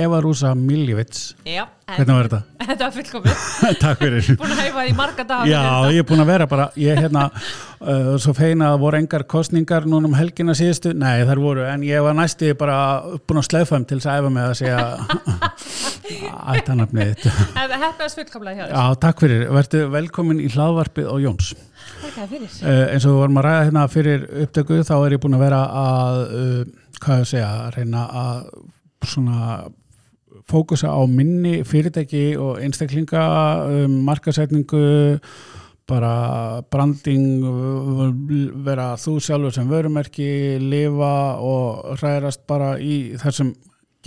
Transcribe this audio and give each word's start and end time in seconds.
Eva 0.00 0.20
Rúsa 0.24 0.54
Miljevits. 0.56 1.34
Já, 1.44 1.66
en 1.86 1.98
Hvernig 1.98 2.16
var 2.16 2.28
þetta? 2.28 2.40
þetta 2.70 2.86
var 2.86 2.94
fullkomið. 2.96 3.44
Takk 3.84 4.02
fyrir. 4.04 4.28
Búin 4.40 4.54
að 4.54 4.60
hæfa 4.64 4.84
því 4.86 4.94
marga 4.98 5.24
daga 5.28 5.48
Já, 5.50 5.62
ég 5.92 6.00
er 6.02 6.06
búin 6.08 6.22
að 6.24 6.30
vera 6.32 6.46
bara 6.50 6.66
ég 6.80 7.00
hérna, 7.00 7.22
uh, 7.82 8.12
svo 8.22 8.34
feina 8.36 8.70
að 8.70 8.74
það 8.74 8.84
voru 8.84 9.00
engar 9.00 9.24
kostningar 9.34 9.88
núna 9.88 10.10
um 10.10 10.16
helgina 10.18 10.54
síðustu. 10.58 10.94
Nei, 10.96 11.24
þar 11.28 11.42
voru, 11.44 11.64
en 11.68 11.80
ég 11.86 12.04
var 12.06 12.14
næstu 12.18 12.52
bara 12.60 12.76
búin 13.24 13.42
að 13.42 13.48
slaufa 13.50 13.80
um 13.80 13.88
til 13.88 13.98
þess 14.00 14.10
að 14.10 14.20
æfa 14.20 14.30
mig 14.36 14.44
að 14.46 14.54
segja 14.60 14.80
ættanafnið 16.50 17.10
Þetta 17.22 17.80
hefðast 17.84 18.18
fullkomlega 18.18 18.56
hjá 18.56 18.64
þér. 18.64 18.72
Já, 18.74 18.84
takk 19.04 19.18
fyrir, 19.24 19.40
verðu 19.54 19.82
velkomin 19.94 20.40
í 20.42 20.48
hlaðvarpið 20.50 21.06
á 21.06 21.16
Jóns. 21.22 21.52
Takk 22.00 22.30
fyrir. 22.30 22.48
Uh, 22.64 22.86
eins 22.94 23.04
og 23.04 23.10
við 23.12 23.20
vorum 23.20 23.40
að 23.40 23.46
ræða 23.46 23.66
hérna 23.68 23.84
fyrir 23.92 24.20
upptöku 24.46 24.74
fókusa 30.50 30.90
á 30.90 31.00
minni 31.06 31.60
fyrirtæki 31.66 32.34
og 32.40 32.60
einstaklinga 32.62 33.24
um, 33.70 33.96
markasetningu 34.06 34.84
bara 35.90 36.62
branding 36.70 37.42
vera 38.64 38.92
þú 39.00 39.16
sjálfur 39.24 39.54
sem 39.54 39.70
vörumerki 39.70 40.58
lifa 40.62 41.14
og 41.42 41.96
hrærast 41.98 42.44
bara 42.50 42.76
í 42.78 43.16
þessum 43.18 43.52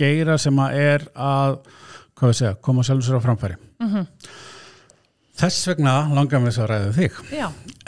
geira 0.00 0.38
sem 0.40 0.58
að 0.64 0.78
er 0.80 1.06
að 1.14 1.58
segja, 2.24 2.54
koma 2.62 2.84
sjálfur 2.86 3.08
sér 3.08 3.20
á 3.20 3.26
framfæri. 3.26 3.56
Mhm. 3.80 4.06
þess 5.34 5.68
vegna 5.68 5.94
langar 6.14 6.40
mér 6.40 6.54
svo 6.54 6.62
að 6.64 6.70
ræða 6.70 6.92
þig. 6.94 7.12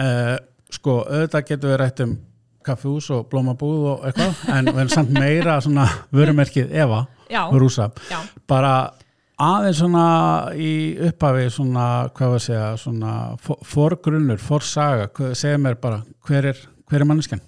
Uh, 0.02 0.37
sko, 0.70 1.04
auðvitað 1.07 1.46
getur 1.48 1.70
við 1.70 1.79
rætt 1.80 2.01
um 2.04 2.16
kaffehús 2.66 3.08
og 3.14 3.26
blómabúð 3.32 3.88
og 3.94 4.06
eitthvað 4.10 4.44
en 4.58 4.68
erum 4.74 4.92
samt 4.92 5.10
meira 5.16 5.58
svona 5.64 5.86
vörumerkið 6.14 6.72
Eva, 6.74 7.04
Rúsa 7.54 7.90
bara 8.48 8.74
aðeins 9.38 9.80
svona 9.82 10.04
í 10.56 10.70
upphafi 11.10 11.48
svona, 11.52 11.86
hvað 12.16 12.30
var 12.32 12.38
að 12.40 12.46
segja 12.46 12.68
svona 12.80 13.10
for- 13.42 13.60
forgrunnur, 13.68 14.38
forsaga 14.40 15.10
segja 15.36 15.58
mér 15.60 15.76
bara, 15.80 16.02
hver 16.26 16.46
er 16.54 16.62
hver 16.86 17.02
er 17.02 17.08
manneskjan? 17.10 17.40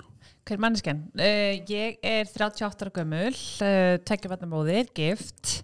Hver 0.49 0.57
er 0.57 0.63
manneskjan? 0.65 1.01
Uh, 1.15 1.55
ég 1.71 1.99
er 2.03 2.25
38 2.27 2.83
ára 2.85 2.91
gömul, 2.97 3.35
uh, 3.63 3.99
tekjuvatnamóðir, 4.09 4.89
gift, 4.97 5.63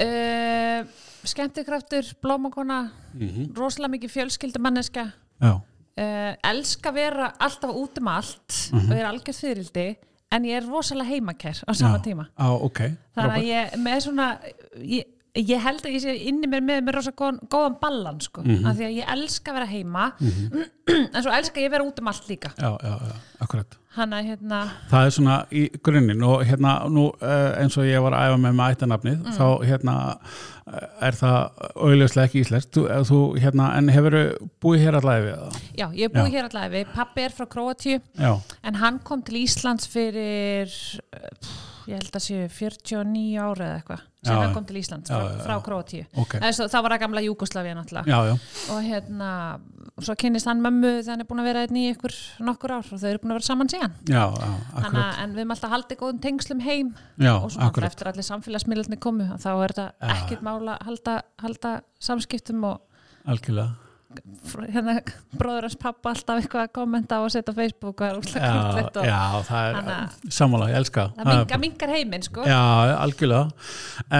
uh, 0.00 0.82
skemmtikraftur, 1.28 2.08
blómakona, 2.24 2.90
Mm 3.14 3.50
rosalega 3.56 3.92
mikið 3.96 4.12
fjölskyldu 4.14 4.60
manneska, 4.62 5.12
Já, 5.40 5.60
uh, 6.00 6.34
elska 6.50 6.92
vera 6.96 7.32
alltaf 7.38 7.70
út 7.76 7.98
um 8.00 8.08
allt 8.08 8.70
Mhm. 8.72 8.90
og 8.92 8.96
er 8.98 9.06
algjörð 9.10 9.40
fyririldi, 9.40 9.86
en 10.32 10.44
ég 10.44 10.56
er 10.60 10.66
rosalega 10.70 11.08
heimakær 11.10 11.62
á 11.68 11.72
sama 11.74 11.98
Já. 11.98 12.02
tíma. 12.04 12.26
á, 12.38 12.46
ok 12.62 12.80
Þannig 13.16 13.36
að 13.36 13.48
ég 13.50 13.78
með 13.82 14.00
svona, 14.06 14.38
ég, 14.78 15.04
ég 15.38 15.60
held 15.62 15.84
að 15.86 15.92
ég 15.94 16.02
sé 16.02 16.14
inni 16.26 16.48
mér 16.50 16.62
með, 16.66 16.80
með 16.88 16.94
rosa 16.98 17.12
góðan, 17.12 17.38
góðan 17.52 17.76
ballan, 17.80 18.20
sko, 18.20 18.42
Mhm. 18.42 18.64
af 18.66 18.76
því 18.76 18.86
að 18.88 18.96
ég 18.98 19.12
elska 19.14 19.50
að 19.52 19.54
vera 19.60 19.66
heima, 19.70 20.12
en 21.14 21.22
svo 21.22 21.30
elska 21.36 21.60
ég 21.60 21.68
að 21.70 21.76
vera 21.76 21.84
út 21.86 22.00
um 22.02 22.08
allt 22.10 22.26
líka. 22.28 22.50
Já, 22.58 22.72
já, 22.82 22.94
já, 23.10 23.14
akkurat 23.40 23.76
Hann 23.90 24.12
að 24.14 24.26
hérna, 24.28 24.58
Það 24.86 25.04
er 25.06 25.10
svona 25.10 25.36
í 25.50 25.62
grunninn 25.82 26.20
og 26.22 26.44
hérna 26.46 26.74
nú 26.88 27.08
uh, 27.10 27.56
eins 27.58 27.74
og 27.76 27.88
ég 27.88 27.98
var 28.04 28.14
að 28.14 28.28
æfa 28.28 28.36
með 28.38 28.52
með 28.54 28.74
ættanafnið 28.76 29.16
Mm. 29.24 29.32
þá 29.34 29.46
hérna 29.66 29.94
uh, 30.70 31.06
er 31.08 31.16
það 31.18 31.64
auðvitað 31.74 32.22
ekki 32.24 32.42
íslenskt 32.44 32.70
þú, 32.76 32.84
eh, 32.90 33.00
þú, 33.08 33.18
hérna, 33.42 33.66
en 33.80 33.88
hefur 33.90 34.16
búið 34.62 34.84
hér 34.84 34.98
allavega 35.00 35.26
við 35.26 35.40
það? 35.40 35.58
já, 35.80 35.86
ég 35.90 36.04
er 36.06 36.14
búið 36.14 36.30
Já. 36.30 36.34
hér 36.36 36.48
allavega 36.50 36.74
við, 36.76 36.92
pappi 36.94 37.24
er 37.26 37.34
frá 37.34 37.46
Króatíu, 37.50 38.00
Já, 38.18 38.32
en 38.62 38.74
hann 38.74 38.98
kom 39.02 39.22
til 39.26 39.40
Íslands 39.42 39.88
fyrir, 39.90 40.70
pff, 41.10 41.58
ég 41.90 41.98
held 41.98 42.14
að 42.14 42.26
séu 42.28 42.46
49 42.46 43.42
ára 43.42 43.66
eða 43.72 43.80
eitthvað, 43.82 44.06
sem 44.22 44.36
já. 44.36 44.52
kom 44.52 44.64
til 44.68 44.76
Íslands 44.76 45.08
Já, 45.10 45.16
frá, 45.16 45.44
frá 45.46 45.54
Króatíu. 45.64 46.04
ok 46.20 46.34
Það, 46.42 46.58
það 46.68 46.82
var 46.86 46.94
að 46.96 47.00
gamla 47.04 47.22
Júgoslavia 47.24 47.74
náttúrulega. 47.78 48.06
Já, 48.10 48.18
já, 48.28 48.34
Og 48.74 48.82
hérna, 48.84 49.30
svo 50.00 50.14
kynnist 50.20 50.46
hann 50.50 50.60
mömmu 50.64 50.90
þegar 51.00 51.10
hann 51.14 51.24
er 51.24 51.28
búin 51.30 51.40
að 51.40 51.48
vera 51.50 51.62
einn 51.64 51.78
í 51.80 51.84
ykkur 51.94 52.14
nokkur 52.44 52.74
ár 52.76 52.84
og 52.92 53.00
þau 53.00 53.08
eru 53.10 53.22
búin 53.24 53.32
að 53.34 53.38
vera 53.40 53.48
saman 53.48 53.72
síðan. 53.72 53.94
já, 54.04 54.22
já, 54.28 54.50
Þannig 54.76 55.00
að, 55.06 55.18
en 55.24 55.32
við 55.34 55.42
erum 55.44 55.54
alltaf 55.56 55.74
haldið 55.74 56.00
góðum 56.04 56.20
tengslum 56.28 56.60
heim 56.68 56.92
Já, 57.16 57.32
og 57.40 57.56
akkurat 57.58 57.88
eftir 57.90 58.12
allir 58.12 58.28
samfélagsmiðlarnir 58.28 59.00
komu 59.00 59.30
þá 59.40 59.50
er 59.64 59.72
þetta 59.74 59.86
Já. 60.00 60.14
ekkert 60.20 60.42
mála 60.44 60.76
að 60.76 60.86
halda, 60.90 61.16
halda 61.40 61.74
samskiptum 62.00 62.64
og 62.64 62.80
Algjörlega 63.28 63.79
hérna 64.74 64.96
bróður 65.38 65.66
hans 65.68 65.76
pappa 65.78 66.10
alltaf 66.10 66.40
eitthvað 66.40 66.64
að 66.66 66.72
kommenta 66.74 67.20
og 67.22 67.30
setja 67.30 67.54
á 67.54 67.58
Facebook 67.58 68.00
og 68.02 68.06
er 68.08 68.18
úrslega 68.18 68.48
Já, 68.48 68.50
krútlegt 68.56 68.98
og 68.98 69.06
já, 69.06 69.20
það 69.46 69.68
er 69.70 70.34
sammála, 70.34 70.68
ég 70.72 70.78
elska 70.80 71.04
það. 71.14 71.30
Mingar, 71.30 71.62
mingar 71.62 71.92
heiminn 71.94 72.26
sko. 72.26 72.44
Já, 72.50 72.58
algjörlega. 72.96 73.68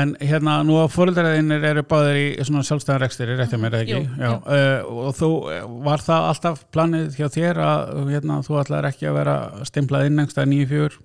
En 0.00 0.14
hérna, 0.22 0.56
nú 0.66 0.78
að 0.78 0.88
fóreldraðinir 0.94 1.68
eru 1.72 1.84
báðir 1.90 2.20
í 2.22 2.26
svona 2.46 2.64
sjálfstæðan 2.70 3.04
rekstir, 3.04 3.34
rétti 3.40 3.60
mér 3.60 3.78
ekki? 3.80 3.98
Jú, 3.98 4.02
Já, 4.14 4.30
jú. 4.30 4.40
uh, 4.46 5.06
og 5.06 5.14
þú, 5.18 5.30
var 5.90 6.06
það 6.06 6.28
alltaf 6.32 6.66
planið 6.74 7.18
hjá 7.18 7.28
þér 7.34 7.62
að 7.66 7.94
hérna, 8.14 8.42
þú 8.46 8.60
ætlaðir 8.62 8.92
ekki 8.92 9.10
að 9.10 9.18
vera 9.20 9.38
stimplað 9.68 10.10
inn 10.10 10.22
einhverstað 10.22 10.52
nýju 10.54 10.70
fjör 10.74 11.00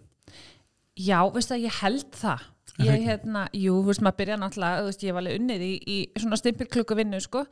Já, 0.96 1.18
veistu 1.34 1.58
að 1.58 1.66
ég 1.66 1.82
held 1.82 2.12
það 2.16 2.44
Er 2.46 2.46
það 2.46 2.55
ég 2.84 3.06
hérna, 3.08 3.46
jú, 3.56 3.78
þú 3.80 3.92
veist, 3.92 4.02
maður 4.04 4.18
byrja 4.22 4.38
náttúrulega, 4.42 4.80
þú 4.82 4.90
veist, 4.90 5.04
ég 5.06 5.16
var 5.16 5.24
alveg 5.24 5.38
unnið 5.40 5.62
í, 5.64 5.74
í 5.88 5.98
svona 6.20 6.40
stimpilklukku 6.42 6.98
vinnu, 7.00 7.22
sko. 7.24 7.46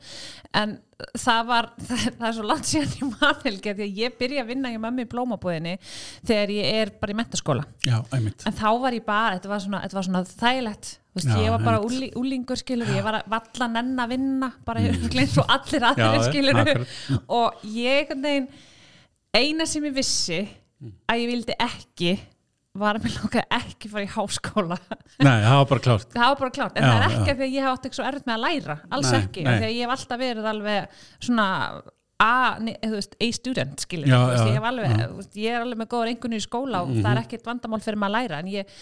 En 0.60 0.74
það 1.18 1.46
var, 1.48 1.70
það, 1.80 2.02
það 2.18 2.26
er 2.28 2.34
svo 2.38 2.48
langt 2.48 2.68
síðan 2.70 2.92
ég 2.98 3.14
manhelgi 3.20 3.72
að 3.72 3.80
ég 4.00 4.18
byrja 4.20 4.42
að 4.44 4.50
vinna 4.52 4.74
hjá 4.74 4.80
mömmu 4.82 5.06
í 5.06 5.08
blómabúðinni 5.14 5.78
þegar 6.26 6.52
ég 6.54 6.82
er 6.82 6.92
bara 7.00 7.14
í 7.14 7.16
mentaskóla 7.18 7.64
Já, 7.86 7.96
einmitt. 8.14 8.44
En 8.46 8.58
þá 8.58 8.68
var 8.84 8.98
ég 8.98 9.06
bara, 9.06 9.38
þetta 9.38 9.50
var 9.54 9.64
svona, 9.64 9.80
þetta 9.86 9.98
var 9.98 10.06
svona 10.08 10.22
þægilegt 10.28 10.92
þú 10.94 11.18
veist, 11.20 11.30
Já, 11.30 11.40
ég 11.44 11.54
var 11.54 11.64
bara 11.64 11.80
úli, 11.84 12.10
úlingur 12.18 12.60
skilur, 12.60 12.92
ég 12.94 13.06
var 13.06 13.20
að 13.20 13.32
valla 13.34 13.70
nenn 13.74 14.04
að 14.04 14.14
vinna 14.14 14.52
bara 14.66 14.84
eins 14.84 15.38
og 15.40 15.50
allir 15.56 15.84
Mm. 15.84 15.98
Já, 15.98 16.06
aðrir 16.06 16.24
skilur 16.28 16.86
og 17.28 17.66
ég 17.74 18.00
einhvern 18.04 18.24
veginn 18.24 18.48
eina 19.34 19.66
sem 19.66 19.84
ég 19.88 19.94
vissi 19.94 20.40
að 21.10 21.20
ég 21.22 21.30
vildi 21.32 21.56
ekki 21.64 22.14
var 22.80 22.98
að 22.98 23.04
mér 23.06 23.16
langaði 23.20 23.44
ekki 23.60 23.88
fara 23.92 24.04
í 24.04 24.12
háskóla. 24.14 24.76
Nei, 25.22 25.40
það 25.44 25.58
var 25.60 25.66
bara 25.70 25.82
klárt. 25.86 26.08
Það 26.14 26.30
var 26.32 26.38
bara 26.40 26.54
klárt, 26.58 26.78
en 26.78 26.84
Já, 26.84 26.90
það 26.90 27.04
er 27.04 27.12
ekki 27.18 27.30
já. 27.30 27.36
því 27.38 27.44
að 27.46 27.52
ég 27.54 27.66
hef 27.66 27.74
átt 27.76 27.88
ekki 27.88 27.98
svo 28.00 28.06
erfitt 28.08 28.26
með 28.30 28.34
að 28.34 28.44
læra 28.48 28.76
alls 28.96 29.10
Nei, 29.12 29.18
ekki, 29.20 29.44
nei. 29.46 29.52
því 29.60 29.66
að 29.68 29.74
ég 29.76 29.84
hef 29.84 29.92
alltaf 29.94 30.22
verið 30.24 30.48
alveg 30.54 30.96
svona 31.28 31.46
A, 32.24 32.32
ne, 32.62 32.76
þú 32.78 32.94
veist, 32.94 33.16
A 33.20 33.28
student 33.34 33.82
skilur, 33.82 34.06
Já, 34.08 34.18
veist, 34.30 34.50
ég, 34.54 34.66
alveg, 34.70 34.92
veist, 35.18 35.38
ég 35.38 35.54
er 35.56 35.64
alveg 35.64 35.80
með 35.82 35.88
góður 35.94 36.10
einhvern 36.12 36.36
í 36.36 36.42
skóla 36.44 36.82
og 36.86 36.92
það 36.94 37.10
er 37.10 37.20
ekkert 37.24 37.48
vandamál 37.50 37.80
fyrir 37.84 37.98
maður 38.00 38.14
að 38.14 38.22
læra 38.22 38.38
en 38.44 38.50
ég, 38.52 38.76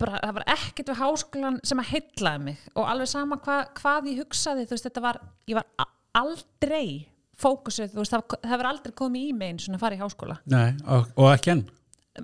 bara, 0.00 0.20
það 0.20 0.34
var 0.36 0.44
ekkert 0.54 0.92
við 0.92 1.00
háskólan 1.00 1.56
sem 1.70 1.80
að 1.82 1.88
heitlaði 1.94 2.44
mig 2.50 2.66
og 2.76 2.90
alveg 2.92 3.10
sama 3.10 3.40
hva, 3.46 3.56
hvað 3.80 4.10
ég 4.12 4.20
hugsaði 4.22 4.68
þú 4.68 4.76
veist, 4.76 4.88
þetta 4.90 5.04
var, 5.08 5.20
ég 5.50 5.58
var 5.60 5.88
aldrei 6.20 6.84
fókusuð, 7.40 7.94
þú 7.94 8.02
veist, 8.04 8.14
það, 8.14 8.38
það 8.44 8.56
var 8.60 8.70
aldrei 8.74 8.94
komið 9.00 9.26
í 9.30 9.34
mig 9.40 9.54
einu 9.54 9.64
svona 9.64 9.80
að 9.80 9.84
fara 9.86 9.96
í 9.96 10.02
háskóla. 10.04 10.38
Nei, 10.52 10.68
og, 10.84 11.08
og 11.16 11.30
ekki 11.32 11.54
enn 11.56 11.64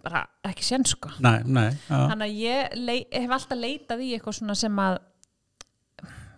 bara 0.05 0.25
ekki 0.49 0.65
sén 0.67 0.85
sko. 0.89 1.11
Nei, 1.25 1.41
nei, 1.45 1.71
þannig 1.89 2.27
að 2.27 2.39
ég 2.43 2.77
lei, 2.81 2.99
hef 3.13 3.31
alltaf 3.37 3.59
leitað 3.59 4.05
í 4.07 4.13
eitthvað 4.17 4.39
svona 4.41 4.57
sem 4.59 4.79
að 4.83 4.99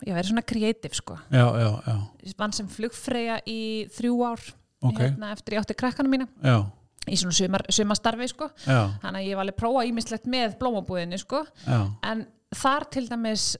ég 0.07 0.15
verið 0.15 0.31
svona 0.31 0.45
kreatív 0.47 0.95
sko. 0.99 1.19
Já, 1.35 1.45
já, 1.59 1.69
já, 1.89 1.97
vann 2.39 2.55
sem 2.57 2.69
flugfreyja 2.71 3.41
í 3.51 3.61
þrjú 3.97 4.17
ár 4.29 4.43
Ok. 4.87 4.99
hérna, 5.03 5.33
eftir 5.35 5.57
ég 5.57 5.65
átti 5.65 5.75
krakkana 5.75 6.09
mína. 6.13 6.29
Já, 6.45 6.61
í 7.09 7.17
svona 7.19 7.35
sumar, 7.35 7.65
sumastarfi 7.75 8.29
sko. 8.31 8.51
Já, 8.67 8.81
þannig 9.03 9.23
að 9.25 9.29
ég 9.31 9.35
var 9.39 9.47
alveg 9.47 9.59
prófa 9.59 9.87
ímislegt 9.89 10.29
með 10.31 10.59
blómabúðinni 10.61 11.19
sko. 11.19 11.43
Já, 11.67 11.81
en 12.13 12.27
þar 12.55 12.87
til 12.95 13.09
dæmis 13.11 13.57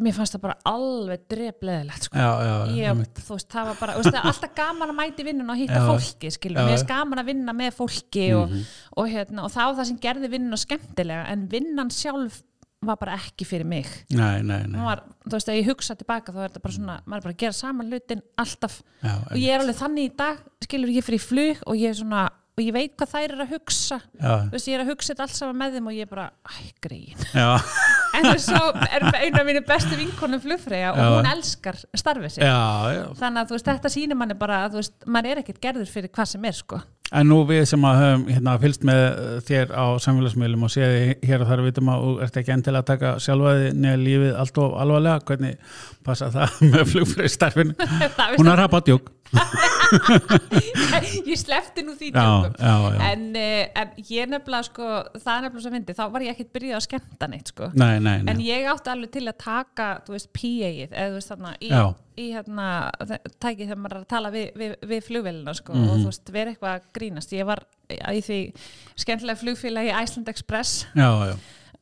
mér 0.00 0.14
fannst 0.16 0.36
það 0.36 0.44
bara 0.46 0.54
alveg 0.70 1.24
drefleðilegt 1.28 2.06
sko. 2.08 2.20
Ég, 2.78 3.02
þú 3.18 3.34
veist, 3.36 3.48
það 3.52 3.66
var 3.68 3.80
bara, 3.80 3.96
veist, 3.98 4.14
það 4.14 4.28
alltaf 4.30 4.54
gaman 4.56 4.92
að 4.92 4.98
mæti 5.02 5.26
vinnun 5.26 5.52
og 5.52 5.60
hitta 5.60 5.82
Já. 5.82 5.88
fólki. 5.90 6.30
Mhm. 6.32 6.54
mér 6.56 6.78
er 6.78 6.86
gaman 6.88 7.20
að 7.20 7.28
vinna 7.32 7.56
með 7.56 7.76
fólki 7.76 8.24
og, 8.38 8.56
og, 8.96 9.10
hérna, 9.12 9.44
og 9.44 9.52
það 9.52 9.68
var 9.68 9.76
það 9.80 9.90
sem 9.90 10.00
gerði 10.06 10.32
vinnun 10.32 10.62
skemmtilega, 10.64 11.28
en 11.28 11.46
vinnan 11.52 11.92
sjálf 11.92 12.42
var 12.82 12.96
bara 12.98 13.14
ekki 13.14 13.46
fyrir 13.46 13.68
mig. 13.68 13.86
Nei, 14.10 14.42
nei, 14.42 14.64
nei. 14.66 14.80
Var, 14.82 15.04
þú 15.28 15.36
veist, 15.36 15.48
ef 15.52 15.54
ég 15.60 15.68
hugsa 15.70 15.94
tilbaka 15.94 16.32
þá 16.32 16.40
er 16.40 16.48
þetta 16.48 16.62
bara 16.64 16.74
svona, 16.74 16.96
maður 17.06 17.20
er 17.20 17.26
bara 17.28 17.34
að 17.36 17.42
gera 17.44 17.52
saman 17.52 17.92
hlutin 17.92 18.22
alltaf, 18.42 18.82
já, 19.02 19.12
og 19.30 19.36
ég 19.38 19.52
er 19.54 19.60
alveg 19.62 19.78
þannig 19.78 20.08
í 20.08 20.16
dag 20.16 20.40
skilur, 20.64 20.90
ég 20.90 21.04
fyrir 21.06 21.22
flug 21.22 21.62
og 21.66 21.76
ég 21.78 21.92
er 21.92 22.00
svona 22.00 22.24
og 22.52 22.60
ég 22.60 22.74
veit 22.76 22.92
hvað 23.00 23.12
þær 23.14 23.32
eru 23.32 23.44
að 23.46 23.52
hugsa. 23.54 23.98
Veist, 24.52 24.68
ég 24.68 24.76
er 24.76 24.82
að 24.84 24.90
hugsa 24.92 25.12
þetta 25.14 25.24
allt 25.24 25.36
saman 25.38 25.60
með 25.62 25.76
þeim 25.78 25.86
og 25.88 25.94
ég 25.96 26.04
er 26.04 26.10
bara, 26.10 26.26
æ, 26.44 26.56
já, 27.32 27.48
en 28.18 28.28
svo 28.44 28.62
er 28.84 29.06
einu 29.08 29.40
af 29.40 29.46
mínu 29.48 29.62
bestu 29.68 29.96
vinkonum 29.96 30.42
flugfreyja 30.44 30.90
og 30.92 31.00
hún 31.16 31.30
elskar 31.32 31.78
starfið 31.96 32.34
sitt. 32.34 32.44
Já, 32.44 32.58
já. 32.92 33.04
Þannig 33.22 33.44
að 33.46 33.54
veist, 33.56 33.70
þetta 33.70 33.92
sýnir 33.94 34.20
manni 34.20 34.36
bara 34.36 34.66
að 34.66 34.82
veist, 34.82 34.98
maður 35.06 35.32
er 35.32 35.42
ekkert 35.44 35.62
gerður 35.64 35.94
fyrir 35.94 36.12
hvað 36.12 36.34
sem 36.34 36.50
er 36.50 36.58
sko. 36.58 36.82
En 37.12 37.28
nú 37.28 37.42
við 37.44 37.66
sem 37.68 37.82
að 37.84 37.98
höfum 38.00 38.22
hérna, 38.32 38.52
fylgst 38.60 38.84
með 38.88 39.02
þér 39.48 39.72
á 39.76 39.84
samfélagsmiðlum 40.00 40.62
og 40.64 40.72
séði 40.72 41.16
hér 41.28 41.42
og 41.44 41.50
þar 41.50 41.64
vitum 41.66 41.90
að 41.92 42.04
þú 42.04 42.12
ert 42.24 42.38
ekki 42.40 42.54
endilega 42.54 42.84
að 42.84 42.88
taka 42.88 43.10
sjálfaði 43.20 43.72
neða 43.76 43.98
lífið 44.00 44.38
allt 44.44 44.60
of 44.62 44.78
alvarlega, 44.80 45.24
hvernig 45.28 45.74
passa 46.08 46.30
það 46.32 46.62
með 46.72 46.86
flugfrið 46.94 47.34
starfinu? 47.34 47.76
Það 48.16 48.38
Hún 48.40 48.52
er 48.52 48.62
rappa 48.64 48.80
djók. 48.88 49.12
ég 51.30 51.38
slefti 51.40 51.82
nú 51.86 51.94
því 51.98 52.10
já, 52.12 52.24
já, 52.58 52.74
já. 52.92 52.98
en, 53.12 53.24
eh, 53.38 53.70
en 53.78 53.92
ég 54.08 54.28
nefnilega 54.30 54.66
sko 54.68 54.88
það 55.16 55.32
er 55.34 55.44
nefnilega 55.46 55.64
svo 55.64 55.72
fyndi, 55.74 55.96
þá 55.96 56.02
var 56.14 56.24
ég 56.26 56.34
ekkert 56.34 56.52
byrjuð 56.56 56.76
að 56.78 56.84
skemmta 56.86 57.28
neitt 57.32 57.52
sko 57.52 57.68
Nei, 57.78 57.94
nei, 58.04 58.18
nei. 58.22 58.32
En 58.34 58.42
ég 58.44 58.68
átti 58.72 58.92
alveg 58.92 59.12
til 59.16 59.24
að 59.30 59.38
taka, 59.42 59.88
þú 60.06 60.16
veist, 60.16 60.30
PA-ið, 60.36 60.92
eða 60.92 61.08
þú 61.12 61.16
veist 61.18 61.32
þarna, 61.32 61.52
í, 61.60 61.70
í 62.22 62.26
hérna, 62.34 62.66
tækið 63.42 63.64
þegar 63.70 63.80
maður 63.84 63.96
er 63.96 64.02
að 64.04 64.10
tala 64.12 64.32
við, 64.34 64.46
við, 64.60 64.76
við 64.92 65.06
flugvélina, 65.08 65.54
sko, 65.58 65.72
Mhm. 65.78 65.88
og 65.88 65.96
þú 66.02 66.10
veist, 66.10 66.32
vera 66.36 66.52
eitthvað 66.52 66.76
að 66.76 66.86
grínast. 66.98 67.32
Ég 67.32 67.48
var 67.48 67.64
í 67.92 68.20
því 68.24 68.38
skemmtilega 68.96 69.40
flugfélagi 69.42 69.92
Iceland 70.02 70.28
Express 70.32 70.86
já, 70.96 71.08
já, 71.32 71.34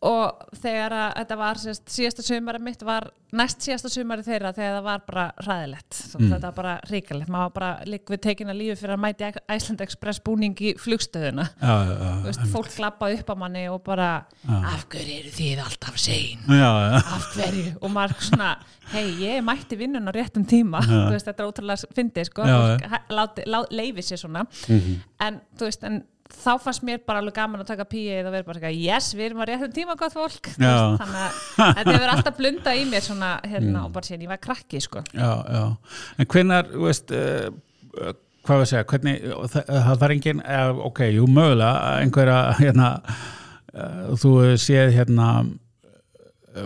og 0.03 0.47
þegar 0.57 0.93
að 0.97 1.11
þetta 1.19 1.37
var 1.37 1.59
sérst, 1.61 1.83
síðasta 1.93 2.23
sumari 2.25 2.59
mitt 2.65 2.81
var 2.89 3.11
næst 3.37 3.61
síðasta 3.61 3.91
sumari 3.93 4.23
þeirra 4.25 4.55
þegar 4.57 4.79
það 4.79 4.85
var 4.87 5.03
bara 5.07 5.25
hræðilegt, 5.45 5.91
þú 6.11 6.21
Mm. 6.21 6.31
þetta 6.33 6.47
var 6.49 6.55
bara 6.57 6.73
ríkalegt, 6.91 7.29
maður 7.29 7.45
var 7.45 7.51
bara 7.59 7.85
lík 7.85 8.05
við 8.09 8.21
tekin 8.25 8.49
að 8.49 8.57
lífi 8.63 8.77
fyrir 8.81 8.95
að 8.97 9.03
mæti 9.05 9.27
Iceland 9.57 9.81
Express 9.85 10.21
búning 10.25 10.55
í 10.57 10.73
flugstöðuna. 10.81 11.45
já, 11.61 11.75
já, 11.85 11.93
já, 12.01 12.15
Þú 12.21 12.25
veist, 12.31 12.47
fólk 12.55 12.79
lappaði 12.81 13.19
upp 13.21 13.29
á 13.29 13.35
manni 13.37 13.67
og 13.69 13.83
bara 13.85 14.25
af 14.49 14.87
hverju 14.89 15.19
eru 15.21 15.31
þið 15.37 15.63
alltaf 15.67 15.99
sein? 15.99 16.39
Af 16.49 17.29
hverju? 17.37 17.77
Og 17.83 17.91
maður 17.91 18.17
svona 18.25 18.57
hei 18.93 19.05
ég 19.21 19.45
mætti 19.45 19.77
vinnun 19.77 20.09
á 20.09 20.13
réttum 20.17 20.47
tíma. 20.49 20.81
Veist 21.11 21.27
þetta 21.29 21.45
er 21.45 21.53
ótrúlega 21.53 21.93
fyndið 21.95 22.25
sko. 22.31 22.43
Já, 22.43 22.57
fólk 22.57 22.89
hæ- 22.91 23.07
láti, 23.11 23.45
lá, 23.47 23.61
leifi 23.71 24.01
sér 24.01 24.19
svona. 24.25 24.47
Mhm. 24.69 24.97
en 25.21 25.41
þú 25.59 25.69
veist 25.69 25.85
en 25.85 26.05
þá 26.35 26.51
fannst 26.63 26.85
mér 26.87 27.01
bara 27.07 27.21
alveg 27.23 27.37
gaman 27.37 27.63
að 27.65 27.71
taka 27.73 27.87
píið 27.91 28.29
og 28.29 28.35
vera 28.35 28.47
bara 28.47 28.59
eitthvað, 28.61 28.79
yes, 28.85 29.11
við 29.17 29.27
erum 29.29 29.43
á 29.43 29.47
réttum 29.51 29.75
tíma 29.77 29.97
gott 30.01 30.15
fólk, 30.17 30.51
Já. 30.55 30.75
þannig 31.01 31.21
að 31.21 31.41
þetta 31.79 31.95
hefur 31.97 32.13
alltaf 32.15 32.39
blundað 32.39 32.81
í 32.81 32.85
mér 32.91 33.07
svona 33.07 33.31
hérna 33.45 33.85
og 33.87 33.95
bara 33.97 34.09
síðan 34.09 34.27
ég 34.27 34.33
var 34.33 34.43
krakki 34.47 34.83
sko 34.85 35.05
já, 35.11 35.31
já. 35.51 35.65
En 36.21 36.31
hvenær, 36.35 36.71
þú 36.73 36.85
veist, 36.87 37.15
uh, 37.17 37.51
uh, 38.01 38.13
hvað 38.47 38.61
var 38.63 38.67
að 38.67 38.71
segja, 38.73 38.87
hvernig, 38.95 39.27
það, 39.55 39.75
það 39.89 40.01
var 40.05 40.17
engin, 40.17 40.45
uh, 40.47 40.85
ok, 40.91 41.03
jú, 41.17 41.27
mögulega, 41.31 41.97
einhverja, 42.05 42.39
hérna, 42.63 42.93
þú 44.19 44.37
séð, 44.59 44.95
hérna, 44.97 45.27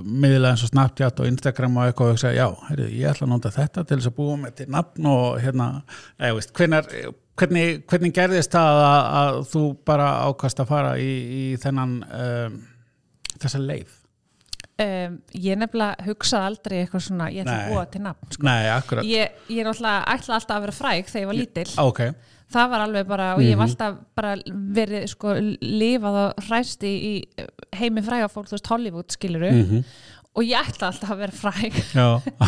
miðlega 0.01 0.55
eins 0.55 0.63
og 0.65 0.71
Snapchat 0.71 1.19
og 1.21 1.27
Instagram 1.29 1.75
og 1.77 1.91
eitthvað 1.91 2.13
og 2.13 2.15
hugsa, 2.15 2.31
já, 2.33 2.47
heyrðu, 2.71 2.87
ég 2.97 3.11
ætla 3.11 3.27
að 3.27 3.33
nota 3.35 3.51
þetta 3.53 3.85
til 3.85 3.99
þess 3.99 4.09
að 4.09 4.17
búa 4.17 4.39
með 4.41 4.55
til 4.63 4.67
nafn 4.73 5.09
og 5.11 5.27
hérna, 5.43 5.67
eða, 6.17 6.39
veist, 6.39 6.55
hvenar, 6.57 6.89
hvernig, 7.41 7.83
hvernig 7.91 8.13
gerðist 8.17 8.55
það 8.55 8.81
að, 8.85 9.03
að 9.23 9.41
þú 9.53 9.65
bara 9.89 10.09
ákast 10.31 10.63
að 10.63 10.71
fara 10.71 10.95
í, 11.03 11.11
í 11.41 11.45
þennan, 11.63 11.97
um, 12.21 12.59
þessa 13.43 13.61
leið? 13.63 14.01
um, 14.85 15.19
ég 15.39 15.59
nefnilega 15.61 16.05
hugsaði 16.09 16.49
aldrei 16.51 16.77
eitthvað 16.83 17.03
svona, 17.09 17.29
ég 17.31 17.45
ætla 17.45 17.57
að 17.61 17.73
búa 17.75 17.83
til 17.95 18.01
nafn 18.03 18.33
sko. 18.35 18.47
Nei, 18.49 18.63
akkurat. 18.75 19.07
ég, 19.07 19.37
ég 19.51 19.61
er 19.63 19.69
náttúrulega 19.69 20.15
ætla 20.17 20.39
alltaf 20.41 20.57
að 20.57 20.65
vera 20.67 20.75
fræg 20.79 21.11
þegar 21.13 21.23
ég 21.23 21.29
var 21.31 21.39
lítil 21.39 21.67
Ok, 21.85 22.01
það 22.55 22.73
var 22.73 22.83
alveg 22.89 23.07
bara, 23.13 23.29
og 23.37 23.45
ég 23.45 23.55
hef 23.55 23.63
alltaf 23.69 24.01
bara 24.19 24.33
verið 24.81 25.07
sko 25.13 25.37
lifað 25.63 26.19
og 26.25 26.43
hræst 26.49 26.83
í, 26.91 26.95
í 27.13 27.47
heimi 27.79 28.03
fræga 28.07 28.27
fólk, 28.33 28.51
þú 28.51 28.59
veist 28.59 28.73
Hollywood 28.75 29.15
skiluru 29.15 29.53
Mhm. 29.55 29.85
Og 30.35 30.43
ég 30.43 30.69
ætla 30.71 30.89
alltaf 30.91 31.13
að 31.15 31.21
vera 31.23 31.37
fræg. 31.39 31.77
Já, 31.95 32.07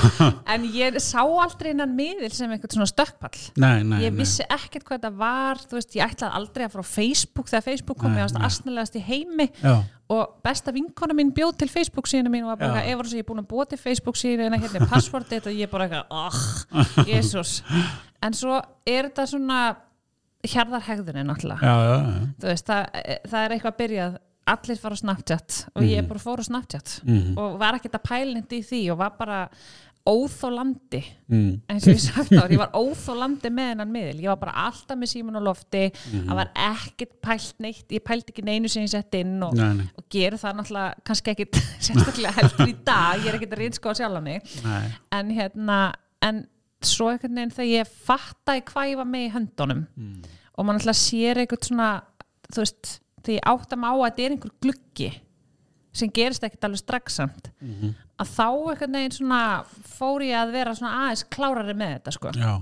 en 0.54 0.64
ég 0.74 0.96
sá 1.02 1.20
aldrei 1.22 1.70
innan 1.70 1.92
miðil 1.94 2.32
sem 2.34 2.50
eitthvað 2.50 2.74
svona 2.76 2.88
stökkpall. 2.90 3.42
Nei, 3.62 3.84
nei, 3.86 4.00
ég 4.02 4.14
nei. 4.14 4.22
vissi 4.24 4.46
ekkert 4.46 4.86
hvað 4.88 4.98
þetta 4.98 5.12
var 5.20 5.62
veist, 5.70 5.94
ég 5.94 6.06
ætlaði 6.06 6.40
aldrei 6.40 6.66
að 6.66 6.74
fara 6.74 6.86
á 6.86 6.90
Facebook 6.90 7.52
þegar 7.52 7.66
Facebook 7.68 8.00
kom 8.02 8.16
Nei, 8.16 8.24
ég 8.24 8.34
nei. 8.34 8.42
aðsnalegast 8.48 8.98
í 8.98 9.04
heimi. 9.06 9.48
Já, 9.62 9.76
og 10.16 10.36
besta 10.46 10.74
vinkona 10.74 11.14
mín 11.18 11.32
bjóð 11.34 11.56
til 11.62 11.70
Facebook 11.70 12.06
síðan 12.10 12.30
mín 12.30 12.44
og 12.46 12.52
var 12.54 12.60
bara 12.60 12.84
ef 12.86 13.00
ég 13.10 13.24
er 13.24 13.26
búin 13.26 13.42
að 13.42 13.48
búa 13.50 13.64
til 13.66 13.78
Facebook 13.80 14.18
síðan 14.18 14.54
hérna 14.54 14.78
er 14.84 14.90
passwordið 14.90 15.48
og 15.50 15.56
ég 15.56 15.66
er 15.66 15.72
bara 15.72 15.88
eitthvað 15.88 16.14
oh, 16.14 17.08
Jésús 17.08 17.56
en 18.24 18.36
svo 18.36 18.60
er 18.86 19.08
þetta 19.08 19.26
svona 19.32 19.58
hjarðarhegðunin 20.46 21.26
náttúrulega. 21.26 21.58
Já, 21.66 21.74
já, 21.82 21.96
já. 21.96 22.26
veist, 22.44 22.68
það, 22.68 23.02
það 23.32 23.40
er 23.40 23.54
eitthvað 23.56 23.76
byrjað 23.80 24.16
allir 24.46 24.78
fara 24.78 24.94
á 24.94 25.02
Snapchat 25.02 25.66
og 25.74 25.82
ég 25.82 26.06
bara 26.08 26.20
fór 26.22 26.38
á 26.38 26.44
Snapchat 26.46 27.00
Mhm. 27.04 27.36
og 27.38 27.58
var 27.58 27.74
ekkert 27.78 27.98
að 27.98 28.06
pælindi 28.08 28.60
í 28.60 28.64
því 28.64 28.92
og 28.92 28.98
var 28.98 29.10
bara 29.18 29.48
óþólandi 30.06 31.02
Mm. 31.28 31.60
eins 31.68 31.86
og 31.88 31.94
ég 31.96 31.98
sagt 32.00 32.30
þá, 32.30 32.46
ég 32.48 32.58
var 32.60 32.70
óþólandi 32.78 33.50
með 33.50 33.70
hennan 33.72 33.90
miðil, 33.90 34.20
ég 34.22 34.28
var 34.30 34.36
bara 34.36 34.52
alltaf 34.68 34.96
með 34.96 35.10
síman 35.10 35.36
og 35.36 35.42
lofti, 35.42 35.90
Mhm. 35.90 36.28
það 36.28 36.34
var 36.38 36.50
ekkert 36.54 37.14
pælt 37.20 37.54
neitt, 37.58 37.88
ég 37.90 38.04
pælti 38.04 38.30
ekki 38.32 38.44
neinu 38.44 38.68
sem 38.68 38.84
ég 38.84 38.88
sett 38.90 39.12
inn 39.14 39.42
og, 39.42 39.54
Nei, 39.54 39.72
nei, 39.74 39.88
og 39.98 40.04
gerir 40.08 40.38
það 40.38 40.54
náttúrulega 40.60 40.94
kannski 41.04 41.34
ekkit 41.34 41.52
sérstaklega 41.80 42.32
heldur 42.32 42.68
í 42.68 42.76
dag, 42.84 43.18
ég 43.20 43.26
er 43.26 43.38
ekkert 43.40 43.52
að 43.52 43.58
reynska 43.58 43.90
á 43.90 43.94
sjálf 43.98 44.22
mig, 44.22 44.42
nei. 44.64 44.92
en 45.12 45.30
hérna 45.30 45.92
en 46.22 46.46
svo 46.80 47.10
einhvern 47.10 47.34
veginn 47.34 47.50
þegar 47.50 47.84
ég 47.84 47.88
fattaði 48.06 48.62
hvað 48.64 48.90
ég 48.92 48.96
var 48.96 49.04
með 49.10 49.26
í 49.26 49.32
höndunum 49.32 49.86
Mm. 49.98 50.22
og 50.56 50.64
maður 50.66 50.78
náttúrulega 50.78 51.02
sér 51.02 51.34
eitthvað 51.42 51.66
svona 51.66 52.02
þú 52.52 52.62
veist, 52.62 53.00
þegar 53.26 53.36
ég 53.40 53.48
átta 53.52 53.76
mig 53.82 53.90
á 53.90 53.94
að 53.96 54.04
þetta 54.06 54.24
er 54.26 54.34
einhver 54.36 54.54
gluggi 54.62 55.10
sem 55.96 56.10
gerist 56.12 56.44
ekkert 56.44 56.66
alveg 56.68 56.82
strax 56.82 57.14
samt 57.20 57.50
Mhm. 57.60 57.94
að 58.20 58.32
þá 58.36 58.46
einhvern 58.70 58.96
veginn 58.98 59.16
svona 59.16 59.40
fór 59.98 60.24
ég 60.24 60.36
að 60.40 60.52
vera 60.52 60.74
svona 60.76 60.94
aðeins 61.06 61.24
klárari 61.32 61.74
með 61.76 61.94
þetta 61.96 62.12
sko. 62.16 62.32
Já, 62.36 62.52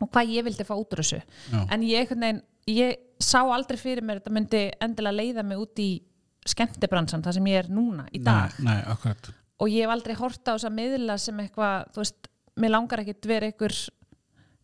og 0.00 0.10
hvað 0.10 0.32
ég 0.34 0.44
vildi 0.44 0.64
fá 0.64 0.74
út 0.76 0.92
úr 0.96 1.02
þessu. 1.02 1.20
Já. 1.52 1.66
en 1.70 1.82
ég 1.82 2.00
einhvern 2.00 2.20
veginn, 2.20 2.42
ég 2.68 2.96
sá 3.20 3.40
aldrei 3.44 3.76
fyrir 3.76 4.02
mér 4.02 4.16
að 4.16 4.22
þetta 4.24 4.32
myndi 4.32 4.62
endilega 4.80 5.16
leiða 5.20 5.44
mig 5.44 5.58
út 5.58 5.76
í 5.78 6.02
skemmtibransan, 6.46 7.22
það 7.22 7.34
sem 7.36 7.44
ég 7.50 7.58
er 7.64 7.68
núna 7.68 8.06
í 8.12 8.22
dag. 8.24 8.52
nei, 8.58 8.80
nei, 8.80 9.14
og 9.60 9.68
ég 9.68 9.82
hef 9.84 9.90
aldrei 9.92 10.14
hort 10.16 10.44
á 10.48 10.56
þess 10.56 10.64
að 10.70 10.76
miðla 10.78 11.18
sem 11.20 11.36
eitthvað, 11.38 11.90
þú 11.92 12.00
veist, 12.00 12.28
mér 12.56 12.70
langar 12.70 12.98
ekkit 13.04 13.26
vera 13.28 13.46
einhver 13.50 13.74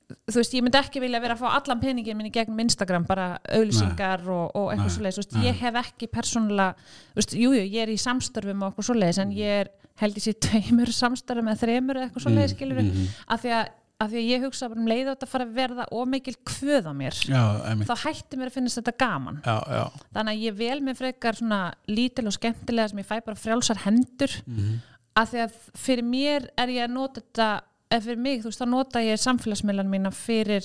þú 0.06 0.38
veist, 0.38 0.54
ég 0.54 0.62
myndi 0.62 0.78
ekki 0.78 1.02
vilja 1.02 1.20
vera 1.22 1.34
að 1.34 1.42
fá 1.42 1.56
allan 1.56 1.80
peningin 1.82 2.18
minn 2.18 2.28
í 2.28 2.34
gegnum 2.34 2.60
Instagram, 2.62 3.06
bara 3.08 3.40
auðlýsingar 3.50 4.22
og, 4.30 4.52
og 4.54 4.68
eitthvað 4.72 4.92
svoleiðis, 4.96 5.18
þú 5.18 5.24
veist, 5.24 5.40
ég 5.46 5.64
hef 5.64 5.80
ekki 5.82 6.10
persónulega, 6.12 6.92
þú 7.10 7.22
veist, 7.22 7.34
jújú, 7.34 7.56
jú, 7.58 7.64
ég 7.74 7.82
er 7.82 7.94
í 7.94 7.98
samstörfum 7.98 8.62
og 8.62 8.70
eitthvað 8.70 8.88
svoleiðis, 8.90 9.18
en 9.24 9.34
ég 9.34 9.64
er 9.64 9.72
held 10.02 10.20
ég 10.20 10.26
sé 10.26 10.36
tveimur 10.46 10.92
samstörfum 10.92 11.50
eða 11.50 11.62
þremur 11.64 11.98
eða 11.98 12.08
eitthvað 12.08 12.26
svoleiðis, 12.26 12.54
Mm, 12.54 12.58
skilur 12.60 12.82
mhm. 12.84 13.10
af 13.26 13.42
því 13.42 13.58
að 13.58 13.74
af 13.96 14.10
því 14.12 14.18
að 14.20 14.26
ég 14.28 14.42
hugsa 14.44 14.68
bara 14.68 14.82
um 14.82 14.88
leið 14.90 15.06
á 15.08 15.12
þetta 15.14 15.24
að 15.24 15.30
fara 15.32 15.44
að 15.46 15.54
verða 15.56 15.84
ómikil 15.96 16.34
kvöð 16.44 16.84
á 16.84 16.92
mér 16.92 17.16
Já, 17.16 17.44
þá 17.88 17.94
hætti 18.02 18.36
mér 18.36 18.50
að 18.50 18.56
finnast 18.58 18.80
þetta 18.82 18.92
gaman. 19.00 19.38
Já, 19.40 19.56
já. 19.72 19.84
þannig 20.12 20.34
að 20.34 20.42
ég 20.44 20.58
vel 20.58 20.76
með 20.84 20.98
frekar 21.00 21.38
svona 21.38 21.60
lítil 21.88 22.26
og 22.28 22.36
skemmtilega 22.36 22.92
sem 22.92 23.00
ég 23.00 23.08
fæ 23.08 23.14
bara 23.24 23.40
frjálsar 23.40 23.80
hendur. 23.86 24.34
Mhm. 24.44 24.74
að 25.16 25.30
því 25.32 25.40
að 25.46 25.56
fyrir 25.80 26.04
mér 26.04 26.48
er 26.60 26.68
ég 26.68 26.84
að 26.84 26.92
nota 26.92 27.22
þetta 27.22 27.48
eða 27.90 28.02
fyrir 28.02 28.18
mig, 28.18 28.40
þú 28.42 28.50
veist, 28.50 28.60
þá 28.60 28.68
nota 28.68 29.02
ég 29.04 29.20
samfélagsmiðlan 29.22 29.90
mína 29.92 30.10
fyrir 30.14 30.64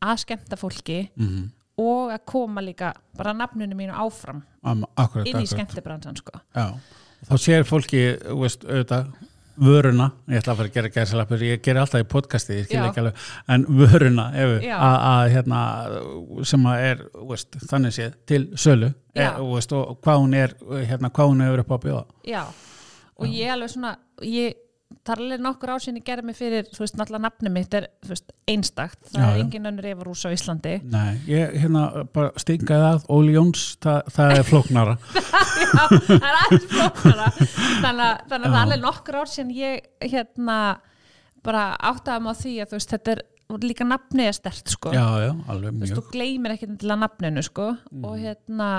að 0.00 0.20
skemmta 0.24 0.56
fólki 0.56 1.08
Mhm. 1.16 1.50
og 1.78 2.10
að 2.12 2.24
koma 2.26 2.60
líka 2.60 2.92
bara 3.16 3.32
nafnunum 3.32 3.76
mínu 3.78 3.92
áfram 3.92 4.42
Am- 4.64 4.84
Akkurat, 4.96 5.26
inn 5.26 5.36
í 5.36 5.42
akkurat. 5.42 5.48
skemmtibransan 5.48 6.16
sko. 6.16 6.40
Já, 6.54 6.74
þá 7.26 7.34
sér 7.36 7.64
fólki, 7.64 8.18
veist, 8.40 8.64
auðvitað, 8.64 9.12
vöruna, 9.60 10.12
ég 10.28 10.38
ætla 10.40 10.54
að 10.54 10.56
fara 10.56 10.68
að 10.68 10.72
gera 10.72 10.88
gæðsalapur, 10.88 11.38
ég 11.44 11.60
ger 11.62 11.76
alltaf 11.76 12.00
í 12.00 12.04
podcasti, 12.08 12.54
ég 12.60 12.64
skil 12.64 12.78
Já. 12.78 12.88
ekki 12.88 13.00
alveg, 13.02 13.14
en 13.48 13.64
vöruna, 13.66 14.32
ef, 14.34 14.62
Já. 14.62 14.78
að, 14.78 15.30
hérna, 15.34 16.44
sem 16.46 16.60
að 16.64 16.84
er, 16.90 17.02
veist, 17.28 17.50
þannig 17.68 17.92
séð, 17.92 18.14
til 18.26 18.46
sölu, 18.56 18.94
e, 19.14 19.20
Já. 19.20 19.34
þú 19.36 19.52
veist, 19.54 19.72
og 19.72 20.00
hvað 20.00 20.18
hún 20.22 20.34
er, 20.34 20.54
hérna, 20.86 21.10
hvað 21.10 21.28
hún 21.28 21.42
hefur 21.44 21.58
upp 21.60 21.68
á 21.68 21.78
bjóða. 21.84 22.06
já, 22.24 22.44
og 23.18 23.26
ég 23.26 23.50
alveg 23.52 23.68
svona 23.70 23.96
ég, 24.22 24.54
það 25.06 25.22
er 25.34 25.42
nokkur 25.42 25.72
ásinn 25.74 25.98
ég 26.00 26.04
gerði 26.06 26.26
mig 26.28 26.36
fyrir, 26.38 26.66
þú 26.74 26.82
veist, 26.82 26.96
náttúrulega 26.98 27.24
nafnum 27.26 27.54
mitt 27.54 27.74
er 27.78 27.86
veist, 28.08 28.34
einstakt, 28.50 29.00
það 29.12 29.22
Já, 29.22 29.28
er 29.30 29.40
engin 29.44 29.70
önnur 29.70 29.88
Evarús 29.90 30.24
á 30.26 30.30
Íslandi. 30.34 30.74
Nei, 30.90 31.14
ég, 31.30 31.56
hérna, 31.62 31.84
bara 32.14 32.32
stingaði 32.40 32.86
að, 32.90 33.08
Óli 33.16 33.34
Jóns, 33.36 33.64
það, 33.82 34.12
það 34.16 34.36
er 34.36 34.46
flóknara. 34.50 34.96
Já, 35.70 35.82
það 36.10 36.28
er 36.30 36.38
aðeins 36.42 36.68
flóknara. 36.74 37.32
Þannig 37.40 38.06
að, 38.06 38.22
þannig 38.32 38.46
að 38.46 38.56
það 38.58 38.76
er 38.76 38.84
nokkur 38.84 39.20
sem 39.30 39.52
ég 39.56 40.08
hérna 40.12 40.60
bara 41.46 41.66
áttaði 41.90 42.24
mig 42.24 42.36
á 42.36 42.40
því 42.42 42.54
að 42.60 42.70
þú 42.70 42.80
veist 42.80 42.94
þetta 42.96 43.14
er 43.14 43.22
líka 43.64 43.86
nafnið 43.88 44.30
er 44.30 44.36
stert 44.36 44.70
sko. 44.70 44.92
Já, 44.94 45.06
já, 45.24 45.30
alveg 45.50 45.72
þú 45.72 45.80
veist, 45.80 45.92
mjög. 45.94 46.00
þú 46.00 46.14
gleymir 46.14 46.54
ekki 46.54 46.68
til 46.80 46.90
að 46.92 47.02
nafninu 47.04 47.44
sko. 47.46 47.68
Og 48.04 48.18
hérna 48.20 48.70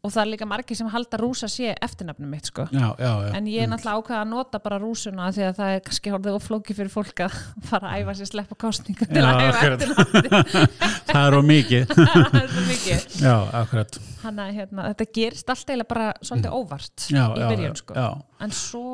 og 0.00 0.12
það 0.14 0.20
er 0.22 0.28
líka 0.32 0.46
margir 0.48 0.78
sem 0.78 0.88
halda 0.88 1.18
rúsa 1.20 1.48
sé 1.52 1.74
eftirnafnum 1.84 2.30
mitt 2.32 2.46
sko 2.48 2.64
Já, 2.72 2.86
já, 2.96 3.10
já. 3.26 3.32
en 3.36 3.48
ég 3.52 3.64
er 3.66 3.68
náttúrulega 3.68 4.00
ákveða 4.00 4.20
að 4.24 4.30
nota 4.30 4.60
bara 4.64 4.78
rúsuna 4.80 5.26
því 5.36 5.44
að 5.48 5.58
það 5.60 5.72
er 5.76 5.82
kannski 5.88 6.12
hórðið 6.14 6.38
og 6.38 6.44
flóki 6.46 6.76
fyrir 6.78 6.92
fólk 6.94 7.22
að 7.26 7.36
fara 7.70 7.90
að 7.92 8.02
æfa 8.04 8.14
sér 8.20 8.30
sleppa 8.32 8.58
kostningu 8.64 9.08
til 9.10 9.24
að 9.24 9.42
æfa 9.44 9.64
eftirnafni 9.70 10.42
það 11.10 11.22
er 11.26 11.36
á 11.36 11.42
mikið. 11.50 11.94
það 12.00 12.38
er 12.40 12.52
svo 12.54 12.66
mikið 12.70 13.18
Já, 13.20 13.34
akkurat. 13.60 14.00
Hanna, 14.24 14.46
hérna, 14.56 14.86
þetta 14.92 15.08
gerist 15.20 15.52
allt 15.52 15.66
eiginlega 15.68 15.90
bara 15.94 16.08
svolítið 16.24 16.56
óvart 16.60 17.06
Já, 17.12 17.24
í 17.36 17.44
byrjun 17.50 17.68
já, 17.74 17.80
sko. 17.82 17.96
já, 18.00 18.08
en 18.46 18.56
svo, 18.56 18.86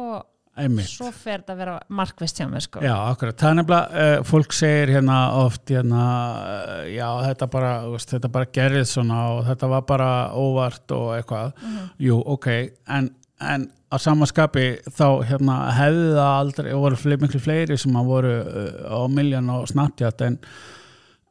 einmitt. 0.56 0.88
svo 0.90 1.10
fer 1.12 1.42
þetta 1.42 1.54
að 1.54 1.60
vera 1.64 1.76
markvist 1.88 2.40
hjá 2.40 2.48
mér 2.50 2.64
sko. 2.64 2.82
Já, 2.84 2.94
akkurat. 3.10 3.36
Það 3.40 3.50
er 3.52 3.60
nefnilega, 3.60 4.06
uh, 4.06 4.24
fólk 4.30 4.56
segir 4.56 4.94
hérna 4.96 5.18
oft, 5.42 5.64
hérna, 5.70 6.06
uh, 6.54 6.80
já, 6.90 7.06
þetta 7.28 7.50
bara, 7.52 7.74
veist, 7.92 8.16
þetta 8.16 8.32
bara 8.38 8.50
gerðið 8.58 8.88
svona 8.94 9.20
og 9.36 9.44
þetta 9.50 9.70
var 9.74 9.86
bara 9.92 10.10
óvart 10.34 10.96
og 10.96 11.14
eitthvað. 11.18 11.54
Mhm. 11.62 11.86
Jú, 12.08 12.22
ok, 12.36 12.50
en 12.88 13.14
en 13.40 13.66
á 13.92 13.96
samaskapi 14.00 14.64
þá 14.96 15.06
hérna, 15.28 15.56
hefði 15.76 16.06
það 16.16 16.30
aldrei, 16.40 16.70
voru 16.74 16.98
fle 17.00 17.18
miklu 17.20 17.40
fleiri 17.42 17.76
sem 17.78 17.98
að 17.98 18.08
voru 18.10 18.32
uh, 18.40 18.96
á 18.96 19.00
miljón 19.12 19.52
og 19.52 19.68
Snapchat 19.70 20.24
en, 20.26 20.38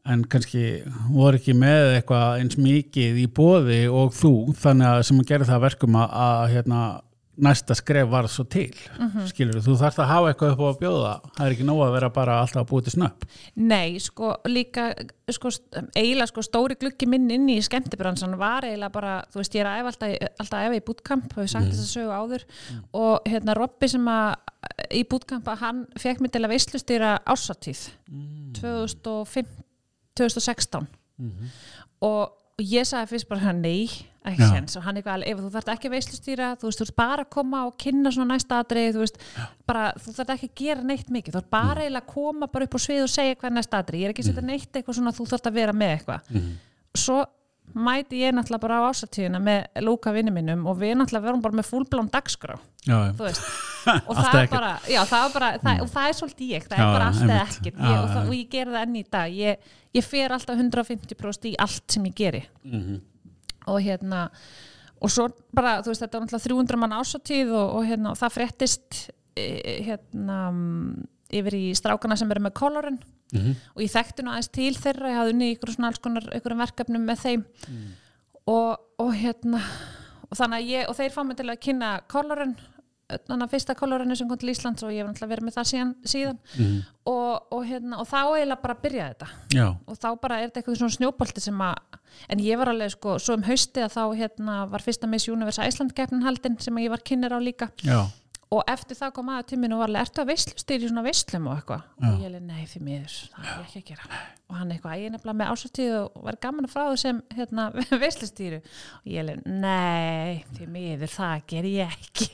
en 0.05 0.23
kannski 0.29 0.83
voru 1.09 1.39
ekki 1.39 1.55
með 1.57 1.97
eitthvað 1.97 2.43
eins 2.43 2.59
mikið 2.61 3.19
í 3.23 3.25
bóði 3.27 3.81
og 3.89 4.13
þú 4.15 4.35
þannig 4.61 4.91
að 4.91 5.03
sem 5.09 5.21
að 5.23 5.29
gera 5.33 5.49
það 5.49 5.65
verkum 5.65 5.99
að, 5.99 6.15
að 6.27 6.45
hérna, 6.53 6.81
næsta 7.37 7.75
skref 7.75 8.07
var 8.11 8.27
svo 8.31 8.45
til 8.47 8.73
mm 8.99 9.25
skilur 9.29 9.61
þú 9.63 9.75
þarfst 9.79 9.99
að 9.99 10.09
hafa 10.09 10.31
eitthvað 10.31 10.51
upp 10.53 10.61
á 10.61 10.67
að 10.69 10.79
bjóða. 10.79 11.11
Það 11.35 11.45
er 11.45 11.55
ekki 11.55 11.67
nóg 11.67 11.81
að 11.85 11.93
vera 11.95 12.09
bara 12.13 12.39
alltaf 12.41 12.61
að 12.61 12.69
búið 12.69 12.83
til 12.85 12.93
snöpp. 12.95 13.25
Nei, 13.55 13.99
sko 13.99 14.31
líka 14.45 14.85
sko, 15.29 15.51
eiginlega 15.95 16.27
sko 16.29 16.43
stóri 16.45 16.77
gluggi 16.79 17.07
minn 17.09 17.29
inn 17.31 17.49
í 17.49 17.57
skemmtibransan 17.65 18.37
var 18.39 18.67
eiginlega 18.67 18.93
bara 18.93 19.15
þú 19.33 19.41
veist 19.41 19.55
ég 19.55 19.65
er 19.65 19.71
að 19.71 19.79
æfa 19.79 19.93
alltaf, 19.93 20.15
alltaf 20.39 20.59
að 20.59 20.65
æfa 20.65 20.79
í 20.79 20.83
og 21.35 21.43
ég 21.43 21.51
sagt 21.51 21.71
þess 21.71 21.83
að 21.83 21.93
sögu 21.95 22.15
áður. 22.15 22.47
Og 22.93 23.29
hérna 23.29 23.57
Robby 23.57 23.89
sem 23.91 24.07
að 24.07 24.35
í 24.95 25.03
bootcamp 25.09 25.47
að 25.49 25.61
hann 25.63 25.83
fekk 25.99 26.23
mig 26.23 26.33
til 26.33 26.43
að 26.43 26.53
veislustýra 26.55 27.11
ásattíð 27.25 27.85
2005, 28.59 29.53
2016 30.19 30.87
og 32.05 32.44
og 32.55 32.63
ég 32.71 32.87
sagði 32.87 33.11
fyrst 33.11 33.27
bara 33.27 33.51
nei 33.55 33.89
ekki 34.25 34.41
Já. 34.41 34.47
séns. 34.49 34.75
Og 34.79 34.85
hann 34.85 34.97
eitthvað 34.97 35.17
alveg 35.19 35.31
ef 35.31 35.41
þú 35.43 35.49
þarft 35.53 35.71
ekki 35.73 35.89
að 35.89 35.95
veislustýra 35.95 36.47
þú 36.57 36.69
veist 36.69 36.81
þú 36.81 36.85
ert 36.87 36.95
bara 36.97 37.25
að 37.25 37.31
koma 37.35 37.63
og 37.67 37.75
kynna 37.81 38.11
svona 38.15 38.33
næsta 38.33 38.59
atrið 38.63 38.95
þú 38.95 39.03
veist 39.03 39.19
bara 39.69 39.83
þú 40.01 40.13
þarft 40.15 40.33
ekki 40.35 40.49
að 40.49 40.61
gera 40.61 40.85
neitt 40.89 41.11
mikið. 41.13 41.35
Þú 41.35 41.41
ert 41.43 41.51
bara 41.53 41.83
eiginlega 41.83 42.05
að 42.05 42.13
koma 42.13 42.49
bara 42.49 42.65
upp 42.65 42.77
á 42.77 42.79
svið 42.85 43.03
og 43.03 43.11
segja 43.11 43.35
hvað 43.35 43.49
er 43.51 43.55
næsta 43.59 43.81
atrið 43.83 44.01
ég 44.01 44.07
er 44.07 44.15
ekki 44.15 44.25
að 44.25 44.29
setja 44.31 44.45
neitt 44.47 44.79
eitthvað 44.79 44.97
svona 44.99 45.13
þú 45.19 45.27
þarft 45.33 45.51
að 45.51 45.59
vera 45.59 45.75
með 45.75 45.93
eitthvað. 45.97 46.31
Svo 46.95 47.19
mæti 47.75 48.21
ég 48.23 48.33
náttúrulega 48.35 48.63
bara 48.63 48.77
á 48.79 48.87
ásatíðina 48.89 49.39
með 49.43 49.81
Lúka 49.83 50.13
vinni 50.15 50.31
mínum 50.31 50.65
og 50.71 50.77
við 50.79 50.93
náttúrulega 50.99 51.27
verum 51.27 51.41
bara 51.43 51.57
með 51.59 51.67
fullblán 51.69 52.11
dagskrá 52.13 52.55
já, 52.87 52.99
og 54.07 54.15
það 54.15 54.37
er 54.39 54.51
bara, 54.51 54.69
já 54.89 55.01
það 55.05 55.25
er 55.25 55.33
bara 55.33 55.49
það, 55.61 55.81
og 55.83 55.89
það 55.93 56.07
er 56.09 56.17
svolítið 56.19 56.53
ég, 56.55 56.69
það 56.69 56.79
Já, 56.79 56.85
er 56.85 56.93
bara 56.95 57.09
allt 57.09 57.25
eða 57.25 57.35
einmitt. 57.39 57.57
ekkert. 57.59 57.81
Ég, 57.85 57.97
og, 57.97 58.15
og 58.21 58.37
ég 58.37 58.47
gera 58.53 58.71
það 58.75 58.85
enn 58.85 58.95
í 58.95 59.03
dag. 59.15 59.35
Ég, 59.39 59.67
ég 59.99 60.07
fer 60.07 60.35
alltaf 60.35 60.61
150% 60.63 61.49
í 61.51 61.53
allt 61.65 61.97
sem 61.97 62.07
ég 62.09 62.15
geri. 62.17 62.41
Mhm. 62.63 62.95
og 63.65 63.81
hérna 63.81 64.29
og 65.01 65.09
svo 65.11 65.27
bara, 65.53 65.79
þú 65.81 65.91
veist, 65.91 66.01
þetta 66.03 66.19
var 66.19 66.25
náttúrulega 66.25 66.47
300 66.47 66.79
mann 66.81 66.95
ásatíð 66.97 67.53
og, 67.53 67.75
og 67.79 67.87
hérna, 67.89 68.13
það 68.17 68.33
fréttist 68.35 68.99
e, 69.35 69.45
hérna 69.87 70.37
mm, 70.51 71.07
yfir 71.41 71.57
í 71.57 71.63
strákana 71.77 72.17
sem 72.17 72.31
eru 72.31 72.45
með 72.45 72.55
kolorin 73.31 73.45
Mhm. 73.45 73.55
og 73.75 73.81
ég 73.81 73.91
þekkti 73.91 74.23
nú 74.23 74.31
aðeins 74.31 74.51
til 74.51 74.73
þeirra 74.75 75.09
ég 75.09 75.17
hafði 75.19 75.33
unni 75.33 75.55
ykkur 75.55 75.73
svona 75.75 75.87
alls 75.87 75.99
konar 75.99 76.23
ykkur 76.37 76.55
verkefnum 76.57 77.05
með 77.09 77.17
þeim 77.25 77.45
og, 78.47 78.77
og 79.01 79.11
hérna 79.17 79.61
og 80.29 80.37
þannig 80.37 80.61
að 80.61 80.69
ég, 80.69 80.87
og 80.89 80.95
þeir 80.95 81.11
fá 81.13 81.23
mig 81.25 81.37
til 81.37 81.49
að 81.49 81.59
kynna 81.61 81.89
kolorin 82.07 82.55
þannig 83.05 83.43
að 83.45 83.51
fyrsta 83.53 83.75
kolorinu 83.77 84.15
sem 84.17 84.27
kom 84.27 84.37
til 84.41 84.49
Íslands 84.49 84.81
og 84.83 84.89
ég 84.89 85.03
hef 85.03 85.07
náttúrulega 85.11 85.29
verið 85.35 85.45
með 85.45 85.53
það 85.59 85.67
síðan, 85.69 85.91
síðan. 86.09 86.37
Mhm. 86.57 86.79
Og, 87.05 87.41
og, 87.53 87.65
hérna, 87.69 87.99
og 88.01 88.07
þá 88.09 88.15
eiginlega 88.33 88.61
bara 88.63 88.75
byrjaði 88.81 89.13
þetta 89.13 89.27
já, 89.53 89.67
og 89.87 89.97
þá 90.01 90.07
bara 90.21 90.39
er 90.41 90.47
þetta 90.49 90.61
eitthvað 90.63 90.77
svona 90.79 90.95
snjóbolti 90.97 91.41
sem 91.45 91.61
að 91.61 91.75
en 92.29 92.39
ég 92.39 92.57
var 92.57 92.71
alveg 92.71 92.91
sko, 92.95 93.19
svo 93.21 93.35
um 93.37 93.43
haustið 93.45 93.83
að 93.85 93.93
þá 93.93 94.03
hérna 94.17 94.55
var 94.71 94.79
fyrsta 94.81 95.07
Miss 95.07 95.27
Universe 95.29 95.61
Æsland 95.61 95.93
keppnin 95.93 96.23
haldin 96.25 96.57
sem 96.59 96.75
ég 96.81 96.89
var 96.89 96.97
kynner 97.05 97.29
á 97.29 97.39
líka 97.39 97.69
já, 97.85 98.07
og 98.55 98.63
eftir 98.71 98.97
það 98.99 99.13
kom 99.17 99.29
aða 99.33 99.45
tíminu 99.51 99.77
og 99.77 99.83
var 99.83 99.93
ertu 100.01 100.23
að 100.23 100.29
veislustýri 100.31 100.89
svona 100.89 101.03
veislum 101.05 101.49
og 101.51 101.57
eitthvað? 101.59 101.85
Og 102.01 102.23
ég 102.23 102.31
leiði, 102.33 102.41
nei 102.47 102.65
því 102.71 102.81
miður, 102.87 103.15
það 103.33 103.49
er 103.51 103.63
ekki 103.65 103.81
að 103.81 103.89
gera. 103.91 104.21
Og 104.45 104.57
hann 104.59 104.73
eitthvað, 104.75 104.97
ég 105.01 105.09
er 105.09 105.13
nefnilega 105.15 105.39
með 105.39 105.51
ásvartíð 105.55 105.93
og 105.99 106.19
var 106.27 106.37
gaman 106.45 106.67
að 106.67 106.73
frá 106.75 106.83
þau 106.85 106.99
sem 107.01 107.21
hérna, 107.35 107.67
veislustýri 108.05 108.59
og 108.61 109.09
ég 109.15 109.27
leiði, 109.29 109.55
nei 109.65 110.43
því 110.55 110.69
miður, 110.75 111.13
það 111.15 111.45
ger 111.53 111.69
ég 111.71 111.95
ekki. 111.99 112.29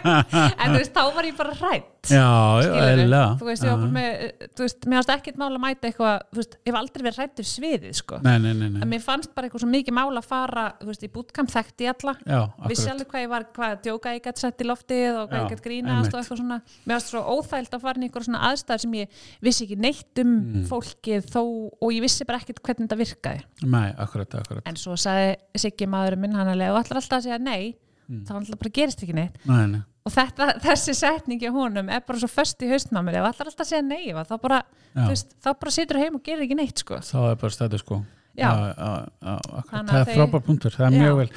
En 0.60 0.72
þú 0.72 0.78
veist, 0.78 0.94
þá 0.96 1.02
var 1.16 1.28
ég 1.28 1.36
bara 1.36 1.56
hrætt 1.60 1.99
já, 2.08 2.24
já, 2.64 2.70
eðlilega. 2.86 3.26
þú 3.40 3.48
veist, 3.50 3.64
ég 3.64 3.70
var 3.70 3.80
bara 3.80 3.94
með 3.96 4.46
þú 4.56 4.64
veist, 4.64 4.86
mér 4.88 4.96
fannst 5.00 5.12
ekkert 5.16 5.40
mál 5.42 5.50
að 5.50 5.60
mæta 5.64 5.88
eitthvað 5.90 6.16
þú 6.30 6.40
veist, 6.40 6.54
ég 6.64 6.70
hef 6.72 6.78
aldrei 6.80 7.04
verið 7.06 7.18
hrættur 7.20 7.48
sviðið 7.50 7.96
sko. 8.00 8.20
nei, 8.24 8.36
nei, 8.40 8.52
nei, 8.54 8.68
nei. 8.70 8.80
en 8.82 8.88
mér 8.94 9.02
fannst 9.04 9.34
bara 9.34 9.48
eitthvað 9.50 9.64
svo 9.64 9.70
mikið 9.74 9.96
mál 9.98 10.16
að 10.16 10.28
fara 10.30 10.64
þú 10.80 10.88
veist, 10.90 11.04
í 11.04 11.10
bootcamp 11.12 11.50
þekkti 11.52 11.84
ég 11.88 11.94
alla. 11.96 12.14
Já, 12.24 12.40
akkurat. 12.46 12.86
alveg 12.94 13.10
hvað 13.12 13.24
ég 13.26 13.30
var, 13.34 13.46
hvað 13.58 13.76
djóka 13.84 14.14
ég 14.16 14.24
gætt 14.24 14.40
sett 14.44 14.60
í 14.64 14.68
loftið 14.70 15.18
og 15.20 15.28
hvað 15.28 15.36
Já, 15.36 15.44
ég 15.44 15.52
gætt 15.54 15.64
grínast 15.66 16.14
og 16.14 16.20
eitthvað 16.22 16.40
svona. 16.40 16.60
Mér 16.86 16.96
fannst 16.96 17.12
svo 17.12 17.20
óþægild 17.36 17.76
að 17.76 17.84
fara 17.84 18.00
í 18.00 18.06
einhver 18.08 18.26
svona 18.26 18.42
aðstæður 18.50 18.84
sem 18.86 18.96
ég 19.00 19.20
vissi 19.44 19.66
ekki 19.68 19.80
neitt 19.80 20.24
um 20.24 20.30
Mm. 20.40 20.64
fólkið 20.66 21.26
þó, 21.30 21.42
og 21.80 21.90
ég 21.92 22.00
vissi 22.02 22.24
bara 22.26 22.38
ekkert 22.40 22.62
hvernig 22.64 22.88
þetta 22.88 22.98
virkaði. 23.00 23.42
Nei, 23.70 23.92
akkurat, 23.98 24.34
akkurat. 24.40 24.62
En 24.66 24.76
svo 24.80 24.96
sagði 24.98 25.36
Siggi 25.60 25.86
maðurinn 25.90 26.20
minn 26.24 26.34
hann 26.38 26.48
alveg 26.48 26.70
og 26.72 26.80
ætlar 26.80 27.00
alltaf 27.00 27.18
að 27.20 27.26
segja 27.28 27.38
nei. 27.42 27.74
Mm. 28.10 28.24
þá 28.26 28.32
alltaf 28.40 28.58
bara 28.58 28.72
gerist 28.74 29.02
ekki 29.04 29.14
neitt. 29.14 29.36
Nei, 29.46 29.66
nei, 29.70 29.82
og 30.06 30.14
þetta, 30.14 30.52
þessi 30.64 30.94
setning 30.96 31.42
hjá 31.42 31.50
honum 31.54 31.90
er 31.92 32.04
bara 32.06 32.20
svo 32.22 32.30
föst 32.30 32.62
í 32.64 32.70
haustna 32.70 33.02
á 33.02 33.06
mér 33.06 33.20
ef 33.20 33.28
allar 33.30 33.50
alltaf 33.52 33.68
segja 33.68 33.82
nei 33.84 34.08
þá 34.14 34.36
bara, 34.40 34.62
veist, 34.96 35.36
þá 35.42 35.52
bara 35.52 35.74
situr 35.74 36.00
heim 36.00 36.16
og 36.16 36.24
gerir 36.24 36.46
ekki 36.46 36.56
neitt 36.58 36.80
sko. 36.84 37.02
þá 37.04 37.18
er 37.32 37.38
bara 37.42 37.56
stæðu 37.56 37.82
sko 37.82 38.00
Já. 38.38 38.46
já, 38.46 39.08
já, 39.26 39.32
það 39.68 39.88
að 39.90 39.96
er 39.98 40.10
frábær 40.14 40.42
punktur, 40.46 40.72
það 40.72 40.86
er 40.86 41.02
mjög 41.02 41.16
vel. 41.18 41.30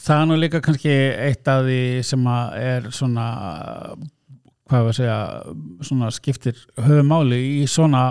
Það 0.00 0.22
er 0.22 0.28
nú 0.30 0.38
líka 0.40 0.60
kannski 0.64 0.94
eitt 1.28 1.50
af 1.52 1.66
því 1.66 1.80
sem 2.08 2.24
er 2.56 2.88
svona 2.96 3.26
hvað 4.70 4.86
við 4.86 4.90
að 4.90 4.96
segja 4.98 5.18
svona 5.86 6.10
skiptir 6.16 6.62
höfumáli 6.80 7.40
í 7.60 7.66
svona 7.70 8.04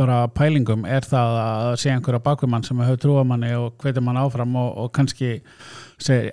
bara 0.00 0.22
pælingum 0.32 0.86
er 0.88 1.04
það 1.06 1.38
að 1.44 1.70
sé 1.82 1.92
einhverja 1.92 2.22
bakvimann 2.24 2.64
sem 2.66 2.82
hefur 2.82 3.00
trúa 3.04 3.24
manni 3.28 3.52
og 3.56 3.74
hvetur 3.80 4.04
mann 4.04 4.20
áfram 4.20 4.54
og, 4.56 4.70
og 4.84 4.92
kannski 4.96 5.32
segir, 6.00 6.32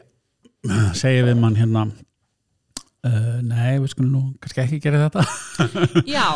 segir 0.96 1.28
við 1.28 1.42
mann 1.42 1.58
hérna 1.60 1.88
uh, 3.08 3.36
nei, 3.48 3.78
við 3.84 3.92
skulum 3.96 4.12
nú 4.14 4.22
kannski 4.44 4.64
ekki 4.66 4.80
gera 4.84 5.08
þetta 5.08 5.26
já, 6.18 6.28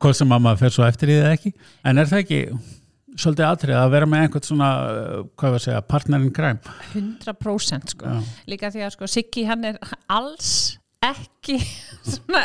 hvað 0.00 0.16
sem 0.22 0.34
að 0.36 0.44
maður 0.46 0.62
fer 0.64 0.76
svo 0.76 0.86
eftir 0.88 1.12
í 1.14 1.20
það 1.20 1.34
ekki 1.38 1.54
en 1.90 2.02
er 2.04 2.10
það 2.10 2.22
ekki 2.24 2.40
svolítið 3.20 3.46
atrið 3.50 3.76
að 3.82 3.88
vera 3.96 4.06
með 4.08 4.24
einhvern 4.26 4.46
svona 4.46 4.68
uh, 4.88 5.22
hvað 5.36 5.54
við 5.56 5.60
að 5.60 5.64
segja, 5.66 5.80
partnerin 5.90 6.34
græm 6.36 6.60
100% 6.94 7.96
sko. 7.96 8.06
Já. 8.06 8.20
líka 8.52 8.70
því 8.72 8.84
að 8.86 8.94
sko, 8.96 9.08
Siggi 9.10 9.46
hann 9.48 9.66
er 9.72 9.80
alls 10.14 10.52
ekki 11.00 11.56
svona, 12.12 12.40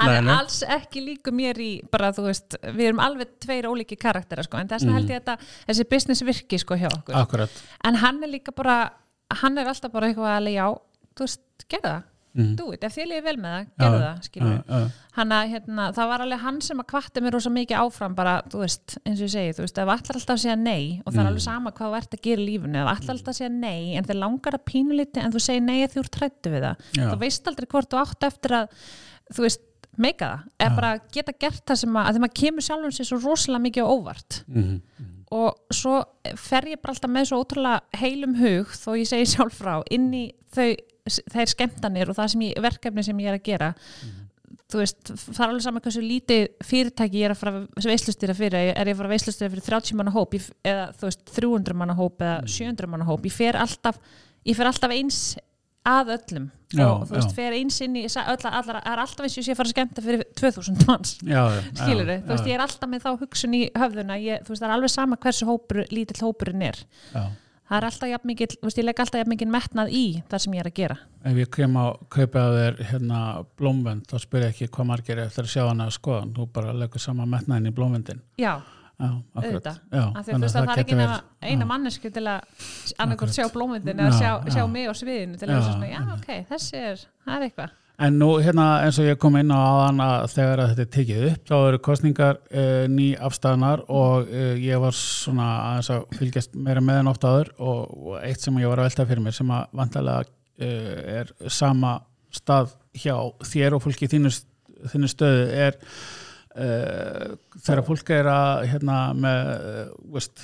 hann 0.00 0.08
Nei, 0.08 0.16
er 0.18 0.24
nei. 0.26 0.32
alls 0.34 0.58
ekki 0.64 1.02
líku 1.04 1.32
mér 1.36 1.58
í 1.60 1.70
bara 1.92 2.08
þú 2.16 2.24
veist, 2.30 2.56
við 2.72 2.86
erum 2.90 3.02
alveg 3.04 3.34
tveir 3.44 3.68
ólíki 3.68 3.98
karaktera 4.00 4.44
sko, 4.46 4.56
en 4.62 4.70
þess 4.70 4.86
vegna 4.86 4.94
Mm. 4.96 5.00
held 5.02 5.12
ég 5.12 5.20
að 5.20 5.26
þetta, 5.26 5.50
þessi 5.68 5.86
business 5.92 6.24
virki 6.26 6.60
sko 6.62 6.78
hjá 6.80 6.88
okkur 6.88 7.18
akkurat 7.20 7.60
en 7.88 8.00
hann 8.02 8.22
er 8.24 8.32
líka 8.32 8.54
bara, 8.56 8.78
hann 9.42 9.60
er 9.60 9.68
alltaf 9.70 9.92
bara 9.92 10.08
eitthvað 10.10 10.38
alveg 10.38 10.56
já, 10.56 10.66
þú 11.12 11.26
veist, 11.28 11.44
gerðu 11.68 11.92
það 11.92 12.08
Mhm. 12.34 12.56
do 12.56 12.70
it, 12.72 12.84
ef 12.84 12.94
þið 12.96 13.06
líði 13.10 13.22
vel 13.26 13.36
með 13.36 13.52
það, 13.52 13.66
gerðu 13.82 13.98
Já, 13.98 14.04
það 14.06 14.22
skilur 14.28 14.52
Já, 14.52 14.62
já, 14.72 14.90
hann 15.18 15.32
að 15.36 15.50
hérna, 15.52 15.86
það 15.92 16.06
var 16.08 16.20
alveg 16.24 16.40
hann 16.40 16.60
sem 16.64 16.78
að 16.80 16.86
kvatti 16.92 17.20
mér 17.22 17.32
rosa 17.36 17.50
mikið 17.52 17.76
áfram 17.82 18.14
bara, 18.16 18.34
þú 18.48 18.58
veist, 18.62 18.94
eins 19.04 19.20
og 19.20 19.26
ég 19.26 19.32
segi 19.34 19.52
þú 19.58 19.64
veist, 19.66 19.78
ef 19.82 19.90
allar 19.92 20.16
alltaf 20.16 20.38
segja 20.40 20.56
nei 20.56 21.02
og 21.04 21.12
það 21.12 21.20
er 21.20 21.28
alveg 21.32 21.44
sama 21.44 21.72
hvað 21.72 21.90
þú 21.92 21.98
ert 22.00 22.16
að 22.16 22.22
gera 22.24 22.40
í 22.40 22.46
lífinu, 22.48 22.78
ef 22.80 22.88
allar 22.94 23.16
alltaf 23.18 23.36
segja 23.36 23.50
nei 23.52 23.96
en 24.00 24.04
þeir 24.08 24.20
langar 24.22 24.56
að 24.56 24.64
pínu 24.72 24.96
liti 24.96 25.20
en 25.20 25.32
þú 25.36 25.40
segir 25.44 25.62
nei 25.66 25.82
að 25.84 25.92
þú 25.92 26.00
ert 26.06 26.14
trættu 26.16 26.50
við 26.54 26.62
það, 26.64 26.76
Já. 26.96 27.04
þú 27.12 27.18
veist 27.26 27.46
aldrei 27.52 27.66
hvort 27.76 27.90
þú 27.92 28.00
átt 28.00 28.22
eftir 28.30 28.56
að, 28.62 28.68
þú 29.36 29.44
veist 29.44 29.60
meika 29.98 30.24
það, 30.32 30.46
eða 30.64 30.76
bara 30.80 30.92
geta 31.12 31.32
gert 31.38 31.66
það 31.68 31.76
sem 31.84 31.92
að, 31.92 32.06
að 32.06 32.12
þegar 32.16 32.24
maður 32.24 32.38
kemur 32.40 32.64
sjálfum 32.64 32.94
sér 32.96 33.08
svo 33.12 33.18
rosalega 33.20 33.66
mikið 33.68 33.90
óvart 33.92 34.44
Mhm. 34.48 34.80
og 35.32 35.54
svo 35.72 36.04
fer 36.36 36.62
ég 36.72 36.80
bara 36.80 36.94
alltaf 36.94 37.10
með 37.12 37.28
svo 37.28 37.44
ótrúlega 37.44 37.80
heilum 38.00 38.34
hug 38.40 38.66
þó 38.72 38.96
ég 38.96 39.06
segi 39.08 39.28
sjálf 39.36 39.60
frá 39.60 39.82
inn 39.90 40.08
í 40.12 40.32
þau, 40.52 40.76
þeir 41.08 41.52
skemmtanir 41.52 42.10
og 42.12 42.18
það 42.18 42.34
sem 42.34 42.44
ég, 42.48 42.60
verkefni 42.62 43.06
sem 43.06 43.22
ég 43.22 43.32
er 43.32 43.38
að 43.38 43.46
gera. 43.48 43.70
Þú 44.72 44.80
veist, 44.80 45.12
það 45.20 45.42
er 45.42 45.50
alveg 45.50 45.64
saman 45.66 45.84
hversu 45.84 46.02
lítið 46.02 46.42
fyrirtæki 46.64 47.20
ég 47.20 47.28
er 47.28 47.34
að 47.34 47.40
fara 47.42 47.64
veislustýra 47.76 48.36
fyrir, 48.36 48.70
er 48.72 48.88
ég 48.88 48.94
að 48.94 49.00
fara 49.02 49.12
veislustýra 49.12 49.52
fyrir 49.52 49.66
30 49.66 49.98
manna 49.98 50.14
hóp 50.14 50.36
ég, 50.38 50.46
eða 50.64 50.86
þú 50.96 51.08
veist 51.10 51.24
300 51.36 51.76
manna 51.76 51.96
hóp 51.98 52.22
eða 52.24 52.38
700 52.48 52.88
manna 52.88 53.08
hóp, 53.08 53.26
ég 53.28 53.36
fer 53.36 53.58
alltaf 53.60 54.00
ég 54.48 54.56
fer 54.58 54.70
alltaf 54.70 54.94
eins 54.94 55.20
að 55.82 56.12
öllum. 56.16 56.48
Já, 56.72 56.86
og 56.88 57.02
þú 57.10 57.16
veist, 57.18 57.32
já. 57.32 57.36
fer 57.36 57.54
eins 57.58 57.78
inn 57.84 57.96
í 57.98 58.02
öll, 58.06 58.44
allar, 58.48 58.78
er 58.80 59.00
alltaf 59.02 59.26
eins 59.26 59.34
og 59.36 59.48
ég 59.50 59.58
fara 59.58 59.68
að 59.68 59.74
skemmta 59.74 60.04
fyrir 60.04 60.22
2000 60.38 60.84
manns. 60.88 61.16
Skilur 61.80 62.06
já, 62.06 62.20
þú 62.22 62.32
veist, 62.32 62.48
ég 62.48 62.54
er 62.54 62.64
alltaf 62.64 62.90
með 62.92 63.04
þá 63.04 63.10
hugsun 63.24 63.56
í 63.58 63.62
höfðuna 63.76 64.18
ég, 64.22 64.44
þú 64.46 64.54
veist, 64.54 64.62
það 64.62 64.68
er 64.68 64.74
alveg 64.76 64.92
sama 64.94 65.18
hversu 65.20 65.48
hópur, 65.50 65.82
lítill 65.92 66.22
hópurinn 66.22 66.64
er. 66.70 66.78
Já. 67.12 67.24
Það 67.72 67.78
er 67.80 67.86
alltaf 67.88 68.10
jafn 68.10 68.28
mikil, 68.28 68.48
þú 68.52 68.68
veist, 68.68 68.78
ég 68.80 68.84
legg 68.86 69.00
alltaf 69.00 69.22
jafn 69.22 69.32
mikil 69.32 69.48
metnað 69.52 69.92
í 69.96 70.02
það 70.28 70.42
sem 70.44 70.56
ég 70.56 70.62
er 70.64 70.68
að 70.68 70.76
gera. 70.76 70.96
Ef 71.30 71.40
ég 71.40 71.50
kem 71.56 71.78
á 71.80 71.84
kaupa 72.12 72.42
að 72.42 72.56
þér 72.58 72.78
hérna 72.90 73.22
blómvend 73.56 74.04
þá 74.10 74.16
spyr 74.26 74.44
ég 74.46 74.52
ekki 74.52 74.68
hvað 74.76 74.88
margir 74.92 75.22
eftir 75.24 75.46
að 75.48 75.52
sjá 75.54 75.64
hana 75.70 75.88
að 75.88 75.96
skoða 75.96 76.28
þú 76.36 76.46
bara 76.58 76.76
leggur 76.76 77.02
sama 77.02 77.26
metnaðin 77.32 77.70
í 77.70 77.74
blómvendin. 77.78 78.20
Já, 78.42 78.52
já, 79.00 79.10
auðvitað. 79.38 79.78
Já, 79.88 80.02
af 80.04 80.26
því 80.26 80.34
að 80.34 80.36
þú 80.36 80.42
veist 80.44 80.58
að 80.60 80.66
það 80.68 80.74
er 80.74 80.82
ekki 80.84 80.98
eina 81.00 81.64
já. 81.64 81.68
mannesku 81.72 82.12
til 82.12 82.26
að 82.28 82.66
annarkort 82.98 83.38
sjá 83.38 83.46
blómyndin 83.54 84.02
eða 84.02 84.10
Já, 84.12 84.18
sjá, 84.18 84.32
já. 84.44 84.56
sjá 84.58 84.66
mig 84.76 84.90
á 84.90 84.94
sviðinu 85.00 85.40
til 85.40 85.48
að 85.48 85.54
Já, 85.54 85.60
vera 85.62 85.70
svona, 85.72 85.92
já, 85.94 86.02
ok, 86.18 86.30
þessi 86.52 86.82
er 86.82 87.06
það 87.24 87.38
er 87.38 87.46
eitthvað 87.48 87.78
En 88.02 88.16
nú 88.18 88.32
hérna 88.42 88.80
eins 88.82 88.96
og 88.98 89.06
ég 89.06 89.18
kom 89.22 89.36
inn 89.38 89.52
á 89.54 89.58
aðan 89.62 90.00
að 90.02 90.24
þegar 90.32 90.60
að 90.62 90.70
þetta 90.72 90.82
er 90.82 90.88
tekið 90.96 91.26
upp 91.28 91.50
þá 91.50 91.54
eru 91.56 91.80
kostningar 91.86 92.38
uh, 92.50 92.84
ný 92.90 93.04
afstæðanar 93.28 93.84
og 93.94 94.30
uh, 94.32 94.54
ég 94.58 94.80
var 94.82 94.96
svona 94.98 95.50
aðeins 95.68 95.90
að 95.94 96.16
fylgjast 96.18 96.56
meira 96.58 96.82
með 96.82 96.98
en 97.02 97.10
oft 97.12 97.26
áður 97.26 97.52
og, 97.62 97.92
og 97.92 98.16
eitt 98.24 98.42
sem 98.42 98.58
ég 98.58 98.72
var 98.72 98.82
að 98.82 98.88
velta 98.88 99.06
fyrir 99.06 99.22
mér 99.22 99.36
sem 99.36 99.52
að 99.54 99.78
vantarlega 99.82 100.26
uh, 100.26 100.96
er 101.20 101.30
sama 101.60 101.92
stað 102.34 102.74
hjá 103.04 103.14
þér 103.52 103.76
og 103.78 103.84
fólki 103.84 104.08
í 104.08 104.12
þínu, 104.16 104.34
þínu 104.90 105.12
stöðu 105.12 105.46
er 105.68 105.78
þegar 106.52 107.80
fólk 107.86 108.10
er 108.12 108.26
að 108.28 108.66
hérna 108.68 108.96
með 109.16 109.46
veist, 110.12 110.42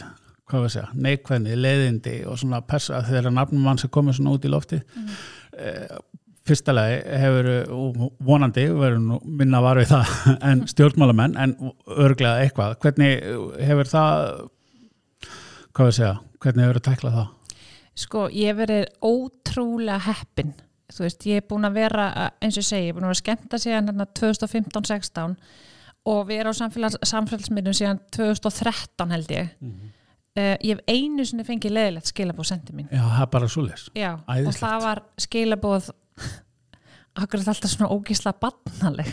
hvað 0.48 0.62
við 0.64 0.70
segja, 0.72 0.86
neikvæðni, 1.04 1.56
leiðindi 1.58 2.14
og 2.24 2.38
svona 2.40 2.62
persa 2.64 3.02
þegar 3.04 3.34
nafnum 3.34 3.66
mann 3.66 3.80
sem 3.80 3.92
komið 3.92 4.16
svona 4.16 4.32
út 4.38 4.46
í 4.48 4.52
lofti 4.52 4.78
mm. 4.80 5.10
uh, 5.58 5.98
fyrsta 6.48 6.74
lagi 6.74 7.00
hefur 7.22 7.50
vonandi, 8.24 8.68
verður 8.74 9.24
minna 9.24 9.62
var 9.64 9.80
við 9.80 9.92
það 9.92 10.14
en 10.50 10.62
stjórnmálamenn 10.70 11.36
en 11.40 11.56
örglega 11.86 12.44
eitthvað, 12.44 12.78
hvernig 12.84 13.26
hefur 13.68 13.90
það 13.90 14.22
hvað 15.76 15.90
við 15.90 15.98
segja, 16.00 16.14
hvernig 16.42 16.66
hefur 16.66 16.80
það 16.80 16.88
tæklað 16.88 17.18
það? 17.18 17.28
Sko, 17.98 18.24
ég 18.30 18.52
hef 18.52 18.58
verið 18.62 18.84
ótrúlega 19.02 20.00
heppin 20.06 20.56
þú 20.92 21.04
veist, 21.04 21.26
ég 21.28 21.40
hef 21.40 21.48
búin 21.50 21.68
að 21.68 21.78
vera 21.82 22.08
eins 22.40 22.58
og 22.58 22.66
segi, 22.66 22.88
ég 22.88 22.92
hef 22.92 22.98
búin 22.98 23.08
að 23.08 23.12
vera 23.12 23.22
skemmta 23.22 23.60
síðan 23.60 23.90
hérna 23.90 24.06
2015-16 24.18 25.36
og 26.08 26.24
við 26.28 26.42
erum 26.42 26.56
á 26.56 26.60
samfélags, 26.62 26.98
samfélagsmiðnum 27.10 27.76
síðan 27.76 28.02
2013 28.16 29.14
held 29.14 29.32
ég 29.34 29.48
mm 29.58 29.70
-hmm. 29.70 29.90
uh, 30.40 30.56
ég 30.64 30.76
hef 30.76 30.80
einu 30.88 31.24
sinni 31.24 31.44
fengið 31.44 31.76
leðilegt 31.76 32.12
skilabóð 32.12 32.50
sendið 32.52 32.74
mín 32.74 32.88
Já, 32.90 33.02
það 33.02 33.22
er 33.22 33.30
bara 33.32 33.48
svo 33.48 33.62
les 33.62 33.90
Já, 33.94 34.12
Æðislegt. 34.28 34.48
og 34.48 34.54
það 34.54 34.82
var 34.82 35.02
skilabóð 35.18 35.90
akkur 37.18 37.40
er 37.40 37.50
alltaf 37.54 37.72
svona 37.72 37.90
ógísla 37.94 38.34
barnaleg? 38.38 39.10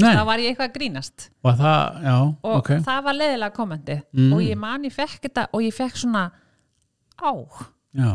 Það 0.00 0.24
var 0.26 0.42
ég 0.42 0.50
eitthvað 0.50 0.70
að 0.70 0.74
grínast. 0.74 1.28
Og 1.44 1.60
það, 1.60 2.00
já, 2.02 2.16
og 2.16 2.56
okay. 2.56 2.80
það 2.82 3.04
var 3.06 3.18
leðilega 3.20 3.54
komandi. 3.54 4.00
Mm. 4.16 4.32
og 4.34 4.42
ég 4.42 4.58
man 4.58 4.88
ég 4.88 4.94
fekk 4.94 5.28
þetta 5.28 5.46
og 5.54 5.62
ég 5.62 5.76
fekk 5.76 6.00
svona 6.02 6.24
á. 7.22 7.32
Já, 7.94 8.08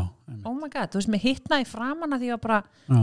oh 0.44 0.52
my 0.52 0.68
god, 0.68 0.90
þú 0.92 0.98
veist, 0.98 1.08
mér 1.08 1.22
hittnaði 1.22 1.64
framann 1.64 2.12
að 2.12 2.26
því 2.26 2.32
að 2.34 2.40
bara 2.42 2.56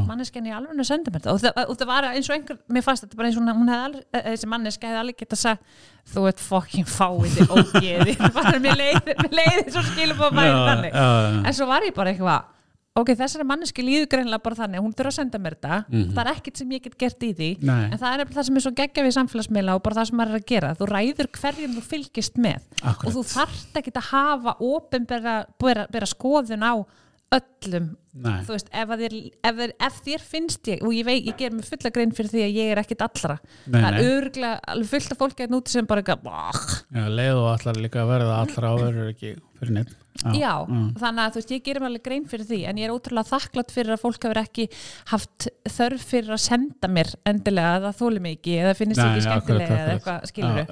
manneskenni 0.05 0.51
alveg 0.53 0.85
sendi 0.85 1.09
mér 1.09 1.23
þetta. 1.23 1.33
Og 1.33 1.39
það, 1.41 1.55
og 1.63 1.79
það 1.79 1.89
var 1.89 2.07
eins 2.11 2.29
og 2.29 2.35
einhver, 2.35 2.59
mér 2.69 2.85
fannst 2.85 3.05
þetta 3.05 3.17
bara 3.17 3.31
eins 3.31 3.39
og 3.39 3.47
hún 3.47 3.71
hefði, 3.73 4.03
eh, 4.13 4.27
þessi 4.27 4.49
manneska 4.51 4.91
hefði 4.91 4.99
alveg 5.01 5.23
gett 5.23 5.33
að 5.33 5.41
sagja, 5.41 5.79
þú 6.13 6.27
ert 6.29 6.43
fokkin 6.45 6.85
fáiði 6.91 7.47
og 7.55 7.73
geði, 7.81 8.13
mér 8.61 8.77
leiði 8.77 9.17
mér 9.23 9.33
leiði 9.39 9.65
svo 9.71 9.83
skilum 9.89 10.21
á 10.21 10.29
bæðin 10.29 10.61
þannig. 10.69 11.01
en 11.41 11.57
svo 11.57 11.69
var 11.71 11.87
ég 11.89 11.97
bara 11.97 12.13
eitthvað 12.13 12.53
ok, 12.97 13.13
þessari 13.19 13.45
manneski 13.47 13.85
líður 13.85 14.09
greinlega 14.11 14.43
bara 14.43 14.59
þannig 14.61 14.83
hún 14.83 14.95
þurfa 14.97 15.13
að 15.13 15.17
senda 15.19 15.41
mér 15.41 15.57
þetta, 15.57 15.79
mm 15.85 15.97
-hmm. 15.97 16.13
það 16.15 16.23
er 16.23 16.31
ekkit 16.33 16.61
sem 16.61 16.71
ég 16.75 16.83
get 16.83 16.97
gert 17.03 17.23
í 17.23 17.31
því, 17.37 17.49
Nei. 17.61 17.85
en 17.91 17.97
það 18.01 18.13
er 18.13 18.33
það 18.35 18.47
sem 18.49 18.59
er 18.59 18.65
svo 18.65 18.73
geggja 18.81 19.05
við 19.07 19.17
samfélagsmiðla 19.17 19.75
og 19.77 19.83
bara 19.85 19.99
það 19.99 20.09
sem 20.09 20.17
maður 20.17 20.35
er 20.35 20.41
að 20.41 20.47
gera 20.53 20.73
þú 20.77 20.89
ræður 20.91 21.31
hverjum 21.37 21.75
þú 21.77 21.83
fylgist 21.91 22.37
með 22.37 22.61
Akkurat. 22.81 23.05
og 23.05 23.17
þú 23.17 23.23
þarft 23.33 23.81
ekki 23.81 23.93
að 23.95 24.09
hafa 24.11 24.55
ofinbera 24.59 26.09
skoðun 26.13 26.65
á 26.65 26.73
öllum 27.37 27.95
Nei. 28.23 28.39
þú 28.47 28.55
veist, 28.55 28.71
ef, 28.73 28.93
þér, 29.01 29.15
ef, 29.49 29.59
þér, 29.59 29.73
ef 29.87 29.99
þér 30.07 30.25
finnst 30.31 30.71
ég 30.71 30.81
og 30.85 30.95
ég, 30.95 31.05
vei, 31.07 31.17
ég 31.19 31.37
ger 31.37 31.53
mig 31.53 31.67
fulla 31.67 31.91
grein 31.93 32.15
fyrir 32.17 32.33
því 32.33 32.43
að 32.47 32.57
ég 32.57 32.71
er 32.73 32.81
ekkit 32.81 33.05
allra. 33.05 33.37
Nei, 33.67 33.77
það 33.77 33.89
er 33.89 34.09
örglega, 34.15 34.57
alveg 34.73 34.91
fullt 34.93 35.13
af 35.13 35.21
fólki 35.21 35.47
að 35.47 35.53
núti 35.53 35.75
sem 35.75 35.89
bara 35.89 36.03
eitthvað 36.03 36.25
leið 37.17 37.43
og 37.43 37.51
allar 37.53 37.81
líka 37.83 38.03
að 38.03 38.11
verða 38.15 38.41
allra 38.41 38.73
og 38.73 38.83
verður 38.85 39.13
ekki 39.13 39.37
fyrir 39.59 39.79
neitt 39.79 39.95
Já, 40.17 40.31
já 40.33 40.53
mm. 40.65 40.85
þannig 40.97 41.21
að 41.21 41.33
þú 41.33 41.41
veist, 41.41 41.51
ég 41.53 41.65
gerum 41.65 41.85
alveg 41.87 42.03
grein 42.05 42.23
fyrir 42.29 42.47
því 42.47 42.57
en 42.69 42.79
ég 42.81 42.87
er 42.87 42.93
ótrúlega 42.93 43.29
þakklátt 43.29 43.73
fyrir 43.73 43.93
að 43.93 44.01
fólk 44.01 44.25
hefur 44.25 44.39
ekki 44.41 44.65
haft 45.11 45.47
þörf 45.75 46.05
fyrir 46.13 46.33
að 46.33 46.41
senda 46.41 46.89
mér 46.89 47.11
endilega 47.29 47.75
að 47.75 47.85
það 47.85 47.99
þóli 47.99 48.23
mig 48.23 48.37
ekki 48.39 48.55
eða 48.63 48.73
finnist 48.79 49.01
Nei, 49.01 49.09
ekki 49.11 49.25
skemmtilega 49.27 49.77
eða 49.77 49.93
eitthvað 49.97 50.25
skilur 50.31 50.63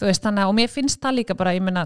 þú 0.00 0.08
veist, 0.08 0.24
þannig 0.24 0.42
að, 0.42 0.50
og 0.50 0.56
mér 0.56 0.70
finnst 0.72 1.00
það 1.04 1.16
líka 1.18 1.36
bara, 1.36 1.52
ég 1.54 1.64
menna, 1.64 1.84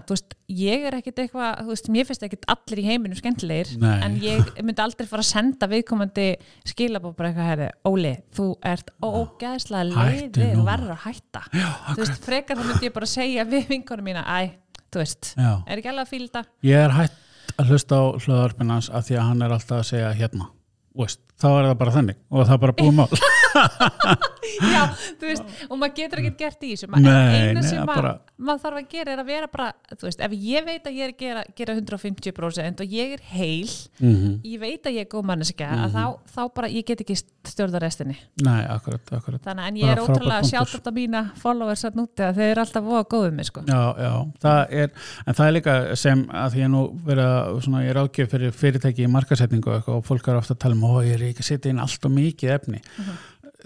ég 0.55 0.85
er 0.87 0.95
ekkit 1.01 1.21
eitthvað, 1.25 1.49
þú 1.59 1.73
veist, 1.73 1.89
mér 1.91 2.07
finnst 2.07 2.25
ekkit 2.29 2.45
allir 2.53 2.79
í 2.81 2.85
heiminu 2.87 3.17
skemmtilegir, 3.19 3.73
en 3.83 4.15
ég 4.23 4.53
myndi 4.61 4.83
aldrei 4.85 4.94
fara 5.11 5.21
að 5.21 5.27
senda 5.27 5.67
viðkomandi 5.67 6.27
skilabóð 6.71 7.15
bara 7.17 7.29
eitthvað, 7.29 7.49
herri, 7.51 7.67
Óli, 7.85 8.13
þú 8.35 8.45
ert 8.63 8.89
ógæðslega 9.03 9.83
leiðið 9.91 10.55
og 10.59 10.65
verður 10.65 10.93
að 10.95 11.03
hætta. 11.05 11.41
Já, 11.51 11.67
þú 11.91 11.97
veist, 12.01 12.23
frekar 12.25 12.57
þá 12.57 12.63
myndi 12.69 12.85
ég 12.87 12.93
bara 12.95 13.05
segja 13.05 13.43
við 13.51 13.67
vinkonum 13.73 14.05
mína, 14.05 14.23
æ, 14.23 14.55
þú 14.91 15.03
veist 15.03 15.33
Já. 15.35 15.51
er 15.67 15.77
ekki 15.81 15.91
alveg 15.91 16.05
að 16.07 16.13
fýlda 16.15 16.45
ég 16.63 16.85
er 16.87 16.95
hætt 16.95 17.21
að 17.59 17.69
hlusta 17.71 17.95
á 17.99 18.03
hlöðarpinnans 18.23 18.89
af 18.89 19.05
því 19.07 19.15
að 19.19 19.27
hann 19.29 19.41
er 19.45 19.51
alltaf 19.55 19.77
að 19.83 19.89
segja 19.91 20.13
hérna. 20.15 20.47
Veist, 20.95 21.19
þá 21.35 21.47
er 21.51 21.65
það 21.69 21.77
bara 21.83 21.91
þannig 21.97 22.17
og 22.31 22.45
það 22.47 22.53
er 22.55 22.61
bara 22.63 22.75
búið 22.79 22.93
mál 22.95 23.09
Já, 24.75 24.81
þú 25.19 25.25
veist, 25.29 25.53
og 25.69 25.79
maður 25.81 25.93
getur 25.97 26.21
ekkert 26.21 26.37
gert 26.43 26.65
í 26.67 26.71
þessu. 26.75 26.89
Eina 26.95 27.63
sem 27.65 27.85
bara- 27.89 28.15
maður 28.37 28.61
þarf 28.65 28.79
að 28.81 28.87
gera 28.91 29.13
er 29.15 29.21
að 29.23 29.29
vera 29.31 29.47
bara, 29.51 29.67
þú 29.95 30.07
veist, 30.09 30.21
ef 30.25 30.33
ég 30.35 30.65
veit 30.67 30.87
að 30.89 30.97
ég 30.99 31.05
er 31.07 31.13
að 31.13 31.17
gera, 31.23 31.43
gera 31.55 31.75
150% 31.79 32.83
og 32.83 32.95
ég 32.97 33.13
er 33.15 33.21
heil 33.31 33.71
Mhm. 33.99 34.41
ég 34.43 34.59
veit 34.59 34.83
að 34.85 34.97
ég 34.97 35.05
er 35.05 35.09
góð 35.11 35.23
manneskja 35.29 35.69
að 35.85 35.95
þá, 35.95 36.03
þá 36.35 36.41
bara, 36.55 36.67
ég 36.69 36.85
get 36.85 37.01
ekki 37.01 37.15
stjórna 37.45 37.79
restinni. 37.81 38.17
Nei, 38.43 38.65
akkurat, 38.69 39.01
akkurat. 39.15 39.41
Þannig 39.45 39.67
en 39.69 39.75
ég 39.81 39.91
er 39.95 40.01
ótrúlega 40.03 40.43
sjátt 40.49 40.73
þetta 40.75 40.93
mína 40.95 41.23
followers 41.41 41.85
að 41.85 41.95
núti 42.01 42.25
að 42.27 42.35
þeir 42.41 42.51
eru 42.55 42.61
alltaf 42.65 42.83
voða 42.83 43.05
góðum 43.15 43.33
mig 43.39 43.45
sko. 43.49 43.63
Já, 43.65 43.81
já, 43.97 44.11
það 44.41 44.73
er, 44.83 44.89
en 45.25 45.33
það 45.39 45.47
er 45.47 45.55
líka 45.59 45.75
sem 45.97 46.25
að 46.27 46.51
því 46.55 46.65
að 46.65 46.71
nú 46.75 46.83
vera 47.05 47.29
svona, 47.61 47.83
ég 47.85 47.89
er 47.95 48.01
ágjöf 48.03 48.29
fyrir 48.35 48.51
fyrirtæki 48.51 49.05
í 49.05 49.11
markasetningu 49.11 49.79
og 49.87 50.03
fólk 50.05 50.27
er 50.27 50.35
ofta 50.41 50.53
að 50.55 50.59
tala 50.65 50.75
um, 50.75 50.83
ó, 50.83 50.99
ég 51.05 51.15
er 51.15 51.23
ekki 51.29 51.45
að 51.45 51.49
setja 51.53 51.71
inn 51.71 51.79
allt 51.79 52.05
og 52.05 52.11
mikið 52.11 52.53
efni 52.59 52.81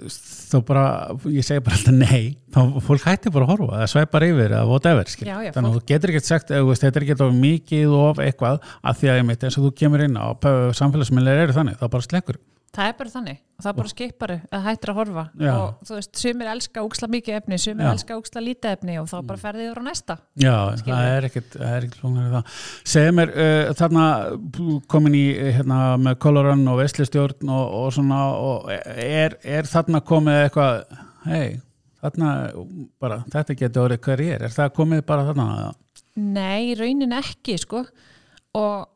þá 0.09 0.55
bara, 0.67 0.83
ég 1.33 1.45
segi 1.45 1.63
bara 1.65 1.77
alltaf 1.79 1.95
nei 1.95 2.38
þá 2.53 2.59
fólk 2.85 3.07
hætti 3.07 3.33
bara 3.33 3.47
að 3.47 3.51
horfa, 3.53 3.79
það 3.81 3.91
sveipar 3.93 4.25
yfir 4.29 4.53
eða 4.55 4.69
whatever, 4.69 5.09
Já, 5.29 5.35
já, 5.45 5.51
þannig 5.55 5.69
að 5.69 5.75
þú 5.79 5.83
getur 5.91 6.13
ekkert 6.13 6.29
sagt, 6.29 6.53
veist, 6.69 6.85
þetta 6.85 7.01
er 7.01 7.07
ekki 7.07 7.17
of 7.19 7.35
mikið 7.39 7.97
of 7.99 8.21
eitthvað, 8.23 8.62
að 8.81 9.01
því 9.01 9.12
að 9.12 9.19
ég 9.21 9.27
mitt 9.29 9.45
eins 9.47 9.59
og 9.59 9.67
þú 9.67 9.73
kemur 9.83 10.05
inn 10.05 10.17
á 10.17 10.27
samfélagsmiðlega 10.79 11.47
eru 11.47 11.57
þannig, 11.59 11.77
þá 11.81 11.85
bara 11.89 12.07
slekkur 12.07 12.39
það 12.75 12.89
er 12.89 12.95
bara 12.99 13.12
þannig, 13.13 13.38
og 13.58 13.63
það 13.63 13.69
er 13.71 13.77
bara 13.79 13.91
skiparu 13.91 14.36
að 14.55 14.65
hættir 14.65 14.91
að 14.91 14.97
horfa 14.99 15.23
Já. 15.39 15.51
og 15.53 15.88
þú 15.88 15.95
veist, 15.97 16.12
sumir 16.21 16.49
elska 16.53 16.84
úksla 16.86 17.10
mikið 17.15 17.38
efni, 17.39 17.60
sumir 17.62 17.88
Já. 17.88 17.91
elska 17.93 18.17
úksla 18.19 18.43
lítið 18.45 18.75
efni 18.77 18.97
og 19.01 19.08
þá 19.10 19.15
bara 19.32 19.41
ferðið 19.43 19.69
yfir 19.69 19.82
á 19.82 19.84
næsta 19.88 20.17
Já, 20.43 20.53
Skilur. 20.82 20.91
það 20.91 21.13
er 21.13 21.27
ekkert, 21.29 21.58
er 21.69 21.88
ekkert 21.88 21.97
flóknar 22.03 22.27
í 22.27 22.34
það. 22.36 22.60
Segðu 22.93 23.15
mér, 23.19 23.34
uh, 23.45 23.71
þarna 23.79 24.05
komin 24.95 25.17
í 25.19 25.23
hérna 25.58 25.79
með 26.01 26.19
kolorann 26.27 26.67
og 26.71 26.79
veslistjórn 26.84 27.53
og, 27.55 27.73
og 27.79 27.89
svona, 27.97 28.21
og 28.38 28.69
er, 28.75 29.39
er 29.43 29.69
þarna 29.69 30.03
komið 30.12 30.43
eitthvað, 30.45 31.01
hei, 31.29 31.47
þarna 32.03 32.29
bara, 33.01 33.23
þetta 33.34 33.58
getur 33.63 33.88
orðið 33.88 34.05
karriér, 34.05 34.47
er 34.47 34.55
það 34.55 34.71
komið 34.77 35.03
bara 35.10 35.27
þarna? 35.32 35.73
Nei, 36.19 36.75
raunin 36.79 37.17
ekki 37.17 37.58
sko 37.60 37.84
og 38.60 38.88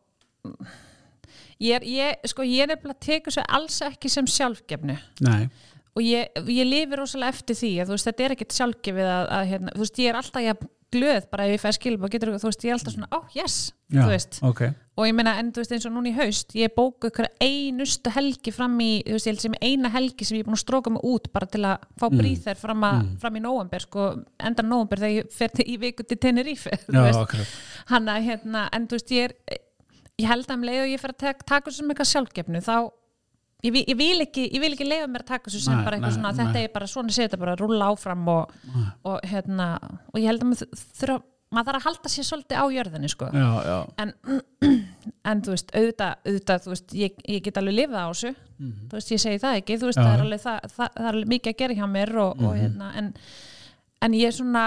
ég 1.64 1.78
er, 1.80 1.88
ég, 1.88 2.28
sko, 2.34 2.46
ég 2.48 2.66
er 2.66 2.74
nefnilega 2.74 3.00
teka 3.08 3.34
svo 3.34 3.46
alls 3.60 3.80
ekki 3.88 4.12
sem 4.12 4.28
sjálfgefnu 4.30 4.98
Nei, 5.28 5.48
og 5.94 6.02
ég, 6.06 6.32
ég 6.50 6.66
lifi 6.70 7.00
rosalega 7.00 7.36
eftir 7.38 7.56
því 7.60 7.74
að 7.84 7.96
veist, 7.96 8.08
þetta 8.12 8.24
er 8.30 8.38
ekkert 8.38 8.56
sjálfgefið 8.60 9.12
að, 9.16 9.28
að 9.40 9.52
hérna, 9.54 9.76
þú 9.78 9.86
veist, 9.88 10.00
ég 10.04 10.10
er 10.14 10.22
alltaf 10.22 10.48
ég 10.48 10.64
glöð 10.94 11.24
bara 11.34 11.46
ef 11.50 11.56
ég 11.56 11.62
fæ 11.64 11.70
skilum 11.74 12.04
og 12.06 12.12
getur, 12.14 12.30
þú 12.38 12.50
veist, 12.52 12.64
ég 12.68 12.70
er 12.70 12.76
alltaf 12.78 12.94
svona 12.94 13.08
oh 13.18 13.24
yes, 13.34 13.54
já, 13.90 14.04
þú 14.04 14.10
veist. 14.12 14.36
ok, 14.46 14.60
og 15.02 15.08
ég 15.10 15.16
meina, 15.18 15.32
en 15.42 15.48
þú 15.50 15.64
veist, 15.64 15.72
eins 15.74 15.88
og 15.90 15.94
núna 15.96 16.12
í 16.12 16.14
haust 16.20 16.54
ég 16.60 16.74
bóku 16.78 17.10
ykkur 17.10 17.30
einustu 17.42 18.12
helgi 18.14 18.54
fram 18.54 18.76
í, 18.86 18.90
þú 19.08 19.16
veist, 19.16 19.26
ég 19.26 19.34
held 19.34 19.42
sem 19.48 19.56
eina 19.66 19.90
helgi 19.96 20.28
sem 20.30 20.38
ég 20.38 20.44
er 20.46 20.50
búin 20.52 20.58
að 20.60 20.62
stróka 20.62 20.94
mig 20.94 21.08
út 21.10 21.32
bara 21.34 21.50
til 21.50 21.64
að 21.66 21.88
fá 21.98 22.06
Mm. 22.12 22.20
bríþær 22.22 22.62
fram, 22.62 22.86
að- 22.86 23.10
fram 23.26 23.40
í 23.40 23.42
nóvember 23.42 23.82
sko, 23.88 24.06
endan 24.38 24.70
nóvember 24.70 25.02
þegar 25.02 25.18
ég 25.24 25.34
fer 25.34 25.66
í 25.66 25.80
viku 25.82 26.06
til 26.06 26.18
Tenerife, 26.28 26.78
þú 26.86 26.94
já, 26.94 27.46
hann 27.90 28.14
að 28.14 28.30
hérna, 28.30 28.68
en 28.78 28.86
þú 28.88 29.00
veist 29.00 29.16
ég 29.18 29.32
er 29.32 29.62
ég 30.22 30.28
held 30.30 30.46
að 30.50 30.56
um 30.58 30.64
leið 30.68 30.82
og 30.84 30.92
ég 30.94 31.02
fer 31.02 31.14
að 31.16 31.22
tek, 31.26 31.44
taka 31.50 31.70
þessu 31.70 31.82
sem 31.82 31.90
eitthvað 31.94 32.12
sjálfgefnu 32.12 32.62
þá 32.62 32.76
ég, 33.64 33.78
ég 33.88 33.98
vil 33.98 34.22
ekki, 34.26 34.48
ég 34.54 34.62
vil 34.64 34.74
ekki 34.76 34.88
leiða 34.88 35.08
mér 35.10 35.24
að 35.26 35.32
taka 35.34 35.50
þessu 35.50 35.62
sem 35.66 35.78
Nei, 35.78 35.84
bara 35.88 35.98
eitthvað 35.98 36.12
nei, 36.12 36.18
svona, 36.20 36.32
nei. 36.34 36.40
þetta 36.44 36.64
er 36.68 36.74
bara 36.74 36.88
svona 36.92 37.16
sér 37.16 37.28
þetta 37.30 37.40
bara 37.44 37.54
að 37.56 37.62
rúlla 37.64 37.92
áfram 37.94 38.28
og, 38.34 38.58
og 39.10 39.22
hérna 39.32 39.70
og 40.12 40.20
ég 40.20 40.28
held 40.30 40.44
að 40.44 40.52
maður 40.52 40.84
þurfa 41.00 41.22
maður 41.54 41.68
þarf 41.70 41.78
að 41.78 41.86
halda 41.86 42.10
sér 42.10 42.26
svolítið 42.26 42.58
á 42.58 42.66
jörðinni 42.74 43.10
sko 43.14 43.28
já, 43.30 43.50
já, 43.70 43.76
en, 44.02 44.14
en 45.30 45.42
þú 45.46 45.52
veist, 45.54 45.68
auðvitað, 45.78 46.16
auðvitað 46.26 46.64
þú 46.66 46.72
veist, 46.74 46.96
ég, 46.98 47.20
ég 47.30 47.44
get 47.46 47.60
alveg 47.62 47.78
lifað 47.82 48.02
á 48.02 48.10
þessu 48.14 48.34
Mhm. 48.64 48.88
þú 48.90 48.96
veist, 48.96 49.10
ég 49.12 49.20
segi 49.20 49.40
það 49.44 49.56
ekki 49.60 49.76
þú 49.82 49.88
veist, 49.90 49.98
Já. 50.00 50.04
það 50.06 50.14
er 50.14 50.22
alveg, 50.24 50.42
það, 50.44 50.58
það, 50.72 50.90
það 50.96 51.06
er 51.08 51.16
alveg 51.18 51.30
mikið 51.34 51.52
að 51.54 51.58
gera 51.62 51.74
hjá 51.80 51.88
mér 51.94 52.12
og, 52.24 52.38
Mhm. 52.38 52.46
og 52.48 52.54
hérna, 52.58 52.90
en, 53.02 53.08
en 54.08 54.14
ég 54.14 54.28
er 54.30 54.36
svona 54.38 54.62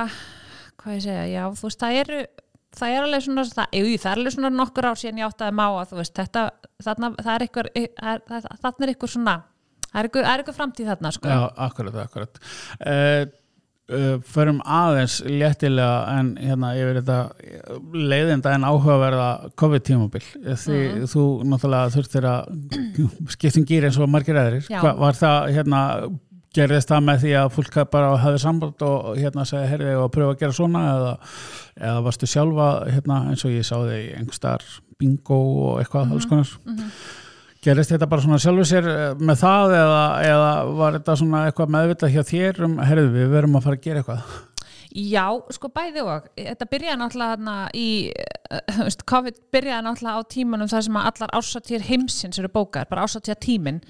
hvað 0.83 0.95
ég 0.97 1.03
segja, 1.07 1.23
já, 1.33 1.43
þú 1.57 1.63
veist, 1.69 1.81
það 1.81 1.99
eru 2.03 2.19
það 2.77 2.95
er 2.97 3.07
alveg 3.07 3.25
svona, 3.27 3.45
það, 3.57 3.79
jú, 3.81 3.97
það 4.03 4.11
er 4.13 4.21
alveg 4.23 4.35
svona 4.37 4.51
nokkur 4.57 4.89
ár 4.91 5.01
síðan 5.01 5.23
ég 5.23 5.31
áttaði 5.31 5.57
má 5.57 5.65
að 5.71 5.89
þú 5.93 6.01
veist, 6.03 6.15
þetta 6.21 6.45
þarna, 6.87 7.13
það 7.23 7.33
er 7.39 7.47
ykkur 7.49 7.71
þarna 8.61 8.87
er 8.87 8.95
ykkur 8.97 9.13
svona 9.17 9.37
það 9.87 9.99
er 10.03 10.11
ykkur, 10.11 10.29
er 10.35 10.45
ykkur 10.45 10.57
framtíð 10.61 10.93
þarna, 10.93 11.13
sko 11.17 11.29
já, 11.33 11.41
akkurat, 11.67 11.95
akkurat. 12.05 12.41
Uh, 12.85 13.23
uh, 13.89 14.17
förum 14.29 14.59
aðeins 14.67 15.21
léttilega 15.25 16.19
en 16.19 16.33
hérna 16.43 16.73
yfir 16.77 16.99
þetta 17.01 17.19
leiðinda 18.11 18.53
en 18.59 18.67
áhugaverða 18.69 19.29
COVID-tímabil 19.63 20.27
því 20.27 20.81
Mhm. 20.83 21.07
þú 21.15 21.25
náttúrulega 21.49 21.95
þurftir 21.97 22.29
að 22.29 22.53
skiptum 23.37 23.65
gýr 23.71 23.87
eins 23.89 23.99
og 24.03 24.11
margir 24.13 24.37
aðrir 24.43 24.67
Já. 24.69 24.81
Hva, 24.83 24.93
var 25.01 25.17
það 25.23 25.53
hérna 25.57 25.81
gerðist 26.57 26.91
það 26.91 27.05
með 27.07 27.23
því 27.25 27.35
að 27.41 27.53
fólk 27.57 27.79
bara 27.93 28.17
hafði 28.23 28.41
samband 28.43 28.87
og 28.87 29.13
hérna 29.21 29.45
segja 29.49 29.69
herði 29.71 29.95
og 30.01 30.11
pröfa 30.15 30.35
að 30.35 30.43
gera 30.43 30.57
svona? 30.57 30.83
Eða, 30.95 31.13
eða 31.83 32.03
varstu 32.09 32.31
sjálfa 32.31 32.71
hérna 32.89 33.21
eins 33.31 33.45
og 33.47 33.55
ég 33.55 33.69
sá 33.69 33.77
þig 33.77 34.11
einhver 34.17 34.41
starf 34.41 34.81
bingo 35.01 35.39
og 35.69 35.81
eitthvað 35.83 36.17
alls 36.17 36.29
konar. 36.31 36.53
Gerist 37.67 37.91
þetta 37.91 38.07
bara 38.09 38.23
svona 38.23 38.39
sjálfur 38.41 38.69
sér 38.69 38.87
eh, 38.87 39.07
með 39.19 39.41
það 39.43 39.73
eða, 39.75 40.03
eða 40.29 40.51
var 40.79 40.99
þetta 41.01 41.17
svona 41.19 41.41
eitthvað 41.49 41.73
meðvitað 41.75 42.13
hjá 42.15 42.23
þér 42.29 42.61
um, 42.69 42.77
herðu 42.87 43.09
við 43.17 43.33
verum 43.33 43.59
að 43.59 43.67
fara 43.67 43.79
að 43.79 43.89
gera 43.89 44.03
eitthvað? 44.03 44.37
Já, 44.97 45.27
sko 45.53 45.69
bæði 45.75 46.03
og 46.09 46.29
þetta 46.39 46.67
byrjaði 46.73 46.99
náttúrulega 47.03 47.57
í 47.77 47.89
þú 48.77 48.85
veist, 48.87 49.03
COVID 49.11 49.39
byrjaði 49.53 49.85
náttúrulega 49.85 50.23
á 50.25 50.31
tímanum 50.33 50.71
þar 50.71 50.85
sem 50.87 50.99
allar 51.01 51.35
ásatýr 51.37 51.85
heimsins 51.85 52.41
eru 52.41 52.51
bókar, 52.55 52.87
bara 52.89 53.05
ásatýr 53.05 53.37
tímin 53.43 53.83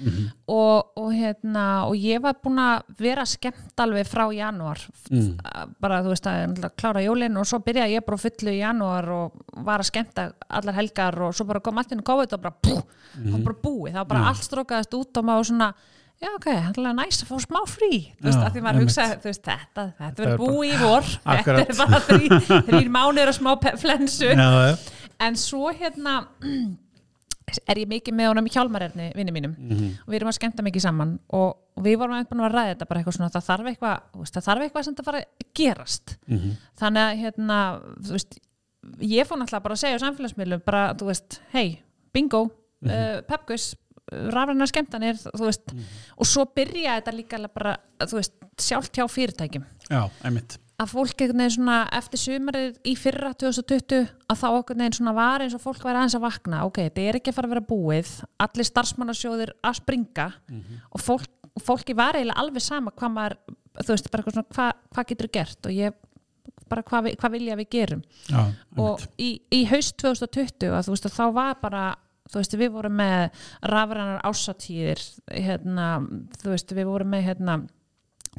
og, 0.51 0.91
og 0.99 1.13
hérna 1.15 1.87
og 1.87 1.95
ég 2.01 2.23
var 2.25 2.39
búin 2.43 2.59
að 2.63 2.89
vera 2.99 3.27
skemmt 3.29 3.85
alveg 3.85 4.09
frá 4.11 4.25
janúar. 4.35 4.83
Mm. 5.13 5.37
bara 5.81 6.03
þú 6.03 6.15
veist 6.15 6.27
að 6.31 6.71
klára 6.81 7.05
jólin 7.05 7.39
og 7.39 7.47
svo 7.47 7.61
byrjaði 7.63 7.99
ég 8.01 8.07
bara 8.07 8.23
fullu 8.27 8.55
í 8.57 8.63
janúar 8.65 9.11
og 9.15 9.45
var 9.67 9.85
að 9.85 9.91
skemmta 9.93 10.31
allar 10.49 10.81
helgar 10.81 11.21
og 11.29 11.37
svo 11.37 11.47
bara 11.47 11.63
kom 11.63 11.79
allt 11.79 11.95
inn 11.95 12.03
COVID 12.07 12.35
og 12.35 12.43
bara, 12.49 12.57
pú, 12.57 12.81
það 13.15 13.37
var 13.37 13.47
bara 13.47 13.61
búið, 13.63 13.93
það 13.93 14.01
var 14.01 14.11
bara 14.11 14.27
allt 14.33 14.49
strókaðist 14.49 14.99
út 14.99 15.23
og 15.23 15.31
maður 15.31 15.53
svona 15.53 15.71
Já, 16.17 16.31
ok, 16.33 16.47
það 16.49 16.87
er 16.89 16.95
næst 16.97 17.23
að 17.25 17.29
fá 17.29 17.37
smá 17.45 17.59
frí. 17.69 17.91
Þú 18.17 18.29
veist, 18.31 18.41
að 18.41 18.55
því 18.55 18.63
maður 18.65 18.85
hugsa, 18.87 19.05
þú 19.21 19.29
veist, 19.29 19.43
þetta, 19.45 19.85
þetta 19.99 20.23
er 20.23 20.31
verður 20.31 20.41
búið 20.41 20.71
í 20.71 20.79
vor. 20.81 21.11
Þetta 21.27 21.57
er 21.61 21.77
bara 21.83 22.01
þrý, 22.07 22.31
þrýr 22.71 22.91
mánuður 22.97 23.33
og 23.33 23.37
smá 23.37 23.51
flensu. 23.83 24.31
En 25.27 25.37
svo 25.41 25.73
hérna 25.77 26.15
er 27.71 27.83
ég 27.83 27.91
mikið 27.91 28.17
með 28.17 28.31
honum 28.33 28.49
í 28.49 28.55
hjálmarefni 28.57 29.11
vinni 29.19 29.37
mínum. 29.37 29.55
Mhm. 29.61 29.93
og 30.07 30.11
við 30.11 30.19
erum 30.21 30.33
að 30.33 30.39
skemmta 30.41 30.65
mikið 30.67 30.87
saman. 30.89 31.15
Og, 31.37 31.53
við 31.85 32.01
vorum 32.01 32.17
eitthvað 32.17 32.47
að 32.49 32.57
ræða 32.57 32.73
þetta 32.73 32.89
bara 32.89 33.03
eitthvað 33.03 33.19
svona 33.19 33.33
það 33.37 33.49
þarf 33.51 33.71
eitthvað, 33.75 34.27
það 34.33 34.49
þarf 34.49 34.67
eitthvað 34.67 34.89
sem 34.89 34.97
það 34.97 35.09
fara 35.11 35.23
að 35.23 35.49
gerast. 35.61 36.17
Mhm. 36.27 36.59
þannig 36.81 37.05
að 37.05 37.25
hérna, 37.27 37.59
þú 38.01 38.17
veist 38.17 38.39
ég 39.01 39.27
fór 39.29 39.41
náttúrulega 39.41 39.67
bara 39.67 39.77
að 39.77 39.83
segja 39.83 39.99
á 39.99 40.05
samfélagsmiðlum 40.05 40.63
bara, 40.65 40.83
þú 40.97 41.11
veist, 41.11 41.41
hei, 41.53 41.81
bingo 42.15 42.47
mm 42.47 42.93
uh, 42.93 43.21
pepgus, 43.27 43.75
rafræna 44.13 44.69
skemmtanir 44.71 45.19
veist, 45.41 45.73
og 46.17 46.29
svo 46.29 46.47
byrja 46.55 47.01
þetta 47.01 47.15
líka 47.17 47.41
bara, 47.49 47.75
þú 48.05 48.21
veist, 48.21 48.37
sjálft 48.63 48.97
hjá 48.97 49.07
fyrirtækjum. 49.11 49.67
Já, 49.91 50.07
einmitt. 50.25 50.59
Að 50.77 50.91
fólk 50.93 51.23
einhvern 51.25 51.41
veginn 51.41 51.55
svona 51.55 51.77
eftir 51.97 52.21
sumarið 52.21 52.75
í 52.85 52.93
fyrra 53.01 53.31
2020 53.33 54.03
að 54.29 54.41
þá 54.43 54.47
einhvern 54.51 54.83
veginn 54.83 54.97
svona 54.99 55.15
var 55.17 55.45
eins 55.45 55.57
og 55.57 55.63
fólk 55.65 55.87
væri 55.87 56.03
aðeins 56.03 56.19
að 56.19 56.27
vakna. 56.27 56.65
Ok, 56.69 56.83
þetta 56.85 57.07
er 57.07 57.19
ekki 57.19 57.33
að 57.33 57.39
fara 57.39 57.49
að 57.49 57.55
vera 57.55 57.69
búið. 57.71 58.11
Allir 58.45 58.69
starfsmannasjóðir 58.69 59.55
að 59.65 59.79
springa 59.81 60.27
og 60.93 61.01
fólk, 61.01 61.31
fólki 61.65 61.97
var 61.97 62.19
eiginlega 62.19 62.45
alveg 62.45 62.67
sama 62.67 62.93
hvað 62.93 63.15
maður, 63.17 63.39
þú 63.81 63.95
veist, 63.95 64.11
bara 64.13 64.23
eitthvað 64.23 64.37
svona 64.37 64.53
hvað, 64.59 64.85
hvað 64.93 65.09
getur 65.15 65.33
gert? 65.39 65.61
Og 65.65 65.73
ég 65.81 65.97
bara 66.69 66.83
hvað, 66.87 67.13
hvað 67.21 67.37
vilja 67.39 67.57
við 67.57 67.69
gerum? 67.73 68.03
Já, 68.29 68.43
og 68.77 69.03
í, 69.23 69.31
í 69.55 69.65
haust 69.71 69.97
2020 70.03 70.75
að 70.75 70.89
þú 70.89 70.95
veist 70.95 71.09
að 71.09 71.17
þá 71.17 71.25
var 71.37 71.57
bara 71.63 71.85
þú 72.31 72.41
veist 72.41 72.59
við 72.59 72.75
vorum 72.75 72.99
með 72.99 73.47
rafrænar 73.71 74.21
ásatíðir 74.27 75.03
hérna, 75.31 75.89
þú 76.41 76.53
veist 76.53 76.77
við 76.77 76.91
vorum 76.91 77.13
með 77.15 77.27
hérna, 77.31 77.57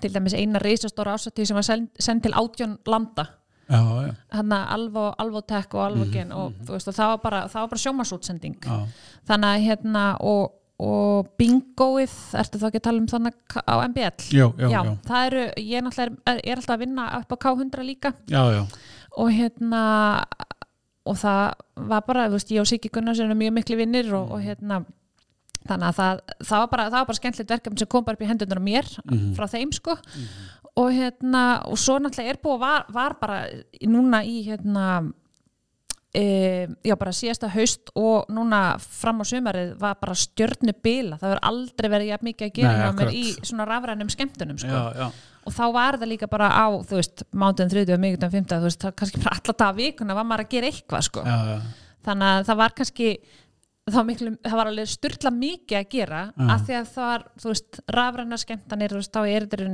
til 0.01 0.13
dæmis 0.13 0.35
eina 0.37 0.61
reisastóra 0.61 1.15
ásatíð 1.17 1.49
sem 1.49 1.57
var 1.57 1.67
send, 1.67 1.89
send 1.99 2.25
til 2.25 2.35
átjón 2.37 2.77
landa. 2.89 3.29
Hérna 3.67 4.61
Alvo, 4.71 5.09
Alvotek 5.19 5.73
og 5.75 5.81
Alvogen 5.89 6.29
og 6.31 6.53
þú 6.63 6.77
veist 6.77 6.87
og 6.87 6.95
það 6.95 7.09
var 7.13 7.17
bara, 7.25 7.41
bara 7.51 7.81
sjómasútsending 7.81 8.61
þannig 9.27 9.49
að 9.49 9.65
hérna 9.65 10.03
og, 10.23 10.53
og 10.79 11.33
bingoið, 11.35 12.13
ertu 12.39 12.61
þá 12.61 12.67
ekki 12.69 12.79
að 12.79 12.85
tala 12.85 13.01
um 13.01 13.09
þannig 13.11 13.57
á 13.59 13.75
MBL? 13.89 14.29
já, 14.31 14.45
já, 14.55 14.69
já, 14.71 14.79
það 15.09 15.27
eru, 15.31 15.43
ég 15.59 15.89
er, 15.91 16.15
er 16.37 16.61
alltaf 16.61 16.77
að 16.77 16.85
vinna 16.85 17.09
upp 17.19 17.35
á 17.35 17.37
K100 17.43 17.87
líka. 17.89 18.13
Já, 18.31 18.43
já. 18.55 18.63
og 19.17 19.35
hérna 19.35 19.83
og 21.07 21.17
það 21.21 21.41
var 21.89 22.05
bara, 22.07 22.27
þú 22.29 22.37
veist, 22.37 22.53
ég 22.53 22.63
og 22.63 22.69
Siggi 22.69 22.91
Gunnars 22.93 23.21
erum 23.23 23.39
mjög 23.39 23.55
miklu 23.57 23.79
vinnir 23.79 24.13
og, 24.17 24.31
og 24.35 24.43
hérna 24.43 24.81
þannig 25.67 25.89
að 25.89 25.97
það, 25.97 26.21
það, 26.41 26.59
var 26.61 26.69
bara, 26.71 26.87
bara 27.09 27.17
skemmtilegt 27.17 27.53
verkefni 27.55 27.81
sem 27.81 27.91
kom 27.91 28.05
bara 28.07 28.17
upp 28.17 28.23
í 28.23 28.29
hendunar 28.29 28.61
á 28.61 28.67
mér 28.67 28.89
frá 29.37 29.47
þeim 29.51 29.73
sko. 29.75 29.97
Og 30.77 30.91
hérna 30.93 31.43
og 31.67 31.79
svo 31.81 31.97
náttúrulega 31.99 32.35
er 32.35 32.41
búið 32.43 32.59
var, 32.61 32.85
var 32.93 33.17
bara 33.21 33.39
núna 33.89 34.21
í 34.23 34.43
hérna 34.47 34.85
e, 36.17 36.67
já 36.87 36.95
bara 36.97 37.13
síðasta 37.15 37.49
haust 37.53 37.91
og 37.97 38.27
núna 38.33 38.61
fram 38.81 39.21
á 39.21 39.25
sumarið 39.29 39.73
var 39.81 39.97
bara 40.01 40.15
stjörnu 40.17 40.73
bila, 40.83 41.17
það 41.21 41.33
verður 41.33 41.43
aldrei 41.51 41.89
verið 41.93 42.11
jafn 42.11 42.29
mikið 42.29 42.47
að 42.47 42.53
gera 42.59 42.91
Nei, 42.97 43.09
í 43.15 43.23
svona 43.45 43.67
rafrænum 43.69 44.11
skemmtunum 44.13 44.61
sko 44.61 44.71
já, 44.71 44.85
já. 44.97 45.09
og 45.47 45.57
þá 45.57 45.65
var 45.77 45.99
það 46.01 46.11
líka 46.13 46.29
bara 46.31 46.49
á 46.49 46.65
þú 46.73 46.99
veist, 46.99 47.25
mándun, 47.31 47.71
þriðju 47.73 47.97
og 47.97 48.01
miðgundum, 48.05 48.33
fymta 48.37 48.61
þú 48.61 48.69
veist, 48.69 48.85
það 48.85 48.95
kannski 49.01 49.23
bara 49.25 49.41
alla 49.41 49.57
dag 49.63 49.81
vikuna 49.81 50.17
var 50.17 50.29
maður 50.29 50.47
að 50.47 50.55
gera 50.55 50.71
eitthvað 50.71 51.09
sko. 51.09 51.25
já, 51.27 51.37
já. 51.51 51.59
þannig 52.07 52.31
að 52.31 52.47
það 52.49 52.61
var 52.63 52.77
kannski 52.81 53.09
það 53.87 53.99
var, 53.99 54.07
miklu, 54.09 54.31
það 54.43 54.57
var 54.59 54.71
alveg 54.71 54.89
styrla 54.91 55.33
mikið 55.37 55.77
að 55.79 55.91
gera 55.93 56.23
af 56.55 56.65
því 56.67 56.79
að 56.79 56.89
það 56.95 57.11
var, 57.11 57.27
þú 57.43 57.53
veist, 57.53 57.79
rafræna 57.95 58.41
skemmtanir, 58.41 58.95
þú 58.95 59.03
veist, 59.03 59.13
þá 59.13 59.21
er 59.27 59.47
þetta 59.47 59.69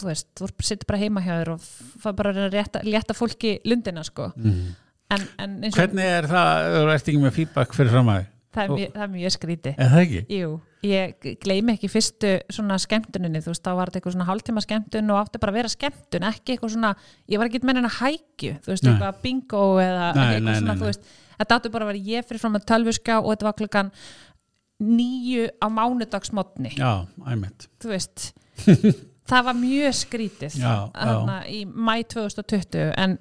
þú 0.00 0.08
veist, 0.08 0.28
þú 0.38 0.48
sittir 0.64 0.88
bara 0.88 1.00
heima 1.02 1.22
hjá 1.24 1.34
þér 1.34 1.50
og 1.54 1.66
það 2.04 2.14
bara 2.20 2.32
að 2.32 2.54
rétta, 2.54 2.82
létta 2.86 3.16
fólki 3.16 3.58
lundina 3.68 4.04
sko 4.06 4.30
Mhm. 4.36 4.70
En, 5.14 5.28
en 5.42 5.56
hvernig 5.74 6.06
er 6.06 6.28
það, 6.30 6.66
þú 6.74 6.82
ert 6.94 7.10
ekki 7.12 7.22
með 7.22 7.36
feedback 7.38 7.76
fyrir 7.76 7.94
fram 7.94 8.12
að 8.12 8.26
það 8.50 8.74
það 8.90 9.04
er 9.04 9.10
mjög 9.12 9.34
skríti 9.36 9.72
er 9.76 9.90
það 9.92 10.04
ekki? 10.04 10.20
Jú, 10.40 10.52
ég 10.86 11.26
gleymi 11.44 11.74
ekki 11.76 11.90
fyrstu 11.92 12.32
svona 12.50 12.78
skemmtuninni, 12.82 13.42
þú 13.44 13.52
veist, 13.52 13.62
þá 13.62 13.74
var 13.78 13.90
þetta 13.90 14.00
eitthvað 14.00 14.16
svona 14.16 14.28
hálftíma 14.30 14.64
skemmtun 14.64 15.12
og 15.14 15.20
átti 15.20 15.42
bara 15.42 15.54
að 15.54 15.58
vera 15.60 15.70
skemmtun 15.70 16.26
ekki 16.30 16.56
eitthvað 16.56 16.74
svona, 16.74 16.94
ég 17.30 17.40
var 17.42 17.50
ekki 17.50 17.60
með 17.62 17.78
henni 17.80 17.92
að 17.92 18.00
hækju 18.00 18.56
þú 18.64 18.72
veist, 18.72 18.86
Nei. 18.86 18.90
eitthvað 18.94 19.20
bingo 19.26 19.62
eða 19.84 20.08
Nei, 20.16 20.24
eitthvað 20.24 20.48
nei, 20.48 20.58
svona, 20.58 20.78
þú 20.80 20.90
veist. 20.90 21.12
Þetta 21.40 21.56
áttu 21.56 21.72
bara 21.72 21.86
að 21.86 21.92
vera 21.92 22.02
ég 22.10 22.26
fyrir 22.28 22.42
fram 22.42 22.58
að 22.58 22.66
tölvuska 22.68 23.20
og 23.20 23.30
þetta 23.30 23.46
var 23.46 23.56
klukkan 23.60 23.92
nýju 24.80 25.46
á 25.60 25.66
mánudagsmotni 25.70 26.74
já, 26.74 26.92
þú 27.80 27.92
veist 27.92 28.30
það 29.30 29.46
var 29.46 29.58
mjög 29.58 29.96
skrítið 30.00 30.56
Já, 30.60 30.74
þarna 30.94 31.36
í 31.52 31.60
mæ 31.68 31.94
2020 32.10 32.94
en 32.96 33.18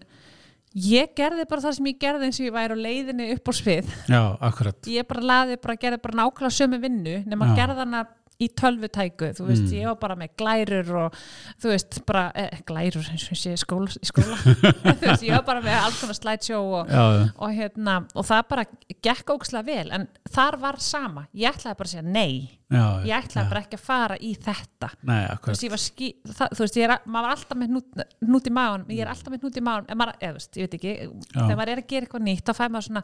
ég 0.75 1.13
gerði 1.17 1.45
bara 1.49 1.63
það 1.63 1.75
sem 1.79 1.89
ég 1.89 1.99
gerði 2.01 2.27
eins 2.27 2.39
og 2.39 2.45
ég 2.45 2.53
væri 2.53 2.75
á 2.77 2.84
leiðinni 2.86 3.29
upp 3.34 3.49
á 3.49 3.53
svið 3.58 3.88
já, 4.12 4.21
akkurat 4.49 4.89
ég 4.93 5.08
bara 5.10 5.25
laði 5.32 5.58
bara 5.63 5.77
gerði 5.82 6.01
bara 6.03 6.19
nákvæmlega 6.21 6.58
sömu 6.60 6.79
vinnu 6.84 7.15
nema 7.25 7.49
Já. 7.49 7.55
gerði 7.63 7.79
hana 7.86 8.03
í 8.39 8.47
tölvutæku 8.56 9.34
þú 9.36 9.45
veist, 9.49 9.65
Mm. 9.67 9.73
ég 9.82 9.86
var 9.89 9.95
bara 9.99 10.15
með 10.15 10.30
glærur 10.39 10.91
og 11.06 11.15
þú 11.60 11.71
veist, 11.73 11.97
bara, 12.08 12.32
eh, 12.36 12.62
glærur 12.65 13.04
eins 13.12 13.25
og 13.28 13.34
ég 13.36 13.41
sé 13.41 13.56
skóla, 13.60 13.91
skóla. 13.99 14.38
þú 14.99 15.04
veist, 15.04 15.23
ég 15.28 15.34
var 15.36 15.43
bara 15.43 15.62
með 15.65 15.75
alls 15.82 15.99
konar 15.99 16.15
slideshow 16.15 16.69
og, 16.80 16.88
já, 16.88 17.04
já, 17.19 17.25
og 17.36 17.49
hérna, 17.58 17.97
og 18.15 18.25
það 18.30 18.45
bara 18.54 18.63
gekk 19.04 19.34
ókslega 19.36 19.65
vel, 19.67 19.91
en 19.91 20.08
þar 20.32 20.58
var 20.62 20.80
sama. 20.80 21.25
Ég 21.36 21.52
ætlaði 21.52 21.78
bara 21.82 21.89
að 21.89 21.93
segja 21.93 22.06
nei. 22.08 22.56
Já, 22.69 22.86
ég 23.04 23.15
ætlaði 23.25 23.49
bara 23.49 23.62
ekki 23.65 23.78
að 23.80 23.84
fara 23.89 24.17
í 24.21 24.32
þetta. 24.38 24.89
Nei, 25.10 25.19
þú 25.41 25.49
veist, 25.52 25.63
ég 25.65 25.73
var 25.73 25.82
ský, 25.84 26.10
það, 26.30 26.54
þú 26.56 26.63
veist, 26.63 26.78
ég 26.80 26.86
er, 26.88 26.95
maður 27.10 27.28
var 27.28 27.36
alltaf 27.36 27.58
með 27.60 27.73
hnút, 27.73 28.04
hnút 28.30 28.47
í 28.47 28.54
maðan, 28.60 28.86
ég 28.93 29.02
er 29.04 29.12
alltaf 29.12 29.34
með 29.34 29.43
hnút 29.43 29.58
í 29.60 29.65
maðan 29.67 29.89
en 29.89 29.99
maður, 29.99 30.19
þú 30.21 30.32
veist, 30.39 30.54
ég 30.56 30.69
veit 30.69 30.78
ekki 30.80 30.93
þegar 31.34 31.58
maður 31.60 31.73
er 31.75 31.82
að 31.84 31.89
gera 31.91 32.08
eitthvað 32.08 32.25
nýtt, 32.30 32.45
þá 32.45 32.54
fæ 32.56 32.63
maður 32.69 32.88
svona 32.88 33.04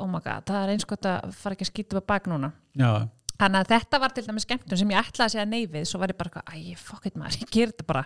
oh 0.00 0.08
my 0.08 0.20
god, 0.24 0.46
það 0.48 0.62
er 0.64 0.72
eins 0.76 0.88
gott 0.88 1.10
að 1.10 1.34
fara 1.42 1.58
ekki 1.58 1.66
að 1.68 1.72
skýta 1.74 2.00
upp 2.00 2.06
bak 2.14 2.30
núna. 2.30 2.52
Já, 2.78 2.92
þannig 3.40 3.60
að 3.60 3.70
þetta 3.74 4.00
var 4.02 4.14
til 4.14 4.24
dæmis 4.26 4.46
skemmtun 4.46 4.80
sem 4.80 4.92
ég 4.94 5.00
ætlaði 5.00 5.26
að 5.26 5.34
segja 5.34 5.46
nei 5.50 5.64
við 5.70 5.86
svo 5.90 6.00
var 6.02 6.12
ég 6.12 6.18
bara, 6.18 6.30
eitthvað, 6.44 6.74
æ, 6.74 6.76
fuck 6.78 7.08
it 7.08 7.16
maður, 7.18 7.40
ég 7.42 7.50
ger 7.54 7.72
þetta 7.72 7.88
bara. 7.88 8.04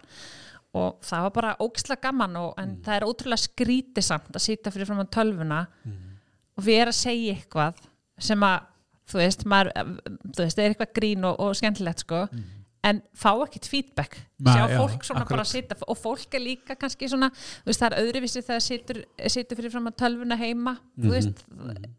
Og 0.79 0.99
það 1.09 1.23
var 1.27 1.35
bara 1.39 1.55
ógislega 1.65 2.05
gaman 2.09 2.37
og, 2.41 2.51
en 2.61 2.75
það 2.85 2.97
er 2.99 3.07
ótrúlega 3.09 3.45
skrítið 3.45 4.05
samt 4.05 4.35
að 4.37 4.45
sýta 4.45 4.73
fyrir 4.75 4.89
fram 4.89 5.01
á 5.01 5.07
tölvuna 5.17 5.61
og 6.59 6.65
við 6.67 6.81
erum 6.83 6.93
að 6.93 7.01
segja 7.01 7.35
eitthvað 7.39 7.81
sem 8.19 8.43
að 8.45 8.59
þú 9.09 9.19
veist, 9.23 9.45
maður, 9.49 9.71
þú 10.37 10.43
veist, 10.43 10.57
það 10.59 10.65
er 10.65 10.75
eitthvað 10.75 10.95
grín 10.99 11.25
og, 11.25 11.39
og 11.41 11.57
skemmtilegt 11.57 12.05
sko 12.05 12.27
en 12.87 13.01
fá 13.19 13.33
ekkert 13.43 13.67
feedback. 13.67 14.13
Nei, 14.39 14.53
sjá 14.55 14.69
já, 14.71 14.77
fólk 14.79 15.03
svona 15.03 15.25
bara 15.25 15.41
akkurat. 15.43 15.47
að 15.49 15.51
sitja 15.51 15.77
og 15.91 15.97
fólk 15.99 16.35
er 16.39 16.43
líka 16.45 16.77
kannski 16.79 17.09
svona 17.11 17.27
þú 17.35 17.67
veist, 17.67 17.81
það 17.83 17.89
er 17.97 18.05
öðruvísi 18.05 18.43
þegar 18.47 18.63
situr, 18.63 19.01
situr 19.35 19.59
fyrir 19.59 19.73
fram 19.75 19.89
að 19.91 19.97
tölvuna 19.99 20.37
heima 20.39 20.77
Mhm, 20.79 21.03
þú 21.03 21.11
veist, 21.11 21.43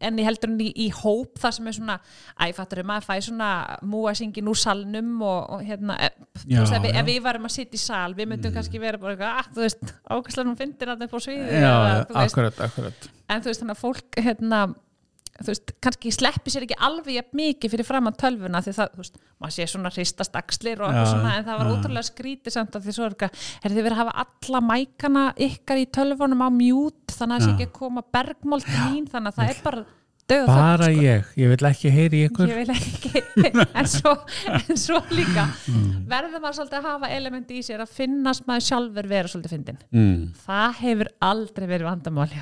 en 0.00 0.16
ég 0.18 0.24
heldur 0.24 0.48
hann 0.48 0.62
í, 0.64 0.70
í 0.72 0.88
hóp 1.02 1.36
það 1.42 1.52
sem 1.58 1.68
er 1.68 1.76
svona, 1.76 1.98
æ, 2.40 2.54
fattur 2.56 2.82
maður 2.88 3.06
fæ 3.10 3.20
svona 3.28 3.50
múasingin 3.84 4.48
úr 4.48 4.56
salnum 4.56 5.20
og, 5.22 5.50
og 5.58 5.60
hérna, 5.68 5.98
e, 6.00 6.08
Já, 6.48 6.60
veist, 6.64 6.72
ef, 6.72 6.82
við- 6.82 6.94
já. 6.94 7.00
Ef 7.02 7.06
við 7.12 7.22
varum 7.28 7.44
að 7.50 7.56
sitja 7.58 7.76
í 7.76 7.84
sal 7.84 8.14
við 8.16 8.30
myndum 8.32 8.52
kannski 8.56 8.80
vera 8.80 8.98
bara, 8.98 9.16
eitthvað, 9.16 9.36
ah, 9.36 9.48
þú 9.52 9.66
veist 9.66 9.94
fyndir 10.56 10.88
hann 10.88 11.08
sviði 11.20 11.60
já, 11.60 11.72
eða, 11.76 12.06
þú 12.08 12.14
veist, 12.16 12.32
akkurat, 12.32 12.60
akkurat. 12.70 13.10
En 13.28 13.42
þú 13.44 13.52
veist 13.52 13.60
þannig 13.60 13.76
að 13.76 13.84
fólk 13.84 14.20
hérna, 14.24 14.74
þú 15.40 15.48
veist, 15.52 15.72
kannski 15.84 16.12
sleppi 16.14 16.52
sér 16.54 16.66
ekki 16.66 16.78
alveg 16.88 17.30
mikið 17.36 17.74
fyrir 17.74 17.88
fram 17.88 18.08
að 18.10 18.18
tölvuna 18.24 18.60
því 18.64 18.72
það, 18.78 18.88
þú 18.96 19.00
veist, 19.04 19.20
maður 19.40 19.54
sé 19.56 19.62
svona 19.72 19.92
hristast 19.94 20.34
axlir 20.40 20.82
og 20.82 20.88
eitthvað 20.90 21.06
Já, 21.06 21.12
svona, 21.14 21.30
en 21.38 21.46
það 21.48 21.60
var 21.62 21.70
já. 21.70 21.72
ótrúlega 21.76 22.08
skrítið 22.10 22.56
samt 22.56 22.76
að 22.76 22.84
því 22.88 22.96
svo 22.96 23.06
er 23.06 23.14
eitthvað, 23.14 23.46
er 23.64 23.70
þið 23.76 23.86
verið 23.88 23.96
að 23.96 24.02
hafa 24.04 24.26
alla 24.26 24.60
mækana 24.72 25.24
ykkar 25.48 25.80
í 25.80 25.86
tölvunum 26.00 26.44
á 26.44 26.48
mjút 26.60 27.16
þannig 27.16 27.38
að 27.38 27.40
það 27.40 27.48
sé 27.48 27.54
ekki 27.56 27.70
að 27.70 27.78
koma 27.80 28.04
bergmolt 28.18 28.68
mín, 28.74 29.08
þannig 29.10 29.32
að 29.32 29.40
það 29.40 29.48
er 29.54 29.64
bara 29.64 29.82
döð 30.30 30.44
bara 30.46 30.86
ég, 30.94 31.24
ég 31.42 31.48
vil 31.50 31.66
ekki 31.66 31.90
heyri 31.90 32.18
ykkur. 32.28 32.50
Ég 32.52 32.58
vil 32.60 32.70
ekki. 32.70 33.18
En 33.80 33.86
svo, 33.88 34.12
en 34.46 34.76
svo 34.78 34.98
líka 35.14 35.46
Mm. 35.70 36.04
verður 36.10 36.40
maður 36.42 36.56
svolítið 36.58 36.78
að 36.78 36.86
hafa 36.86 37.08
elementi 37.14 37.56
í 37.58 37.62
sér 37.64 37.80
að 37.82 37.92
finnast 37.96 38.44
maður 38.48 38.64
sjálfur 38.66 39.06
vera 39.10 39.28
svolítið 39.30 39.52
fyndin 39.54 39.78
mm. 39.94 40.22
það 40.44 40.70
hefur 40.80 41.08
aldrei 41.30 41.66
verið 41.70 41.86
vandamál 41.88 42.30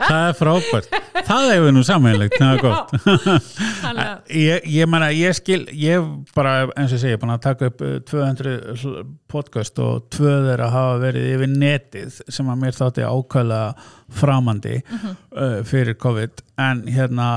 það 0.00 0.24
er 0.30 0.36
frábært. 0.38 0.90
Það 1.30 1.46
hefur 1.50 1.66
við 1.66 1.74
nú 1.76 1.82
samanlegt, 1.86 2.36
það 2.40 2.52
er 2.56 2.62
gott. 2.64 2.94
Þannig 3.80 4.02
að 4.04 4.34
ég, 4.40 4.66
ég 4.74 4.90
meina, 4.90 5.10
ég 5.14 5.36
skil 5.36 5.60
ég 5.76 6.06
bara, 6.36 6.54
eins 6.74 6.90
og 6.92 6.96
ég 6.98 7.02
segi, 7.04 7.20
búin 7.20 7.34
að 7.34 7.42
taka 7.46 7.70
upp 7.70 7.84
uh, 7.86 7.96
200 8.08 8.54
hl- 8.80 9.04
podcast 9.30 9.78
og 9.84 10.08
tvö 10.10 10.32
þeirra 10.48 10.70
hafa 10.72 10.96
verið 11.04 11.28
yfir 11.36 11.52
netið 11.52 12.20
sem 12.32 12.48
að 12.50 12.62
mér 12.64 12.78
þátti 12.78 13.04
ákvæðlega 13.06 13.88
framandi 14.20 14.78
uh, 14.82 15.60
fyrir 15.68 15.94
COVID. 16.02 16.42
En 16.60 16.82
hérna 16.90 17.28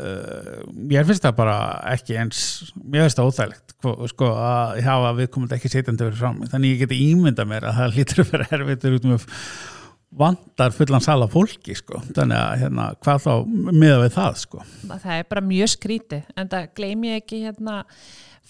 uh, 0.00 0.62
mér 0.72 1.04
finnst 1.08 1.26
það 1.26 1.36
bara 1.42 1.58
ekki 1.92 2.16
eins 2.22 2.40
mér 2.80 3.04
finnst 3.06 3.20
það 3.20 3.28
óþægilegt 3.32 3.76
sko, 3.76 3.92
sko, 4.14 4.30
að 4.38 4.80
hafa 4.86 5.12
viðkomandi 5.18 5.58
ekki 5.58 5.70
setjandi 5.74 6.06
verið 6.08 6.22
fram. 6.24 6.40
Þannig 6.52 6.76
ég 6.76 6.82
geti 6.86 7.02
ímynda 7.10 7.46
mér 7.50 7.68
að 7.68 7.78
það 7.82 7.96
lítur 7.98 8.24
að 8.24 8.32
vera 8.36 8.50
erfitt 8.58 8.88
út 8.92 9.08
með 9.12 9.28
vantar 10.18 10.74
fullan 10.76 11.04
sala 11.04 11.28
fólki 11.30 11.76
sko. 11.78 12.02
þannig 12.12 12.36
að 12.38 12.58
hérna, 12.64 12.90
hvað 13.04 13.24
þá 13.24 13.32
miða 13.70 14.02
við 14.04 14.12
það 14.18 14.36
sko. 14.42 14.66
það 14.90 15.16
er 15.16 15.26
bara 15.30 15.46
mjög 15.46 15.72
skrítið 15.76 16.36
en 16.36 16.52
það 16.52 16.68
gleym 16.76 17.08
ég 17.08 17.22
ekki 17.22 17.42
hérna 17.46 17.78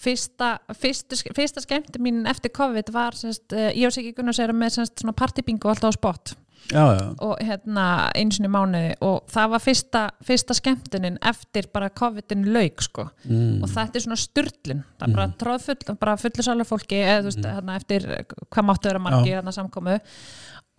fyrsta, 0.03 0.53
fyrsta, 0.75 1.19
fyrsta 1.35 1.63
skemmti 1.63 2.01
mín 2.03 2.23
eftir 2.29 2.53
COVID 2.55 2.91
var 2.93 3.15
semst, 3.17 3.53
ég 3.53 3.87
og 3.87 3.95
Siggi 3.95 4.13
Gunnars 4.17 4.41
erum 4.43 4.59
með 4.59 4.79
semst, 4.79 4.97
svona 4.99 5.15
partybingo 5.15 5.71
alltaf 5.71 5.95
á 5.95 5.99
spott 5.99 6.33
já, 6.71 6.83
já, 6.95 7.15
og 7.19 7.37
hérna 7.43 7.85
einu 8.15 8.33
sinni 8.33 8.49
í 8.49 8.53
mánuði. 8.53 8.91
Og 9.05 9.23
það 9.31 9.53
var 9.53 9.63
fyrsta, 9.63 10.03
fyrsta 10.25 10.57
skemmtunin 10.57 11.17
eftir 11.31 11.69
bara 11.73 11.91
COVID-in 11.93 12.45
lauk 12.55 12.83
sko. 12.83 13.07
Mm. 13.27 13.63
og 13.63 13.71
þetta 13.71 13.99
er 13.99 14.05
svona 14.05 14.19
styrlin 14.19 14.83
það 14.97 15.07
er 15.07 15.15
bara 15.17 15.31
tróðfull, 15.43 15.97
bara 16.01 16.17
fullir 16.19 16.47
sálega 16.47 16.69
fólki 16.69 17.01
þú 17.03 17.29
veist, 17.29 17.47
hérna 17.47 17.79
eftir 17.79 18.07
hvað 18.49 18.69
máttu 18.69 18.91
vera 18.91 19.03
margir 19.03 19.39
hérna 19.39 19.55
samkomu. 19.55 19.99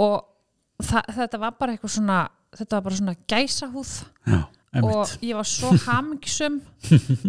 Og 0.04 0.33
þetta 0.82 1.38
var 1.42 1.54
bara 1.58 1.74
eitthvað 1.76 1.94
svona 1.98 2.18
þetta 2.54 2.76
var 2.78 2.84
bara 2.88 2.98
svona 3.00 3.16
gæsahúð. 3.30 3.94
Já, 4.30 4.40
og 4.82 5.14
ég 5.22 5.34
var 5.38 5.48
svo 5.48 5.72
hamngisum 5.86 6.60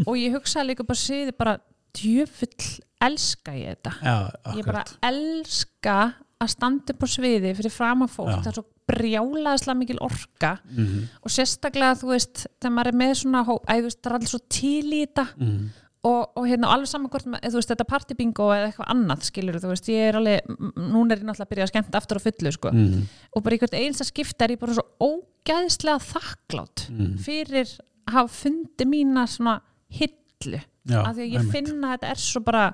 og 0.05 0.13
ég 0.17 0.33
hugsaði 0.37 0.71
líka 0.71 0.85
bara 0.87 1.01
síði 1.01 1.33
bara 1.37 1.57
djöfull 1.95 2.69
elska 3.05 3.53
ég 3.55 3.75
þetta. 3.77 3.93
Já, 4.01 4.15
ég 4.57 4.65
bara 4.67 4.83
elska 5.09 5.97
að 6.41 6.51
standa 6.51 6.93
upp 6.93 7.05
á 7.05 7.07
sviði 7.07 7.53
fyrir 7.57 7.71
fram 7.73 8.03
að 8.05 8.15
fólk. 8.17 8.33
Já. 8.33 8.39
það 8.43 8.49
er 8.51 8.57
svo 8.59 8.65
brjálaðislega 8.85 9.77
mikil 9.79 9.97
orka. 10.05 10.51
Mhm, 10.69 11.05
og 11.25 11.31
sérstaklega 11.33 11.95
þú 12.01 12.11
veist 12.11 12.43
þegar 12.61 12.73
maður 12.75 12.91
er 12.91 12.97
með 13.01 13.13
svona 13.21 13.41
hó, 13.47 13.53
æ, 13.65 13.73
þú 13.79 13.87
veist, 13.87 14.01
það 14.03 14.11
er 14.11 14.17
allir 14.19 14.31
svo 14.33 14.41
til 14.57 14.85
í 14.93 14.99
þetta. 15.05 15.25
Mhm, 15.39 15.63
og, 16.05 16.21
og 16.37 16.45
hérna 16.45 16.69
alveg 16.75 16.89
saman 16.91 17.09
hvort 17.09 17.25
ma- 17.33 17.39
þú 17.41 17.57
veist, 17.57 17.71
þetta 17.71 17.87
partybingo 17.89 18.49
eða 18.53 18.67
eitthvað 18.69 18.91
annað 18.93 19.23
skilur 19.29 19.57
þú 19.63 19.71
veist, 19.71 19.87
ég 19.89 20.09
er 20.11 20.17
alveg, 20.19 20.51
núna 20.77 21.15
er 21.15 21.21
ég 21.21 21.25
náttúrulega 21.25 21.47
að 21.47 21.51
byrja 21.53 21.65
að 21.67 21.71
skemmta 21.73 22.01
aftur 22.01 22.19
á 22.21 22.25
fullu 22.25 22.51
sko 22.53 22.71
mhm, 22.75 23.05
og 23.35 23.43
bara 23.45 23.57
einhvern 23.57 23.79
einsta 23.81 24.05
skipta 24.09 24.45
er 24.45 24.53
ég 24.55 24.61
bara 24.61 24.75
svo 24.77 24.85
ógæðislega 25.09 26.03
þakklátt 26.11 26.85
Mhm. 26.91 27.17
fyrir 27.25 27.65
að 28.05 28.13
hafa 28.13 28.33
fundi 28.43 28.85
mína 28.85 29.25
svona 29.27 29.57
hillu 29.89 30.59
já, 30.85 30.99
af 31.01 31.15
því 31.15 31.23
að 31.25 31.31
ég 31.31 31.39
einmitt. 31.39 31.51
finn 31.55 31.81
að 31.81 31.95
þetta 31.97 32.11
er 32.11 32.21
svo 32.21 32.43
bara 32.45 32.65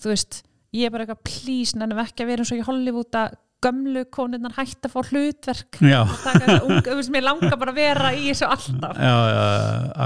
þú 0.00 0.08
veist, 0.14 0.42
ég 0.72 0.86
er 0.86 0.90
bara 0.94 1.04
eitthvað 1.04 1.24
plís 1.28 1.74
nefnum 1.76 1.98
ekki 2.06 2.24
að 2.24 2.30
vera 2.32 2.44
eins 2.44 2.52
og 2.54 2.58
í 2.62 2.66
Hollywood 2.70 3.12
að 3.20 3.34
gömlu 3.64 4.04
konunnar 4.12 4.54
hætt 4.56 4.86
að 4.88 4.94
fá 4.94 5.00
hlutverk. 5.10 5.80
Já, 5.84 6.00
taka 6.24 6.58
þú 6.64 6.96
veist, 6.98 7.12
mér 7.12 7.26
langar 7.26 7.58
bara 7.60 7.74
að 7.74 7.80
vera 7.80 8.12
í 8.16 8.28
þessu 8.30 8.48
alltaf. 8.48 9.00
Já, 9.00 9.16
já, 9.30 9.42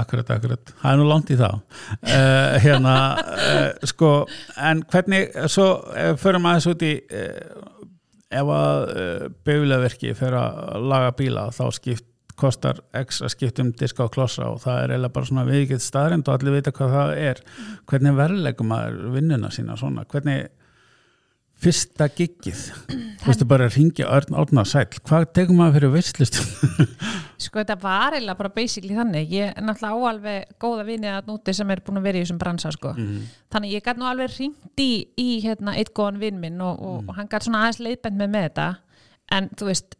akkurat, 0.01 0.33
akkurat. 0.37 0.73
Það 0.81 0.89
er 0.91 0.99
nú 1.01 1.07
langt 1.09 1.31
í 1.31 1.37
þá. 1.39 1.49
Uh, 1.51 2.57
hérna, 2.65 2.95
uh, 3.35 3.69
sko 3.91 4.11
en 4.71 4.83
hvernig, 4.91 5.37
svo 5.51 5.69
uh, 5.91 6.11
förum 6.21 6.49
aðeins 6.49 6.67
út 6.71 6.83
í 6.85 6.97
uh, 7.05 7.61
ef 8.35 8.51
að 8.51 8.89
bauðleverki 9.47 10.11
fer 10.17 10.35
að 10.35 10.83
laga 10.91 11.13
bíla 11.15 11.45
þá 11.55 11.63
skipt 11.77 12.09
kostar 12.35 12.81
að 12.91 13.13
skipta 13.31 13.63
um 13.63 13.71
diska 13.79 14.05
og 14.05 14.11
klossa 14.11 14.49
og 14.49 14.59
það 14.63 14.79
er 14.81 14.93
eiginlega 14.93 15.15
bara 15.15 15.29
svona 15.29 15.45
viðgitt 15.47 15.83
staðrind 15.85 16.27
og 16.27 16.35
allir 16.35 16.57
vita 16.57 16.73
hvað 16.75 16.95
það 16.97 17.11
er. 17.21 17.41
Hvernig 17.87 18.17
verðlegum 18.17 18.71
maður 18.73 18.97
vinnuna 19.15 19.51
sína 19.55 19.77
svona, 19.79 20.03
hvernig 20.11 20.49
fyrsta 21.61 22.07
giggið. 22.11 22.63
Þú 23.21 23.29
veistu 23.29 23.47
bara 23.49 23.67
að 23.69 23.77
ringja 23.79 24.09
Örn 24.11 24.37
Árna 24.37 24.65
Sæll. 24.67 24.99
Hvað 25.07 25.27
tegum 25.37 25.59
maður 25.61 25.79
fyrir 25.79 25.93
veistlist 25.95 26.39
sko 27.45 27.59
þetta 27.59 27.75
var 27.81 28.15
eiginlega 28.15 28.39
bara 28.39 28.53
basically 28.55 28.95
þannig. 28.97 29.33
Ég 29.33 29.51
er 29.51 29.65
náttúrulega 29.65 30.11
áalveg 30.11 30.55
góða 30.61 30.85
vini 30.87 31.11
að 31.11 31.29
núti 31.31 31.55
sem 31.55 31.73
er 31.73 31.83
búin 31.85 31.99
að 31.99 32.07
vera 32.09 32.19
í 32.19 32.25
þessum 32.25 32.39
bransa 32.41 32.71
sko. 32.75 32.93
þannig 33.53 33.75
ég 33.75 33.85
gæti 33.85 34.01
nú 34.01 34.09
alveg 34.09 34.33
ringt 34.37 34.81
í, 34.83 34.89
í 35.19 35.29
hérna, 35.45 35.75
eitt 35.79 35.93
góðan 35.95 36.21
vinn 36.21 36.41
minn 36.41 36.61
og, 36.63 36.79
og, 36.79 37.03
og 37.09 37.19
hann 37.19 37.29
gæti 37.31 37.49
svona 37.49 37.65
aðeins 37.65 37.81
leiðbend 37.83 38.21
með 38.21 38.33
með 38.35 38.47
þetta. 38.49 38.67
En 39.35 39.49
þú 39.57 39.69
veist 39.71 39.97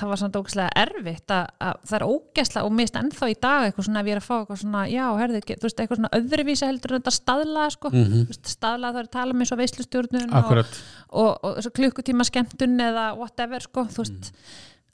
það 0.00 0.10
var 0.12 0.20
samt 0.20 0.36
ógæslega 0.36 0.70
erfitt 0.82 1.32
að, 1.34 1.46
að 1.66 1.80
það 1.90 1.96
er 1.98 2.04
ógæslega 2.06 2.68
og 2.68 2.72
mist 2.76 2.98
ennþá 3.00 3.28
í 3.32 3.36
dag 3.46 3.66
eitthvað 3.66 3.88
svona 3.88 4.00
ef 4.02 4.06
ég 4.10 4.16
er 4.16 4.20
að 4.22 4.26
fá 4.28 4.34
eitthvað 4.38 4.60
svona, 4.62 4.82
já, 4.92 5.06
herði, 5.20 5.40
þú 5.48 5.66
veist, 5.68 5.80
eitthvað 5.80 6.00
svona 6.00 6.12
öðruvísi 6.20 6.66
heldur 6.70 6.94
en 6.96 7.00
þetta 7.02 7.14
staðlaða 7.16 7.70
sko, 7.76 7.92
mm 7.92 8.04
-hmm. 8.04 8.40
staðlaða 8.56 8.92
það 8.92 9.00
er 9.02 9.08
að 9.08 9.16
tala 9.18 9.32
með 9.32 9.50
svo 9.50 9.56
veislustjórnun 9.62 10.36
og, 10.36 10.66
og, 11.10 11.32
og 11.44 11.62
svo 11.62 11.70
klukkutíma 11.80 12.24
skemmtun 12.28 12.80
eða 12.80 13.08
whatever 13.16 13.60
sko, 13.60 13.86
þú 13.90 14.04
veist 14.04 14.32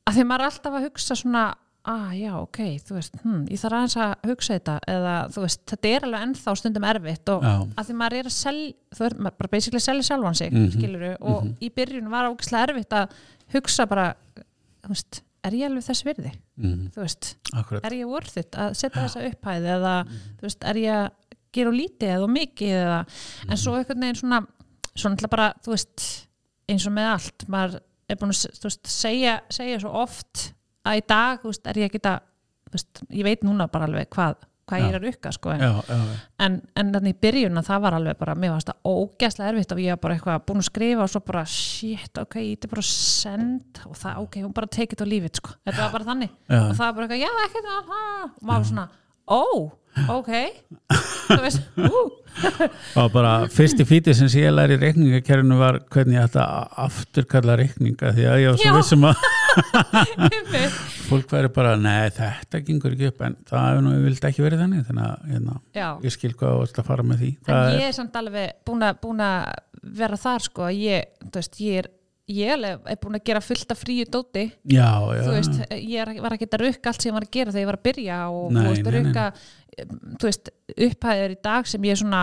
að 0.06 0.14
því 0.16 0.24
maður 0.26 0.40
er 0.40 0.50
alltaf 0.50 0.74
að 0.74 0.86
hugsa 0.88 1.14
svona 1.16 1.44
ah 1.82 2.12
já, 2.14 2.30
ok, 2.38 2.58
þú 2.86 2.94
veist, 2.94 3.16
hm, 3.24 3.40
ég 3.50 3.58
þarf 3.58 3.74
aðeins 3.74 3.96
að 3.98 4.28
hugsa 4.30 4.54
þetta 4.54 4.74
eða 4.86 5.14
þú 5.34 5.40
veist, 5.42 5.62
þetta 5.66 5.88
er 5.88 6.04
alveg 6.06 6.26
ennþá 6.28 6.52
stundum 6.60 6.84
erfitt 6.86 7.32
og 7.32 7.42
Já. 7.42 7.54
að 7.74 7.88
því 7.88 7.96
maður 7.98 8.18
er 8.20 8.28
að 8.30 8.36
selja 8.36 8.72
þú 8.94 9.06
er 9.08 9.16
maður 9.18 9.36
bara 9.40 9.50
basically 9.50 9.80
að 9.80 9.86
selja 9.88 10.06
sjálfan 10.06 10.38
sig 10.38 10.52
Mhm. 10.52 10.70
skiluru, 10.76 11.16
og 11.20 11.48
í 11.60 11.70
byrjun 11.74 12.10
var 12.12 12.30
ógislega 12.30 12.68
erfitt 12.68 12.92
að 12.92 13.08
hugsa 13.52 13.86
bara 13.88 14.14
þú 14.82 14.94
veist, 14.94 15.22
er 15.42 15.58
ég 15.58 15.68
alveg 15.68 15.86
þess 15.88 16.06
virði? 16.06 16.32
Mm, 16.60 16.88
þú 16.94 17.04
veist, 17.04 17.34
akkurat. 17.52 17.86
er 17.88 17.96
ég 17.98 18.10
worth 18.10 18.40
it 18.40 18.58
að 18.58 18.74
setja 18.78 19.04
þessa 19.04 19.26
upphæði 19.30 19.70
eða 19.76 19.94
þú 20.08 20.48
veist, 20.48 20.66
er 20.70 20.82
ég 20.82 20.98
að 20.98 21.38
gera 21.52 21.72
lítið 21.76 22.14
eða 22.14 22.28
mikið 22.32 22.74
eða, 22.78 22.98
en 23.48 23.60
svo 23.60 23.76
einhvern 23.76 24.04
veginn 24.06 24.20
svona 24.22 24.42
svona 24.98 25.30
bara, 25.32 25.52
þú 25.64 25.74
veist 25.74 26.06
eins 26.70 26.86
og 26.88 26.94
með 26.96 27.08
allt, 27.14 27.46
maður 27.52 27.80
er 28.10 28.18
búin 28.20 28.34
að 28.34 28.64
veist, 28.64 28.90
segja, 28.90 29.38
segja 29.52 29.80
svo 29.82 29.92
oft 30.02 30.50
að 30.88 31.00
í 31.00 31.04
dag, 31.08 31.42
þú 31.42 31.52
veist, 31.52 31.68
er 31.68 31.80
ég 31.80 31.90
ekki 31.90 32.02
að 32.08 32.24
þú 32.66 32.76
veist, 32.76 33.02
ég 33.12 33.28
veit 33.28 33.46
núna 33.46 33.68
bara 33.72 33.88
alveg 33.88 34.10
hvað 34.12 34.48
hvað 34.72 34.80
Já. 34.80 34.84
ég 34.84 34.94
er 34.94 34.98
að 34.98 35.06
rukka, 35.06 35.32
sko 35.36 35.52
en, 35.52 35.62
já, 35.62 35.70
já, 35.92 35.98
já. 36.08 36.16
en, 36.46 36.56
en 36.82 36.92
þannig 36.96 37.14
í 37.14 37.18
byrjun 37.26 37.60
að 37.60 37.68
það 37.68 37.82
var 37.84 37.96
alveg 37.98 38.18
bara, 38.22 38.36
mér 38.42 38.54
varst 38.54 38.70
það 38.72 38.90
ógæslega 38.92 39.52
erfitt 39.52 39.74
og 39.76 39.82
ég 39.84 39.92
var 39.94 40.00
bara 40.06 40.16
eitthvað 40.16 40.46
búin 40.48 40.62
að 40.64 40.68
skrifa 40.70 41.04
og 41.06 41.12
svo 41.12 41.22
bara 41.28 41.44
shit, 41.52 42.22
ok, 42.24 42.38
ég 42.46 42.66
er 42.66 42.72
bara 42.72 42.86
send 42.88 43.82
og 43.84 44.00
það, 44.00 44.24
ok, 44.24 44.40
hún 44.46 44.56
bara 44.56 44.72
take 44.78 44.96
it 44.96 45.04
og 45.04 45.12
leave 45.12 45.28
it, 45.28 45.38
sko 45.42 45.54
þetta 45.60 45.78
var 45.84 45.94
bara 45.98 46.08
þannig 46.08 46.32
Já. 46.48 46.60
og 46.64 46.74
það 46.80 46.84
var 46.88 46.98
bara 46.98 47.06
eitthvað, 47.06 47.22
já, 47.22 47.30
ekkert 47.46 47.70
og 47.76 48.42
maður 48.48 48.68
svona, 48.72 48.88
ó, 49.28 49.42
ok. 50.08 50.32
Og 52.96 53.08
bara 53.12 53.32
fyrsti 53.52 53.84
fítið 53.86 54.16
sem 54.16 54.30
ég 54.40 54.54
læri 54.54 54.78
í 54.78 54.80
reikningakerfinu 54.80 55.58
var 55.60 55.78
hvernig 55.92 56.16
ég 56.16 56.28
ætta 56.30 56.44
að 56.46 56.78
afturkalla 56.86 57.56
reikninga 57.60 58.12
því 58.16 58.24
að 58.30 58.40
ég 58.40 58.54
var 58.54 58.60
svo 58.62 58.72
vissum 58.78 59.04
að 59.10 59.16
fólk 61.10 61.34
væri 61.34 61.50
bara, 61.52 61.74
nei 61.76 62.08
þetta 62.16 62.62
gengur 62.64 62.96
ekki 62.96 63.10
upp 63.12 63.24
en 63.26 63.36
það 63.48 63.90
vildi 64.06 64.28
ekki 64.30 64.46
verið 64.46 64.64
þannig 64.64 64.86
þannig 64.88 65.08
að 65.10 65.32
hérna, 65.34 65.58
ég 66.06 66.16
skil 66.16 66.32
hvað 66.32 66.54
þú 66.56 66.66
ert 66.66 66.80
að 66.80 66.88
fara 66.88 67.08
með 67.10 67.24
því. 67.24 67.32
En 67.52 67.76
ég 67.76 67.88
er 67.90 67.96
samt 67.98 68.16
alveg 68.22 68.46
búin 68.64 69.26
að 69.26 69.42
vera 69.82 70.20
þar, 70.20 70.46
sko 70.46 70.70
að 70.70 70.78
ég, 70.80 71.12
þú 71.26 71.36
veist, 71.36 71.60
ég 71.60 71.82
er 71.82 71.90
ég 72.30 72.52
er 72.54 72.98
búin 73.02 73.18
að 73.18 73.24
gera 73.26 73.40
fullt 73.42 73.72
af 73.74 73.80
fríu 73.82 74.04
dóti 74.06 74.44
já, 74.70 74.90
já, 75.16 75.22
þú 75.26 75.32
veist, 75.34 75.56
ég 75.74 75.96
er, 76.04 76.12
var 76.22 76.36
ekki 76.36 76.46
að 76.50 76.60
rukka 76.66 76.92
allt 76.92 77.02
sem 77.02 77.10
ég 77.10 77.16
var 77.18 77.26
að 77.26 77.32
gera 77.34 77.50
þegar 77.54 77.64
ég 77.64 77.70
var 77.72 77.78
að 77.80 77.86
byrja 77.88 78.20
og 78.30 78.52
Nei, 78.52 78.62
þú 78.62 78.68
veist, 78.70 78.84
nei, 78.84 78.92
nei. 78.92 79.00
rukka 79.00 79.24
þú 80.22 80.28
veist, 80.30 80.52
upphæðir 80.86 81.34
í 81.34 81.40
dag 81.42 81.66
sem 81.72 81.88
ég 81.88 81.98
svona, 81.98 82.20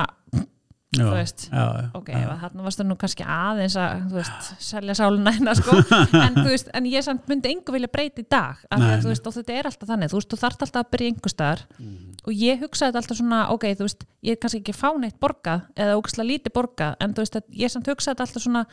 já, 0.95 1.03
þú 1.03 1.09
veist, 1.13 1.43
já, 1.51 1.63
já, 1.81 1.83
ok, 1.99 2.09
þarna 2.41 2.65
varstu 2.65 2.85
nú 2.87 2.95
kannski 3.01 3.25
aðeins 3.27 3.75
að, 3.77 4.05
þú 4.09 4.17
veist, 4.21 4.47
selja 4.69 4.95
sáluna 4.97 5.33
hérna, 5.35 5.53
sko, 5.59 5.75
en 6.25 6.39
þú 6.39 6.45
veist, 6.47 6.71
en 6.79 6.87
ég 6.89 7.05
samt 7.05 7.27
myndi 7.29 7.51
engu 7.51 7.75
vilja 7.75 7.91
breyta 7.91 8.23
í 8.23 8.27
dag, 8.31 8.61
af 8.71 8.79
því 8.79 8.85
Nei, 8.87 8.93
að 8.95 9.03
þú 9.03 9.09
nei. 9.09 9.13
veist, 9.13 9.27
og 9.29 9.35
þetta 9.37 9.57
er 9.59 9.69
alltaf 9.69 9.91
þannig, 9.91 10.13
þú 10.13 10.21
veist, 10.21 10.29
þú 10.33 10.39
þarft 10.45 10.65
alltaf 10.65 10.85
að 10.85 10.91
byrja 10.95 11.11
einhver 11.13 11.33
staðar 11.35 11.65
Mhm. 11.79 11.97
og 12.25 12.33
ég 12.39 12.63
hugsaði 12.63 12.99
alltaf 13.03 13.17
svona, 13.19 13.41
ok, 13.53 13.67
þú 13.79 13.85
veist, 13.89 14.07
ég 14.23 14.31
er 14.37 14.39
kannski 14.41 14.63
ekki 14.63 14.73
að 14.77 14.81
fá 14.81 14.89
neitt 15.03 15.19
borgað 15.19 15.67
eða 15.75 15.99
ógæslega 15.99 16.29
lítið 16.31 16.55
borgað, 16.57 16.95
en 17.01 17.13
þú 17.13 17.23
veist, 17.25 17.37
ég 17.65 17.71
samt 17.75 17.87
hugsaði 17.91 18.25
alltaf 18.25 18.43
svona 18.43 18.65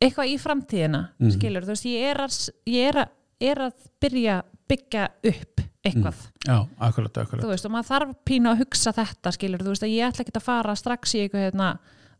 eitthvað 0.00 0.30
í 0.32 0.36
framtíðina, 0.40 1.02
Mhm. 1.20 1.34
skilur, 1.36 1.66
þú 1.66 1.74
veist, 1.74 1.88
ég 1.90 2.10
er 2.10 2.22
að, 2.24 2.38
ég 2.66 2.88
er 2.88 3.00
að, 3.04 3.08
er 3.40 3.56
að 3.66 3.72
byrja 4.00 4.42
byggja 4.70 5.08
upp 5.26 5.60
eitthvað 5.84 6.18
já, 6.44 6.56
akkurat, 6.78 7.18
akkurat 7.22 7.44
þú 7.44 7.48
veist, 7.54 7.66
og 7.66 7.72
maður 7.72 7.88
þarf 7.90 8.10
pínu 8.28 8.50
að 8.52 8.58
hugsa 8.64 8.92
þetta 8.92 9.32
skilur, 9.32 9.62
þú 9.64 9.72
veist, 9.74 9.84
að 9.86 9.94
ég 9.94 10.08
ætla 10.10 10.24
ekki 10.24 10.36
að 10.36 10.48
fara 10.48 10.74
strax 10.76 11.14
í 11.16 11.22
eitthvað, 11.24 11.46
hérna, 11.48 11.70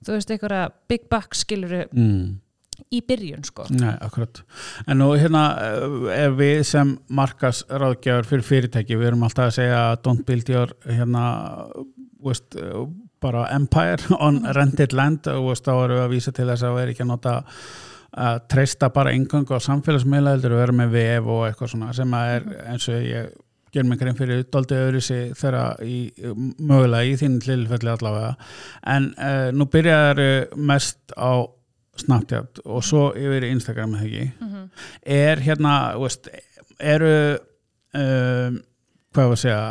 þú 0.04 0.14
veist, 0.16 0.30
eitthvað 0.30 0.72
big 0.88 1.08
bucks 1.12 1.44
skilur 1.44 1.74
mm. 1.92 2.38
í 2.90 3.02
byrjun, 3.06 3.44
sko 3.44 3.66
Nei, 3.70 3.92
akkurat. 4.00 4.42
En 4.88 4.98
nú 5.02 5.10
hérna 5.12 5.44
eh, 5.60 6.24
ef 6.24 6.38
við 6.40 6.62
sem 6.64 6.94
markas 7.12 7.62
ráðgjafur 7.68 8.30
fyrir 8.30 8.48
fyrirtæki, 8.48 8.96
við 8.96 9.12
erum 9.12 9.26
alltaf 9.28 9.50
að 9.50 9.58
segja 9.60 9.82
don't 10.04 10.24
build 10.24 10.48
your 10.48 10.72
hérna 10.88 11.24
veist, 12.24 12.56
eh, 12.56 12.86
bara 13.22 13.46
empire 13.54 14.16
on 14.26 14.42
rented 14.56 14.96
land 14.96 15.28
og 15.32 15.52
þá 15.60 15.72
erum 15.76 15.96
við 15.98 16.04
að 16.06 16.16
vísa 16.16 16.34
til 16.36 16.48
þess 16.48 16.66
að 16.66 16.74
við 16.76 16.82
erum 16.84 16.94
ekki 16.94 17.06
að 17.06 17.12
nota 17.12 17.36
að 18.10 18.40
treysta 18.50 18.88
bara 18.90 19.12
engangu 19.14 19.54
á 19.54 19.60
samfélagsmiðla 19.62 20.34
heldur 20.34 20.56
að 20.56 20.64
vera 20.64 20.76
með 20.80 20.96
vef 20.96 21.30
og 21.30 21.44
eitthvað 21.46 21.72
svona 21.74 21.92
sem 21.94 22.18
að 22.18 22.32
er 22.34 22.48
eins 22.72 22.88
og 22.90 23.06
ég 23.06 23.30
ger 23.70 23.86
mig 23.86 24.00
grein 24.00 24.16
fyrir 24.18 24.42
doldið 24.50 24.80
öðru 24.88 25.00
sig 25.06 25.28
þeirra 25.38 25.64
í, 25.86 25.98
mögulega 26.58 27.06
í 27.06 27.12
þínu 27.20 27.38
tilfelli 27.44 27.92
allavega. 27.92 28.32
En 28.90 29.12
uh, 29.14 29.52
nú 29.54 29.68
byrjar 29.70 30.18
mest 30.58 31.14
á 31.14 31.46
Snapchat 32.00 32.62
og 32.64 32.82
svo 32.86 33.10
yfir 33.18 33.46
í 33.46 33.52
Instagram 33.54 33.94
eða 33.98 34.08
ekki? 34.08 34.24
Er 35.04 35.42
hérna, 35.44 35.74
veist, 36.00 36.30
eru 36.80 37.14
um, 37.94 38.58
hvað 39.10 39.26
var 39.26 39.34
að 39.34 39.40
segja 39.40 39.62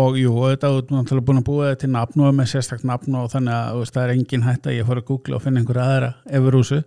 og 0.00 0.14
jú, 0.16 0.30
þetta 0.48 0.68
er 0.70 0.92
náttúrulega 0.94 1.26
búin 1.28 1.40
að 1.42 1.46
búa 1.50 1.66
þetta 1.68 1.80
til 1.82 1.90
nafn 1.92 2.22
og 2.24 2.36
með 2.38 2.46
sérstakt 2.54 2.86
nafn 2.88 3.18
og 3.20 3.26
þannig 3.34 3.52
að 3.52 3.80
veist, 3.80 3.96
það 3.96 4.04
er 4.06 4.12
engin 4.14 4.46
hætt 4.46 4.68
að 4.70 4.76
ég 4.78 4.88
fór 4.88 5.00
að 5.02 5.08
googla 5.10 5.36
og 5.36 5.44
finna 5.44 5.60
einhverja 5.60 5.88
aðra 5.90 6.10
efur 6.38 6.56
húsu 6.56 6.78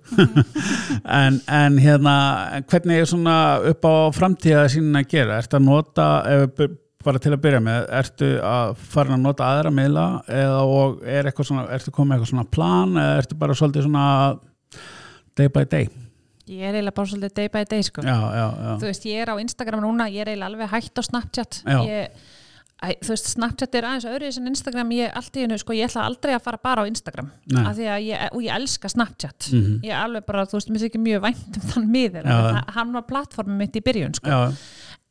en, 1.22 1.40
en 1.46 1.78
hérna 1.84 2.16
hvernig 2.72 3.04
er 3.04 3.12
svona 3.12 3.38
upp 3.70 3.86
á 3.86 3.96
framtíða 4.18 4.66
sín 4.74 4.90
að 4.98 5.10
gera, 5.14 5.38
ertu 5.44 5.60
að 5.60 5.68
nota 5.68 6.08
ef, 6.34 6.64
bara 7.06 7.22
til 7.22 7.36
að 7.36 7.42
byrja 7.46 7.64
með, 7.70 7.90
ertu 8.02 8.30
að 8.50 8.78
fara 8.96 9.14
að 9.14 9.26
nota 9.28 9.50
aðra 9.54 9.74
meila 9.78 10.08
eða 10.26 10.62
og 10.66 11.04
er 11.06 11.30
eitthvað 11.30 11.52
svona, 11.52 11.68
ertu 11.76 11.94
komið 11.94 12.18
eitthvað 12.18 12.34
svona 12.34 12.54
plan 12.58 12.98
eða 12.98 13.20
ertu 13.22 13.38
bara 13.44 13.60
svolítið 13.60 13.92
svona 13.92 14.08
day 15.38 15.54
by 15.54 15.70
day 15.70 15.92
Ég 16.52 16.60
er 16.68 16.76
eiginlega 16.76 16.96
bara 16.98 17.08
svolítið 17.08 17.34
day 17.40 17.48
by 17.54 17.64
day 17.72 17.84
sko. 17.88 18.02
já, 18.04 18.16
já, 18.36 18.46
já. 18.52 18.72
Þú 18.82 18.88
veist, 18.90 19.06
ég 19.08 19.22
er 19.24 19.30
á 19.32 19.36
Instagram 19.40 19.84
núna, 19.86 20.10
ég 20.12 20.26
er 20.26 20.32
eiginlega 20.34 20.50
alveg 20.52 20.72
hægt 20.74 21.00
á 21.00 21.04
Snapchat. 21.08 21.60
Ég, 21.88 22.10
æ, 22.84 22.88
þú 23.00 23.14
veist, 23.14 23.30
Snapchat 23.32 23.76
er 23.80 23.88
aðeins 23.88 24.08
öðruðis 24.12 24.40
en 24.42 24.48
Instagram, 24.52 24.92
ég, 24.92 25.16
hennu, 25.40 25.58
sko, 25.62 25.74
ég 25.78 25.88
ætla 25.88 26.04
aldrei 26.10 26.34
að 26.36 26.44
fara 26.44 26.60
bara 26.64 26.84
á 26.84 26.90
Instagram. 26.92 27.30
Því 27.48 27.88
að 27.96 28.04
ég, 28.10 28.26
og 28.36 28.42
ég 28.44 28.52
elska 28.58 28.92
Snapchat. 28.92 29.48
Mhm. 29.54 29.80
Ég 29.88 29.92
er 29.96 30.04
alveg 30.04 30.26
bara, 30.28 30.44
þú 30.46 30.60
veist, 30.60 30.70
mér 30.70 30.84
þykir 30.84 31.04
mjög 31.08 31.22
vænt 31.30 31.56
um 31.62 31.70
þann 31.72 31.88
miður. 31.96 32.28
Hann 32.76 32.92
var 32.94 33.08
plattformið 33.08 33.58
mitt 33.64 33.76
í 33.80 33.82
byrjun, 33.88 34.14
sko. 34.20 34.28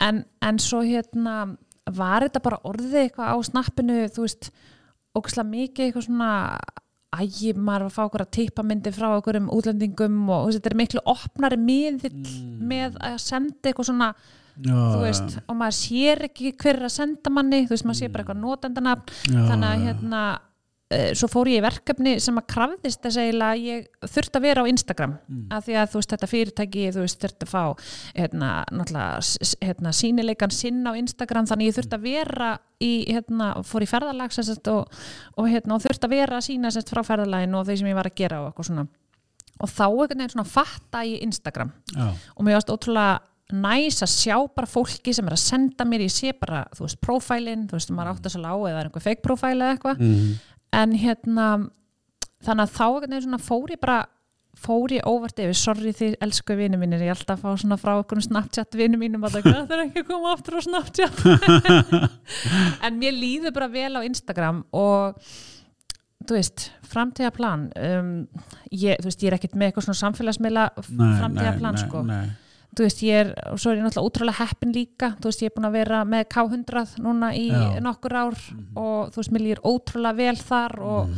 En, 0.00 0.24
en 0.42 0.58
svo 0.58 0.82
hérna, 0.84 1.56
var 1.90 2.20
þetta 2.28 2.42
bara 2.42 2.60
orðið 2.68 3.08
eitthvað 3.08 3.32
á 3.32 3.36
snappinu, 3.42 3.96
þú 4.12 4.20
veist, 4.28 4.50
ógislega 5.16 5.48
mikið 5.48 5.86
eitthvað 5.88 6.06
svona 6.10 6.58
ægi, 7.12 7.52
maður 7.56 7.88
að 7.88 7.96
fá 7.96 8.02
okkur 8.06 8.24
að 8.24 8.30
tippa 8.38 8.64
myndi 8.66 8.92
frá 8.94 9.08
okkur 9.18 9.38
um 9.42 9.50
útlendingum 9.52 10.20
og 10.32 10.52
þetta 10.54 10.70
er 10.72 10.78
miklu 10.80 11.02
opnari 11.12 11.58
miðill 11.60 12.14
með 12.72 12.96
að 13.04 13.18
senda 13.22 13.68
eitthvað 13.68 13.90
svona 13.90 14.08
já, 14.56 14.72
þú 14.72 15.02
veist, 15.02 15.36
og 15.46 15.58
maður 15.60 15.76
sér 15.80 16.24
ekki 16.28 16.54
hver 16.56 16.80
er 16.80 16.88
að 16.88 16.94
senda 16.96 17.34
manni, 17.34 17.64
þú 17.66 17.74
veist, 17.76 17.88
maður 17.88 18.00
sér 18.00 18.14
bara 18.14 18.24
eitthvað 18.24 18.42
notendanafn, 18.46 19.12
Já, 19.28 19.38
þannig 19.50 19.68
að 19.68 19.84
hérna 19.88 20.22
svo 21.18 21.28
fór 21.30 21.50
ég 21.50 21.60
í 21.60 21.64
verkefni 21.64 22.14
sem 22.22 22.38
að 22.40 22.48
krafðist 22.52 23.02
þess 23.04 23.20
eiginlega 23.20 23.56
að 23.56 23.66
ég 23.68 24.10
þurfti 24.14 24.38
að 24.40 24.46
vera 24.46 24.64
á 24.64 24.70
Instagram. 24.72 25.14
Mm. 25.28 25.44
af 25.56 25.66
því 25.66 25.76
að 25.80 25.90
þú 25.92 26.00
veist, 26.00 26.12
þetta 26.14 26.30
fyrirtæki 26.32 26.86
þú 26.92 27.04
veist, 27.06 27.20
þurfti 27.22 27.48
að 27.48 27.52
fá 27.52 27.64
hérna, 28.18 28.50
hérna, 29.62 29.94
sínileikan 29.96 30.54
sinn 30.54 30.82
á 30.84 30.92
Instagram, 30.98 31.48
þannig 31.50 31.70
ég 31.70 31.78
þurfti 31.78 31.98
að 31.98 32.08
vera 32.08 32.52
í, 32.82 32.92
hérna, 33.08 33.52
fór 33.66 33.86
í 33.86 33.90
ferðalag 33.90 34.38
og, 34.72 35.02
og, 35.36 35.46
hérna, 35.48 35.76
og 35.76 35.84
þurfti 35.86 36.08
að 36.08 36.16
vera 36.16 36.40
að 36.40 36.48
sína 36.48 36.72
sem 36.72 36.82
sagt, 36.82 36.94
frá 36.94 37.04
ferðalaginu 37.06 37.60
og 37.60 37.68
þeir 37.68 37.82
sem 37.82 37.92
ég 37.92 37.98
var 37.98 38.10
að 38.10 38.18
gera 38.22 38.42
og 38.46 38.88
og 39.62 39.70
þá 39.70 39.84
einhvern 39.86 40.18
veginn 40.18 40.32
svona 40.32 40.48
fatta 40.48 41.04
í 41.06 41.18
Instagram. 41.22 41.70
Já, 41.94 42.08
og 42.34 42.46
mér 42.46 42.58
varst 42.58 42.72
ótrúlega 42.72 43.20
næs 43.52 44.00
að 44.04 44.12
sjá 44.14 44.36
bara 44.54 44.68
fólki 44.70 45.12
sem 45.14 45.26
er 45.28 45.36
að 45.36 45.42
senda 45.42 45.84
mér, 45.88 46.06
ég 46.06 46.14
sé 46.14 46.32
bara 46.38 46.62
þú 46.72 46.86
veist, 46.86 47.00
prófælinn, 47.04 47.66
þú 47.68 47.76
veist, 47.76 47.92
maður 47.92 48.14
átt 48.14 48.28
að 48.28 48.34
svo 48.34 48.42
lág 48.42 48.64
eða 48.70 48.80
er 48.80 48.88
einhver 48.88 49.04
fake 49.04 49.24
prófæl 49.24 49.54
eða 49.58 49.74
eitthvað. 49.74 50.00
Mhm. 50.00 50.32
En 50.72 50.96
hérna, 50.98 51.46
þannig 52.44 52.66
að 52.66 52.74
þá 52.76 52.86
veginn 53.04 53.24
svona 53.26 53.42
fór 53.42 53.74
ég 53.74 53.80
bara 53.82 54.00
fór 54.62 54.92
ég 54.92 55.06
óvart 55.08 55.38
yfir, 55.40 55.56
sorry 55.56 55.94
þið 55.96 56.18
elsku 56.22 56.54
vinnu 56.58 56.78
mínir, 56.80 57.00
ég 57.02 57.14
er 57.14 57.16
alltaf 57.16 57.40
að 57.40 57.44
fá 57.46 57.62
svona 57.62 57.78
frá 57.80 57.94
okkur 57.96 58.20
Snapchat 58.26 58.76
vinnu 58.76 59.00
mínum 59.00 59.24
að 59.24 59.38
það 59.46 59.72
er 59.72 59.84
ekki 59.86 60.02
að 60.04 60.10
koma 60.10 60.34
aftur 60.36 60.58
á 60.60 60.62
Snapchat. 60.66 61.22
En 62.86 63.00
mér 63.00 63.16
líður 63.16 63.56
bara 63.56 63.70
vel 63.72 63.96
á 63.96 64.00
Instagram 64.04 64.62
og 64.76 65.16
þú 66.28 66.36
veist, 66.36 66.68
framtíðaplan 66.92 67.66
um, 67.80 68.12
ég, 68.70 69.00
þú 69.00 69.08
veist, 69.08 69.24
ég 69.24 69.32
er 69.32 69.38
ekkert 69.38 69.56
með 69.56 69.70
eitthvað 69.70 69.88
svona 69.88 70.02
samfélagsmiðla 70.02 70.68
framtíðaplan 70.84 71.80
sko. 71.80 72.04
nei, 72.06 72.30
þú 72.72 72.86
veist, 72.86 73.02
ég 73.04 73.12
er, 73.20 73.30
og 73.52 73.58
svo 73.60 73.70
er 73.70 73.76
ég 73.78 73.84
náttúrulega 73.84 74.08
útrúlega 74.08 74.38
heppin 74.40 74.72
líka, 74.72 75.10
þú 75.20 75.28
veist, 75.28 75.42
ég 75.44 75.50
er 75.50 75.54
búin 75.56 75.68
að 75.68 75.76
vera 75.76 76.04
með 76.08 76.24
K100 76.32 76.98
núna 77.04 77.32
í 77.36 77.46
Já. 77.50 77.58
Mhm. 77.60 77.82
nokkur 77.84 78.12
ár 78.16 78.36
og 78.76 79.10
þú 79.12 79.16
veist, 79.20 79.32
mér 79.32 79.44
líður 79.46 79.64
ótrúlega 79.68 80.16
vel 80.16 80.36
þar 80.36 80.78
og, 80.80 81.10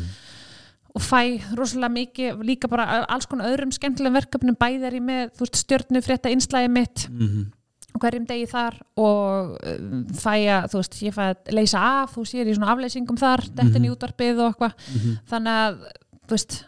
og 0.94 1.02
fæ 1.02 1.20
rosalega 1.54 1.94
mikið, 1.94 2.42
líka 2.46 2.68
bara 2.70 3.04
alls 3.08 3.26
konar 3.26 3.50
öðrum 3.52 3.72
skemmtilegum 3.74 4.14
verkefnum, 4.18 4.56
bæði 4.58 4.86
er 4.86 4.98
ég 4.98 5.02
með 5.06 5.30
þú 5.34 5.46
veist, 5.46 5.60
stjörnu 5.64 6.02
frétta 6.02 6.30
einslægi 6.30 6.70
mitt 6.70 7.08
Mhm. 7.10 7.52
hverjum 7.94 8.26
degi 8.26 8.46
þar 8.50 8.74
og 8.98 9.58
um, 9.70 10.04
fæ 10.10 10.34
að, 10.50 10.64
þú 10.72 10.78
veist, 10.80 10.94
ég 11.06 11.14
fæ 11.14 11.22
að 11.30 11.52
leysa 11.54 11.78
af, 11.78 12.14
þú 12.16 12.24
veist, 12.24 12.34
ég 12.34 12.40
er 12.42 12.50
í 12.50 12.54
svona 12.58 12.72
afleysingum 12.74 13.16
þar 13.20 13.40
dettin 13.54 13.84
í 13.86 13.90
útvarpið 13.94 14.40
og 14.42 14.54
eitthvað 14.56 14.72
Mhm. 14.90 15.18
þannig 15.30 15.54
að, 15.62 15.78
þú 16.26 16.30
veist 16.34 16.64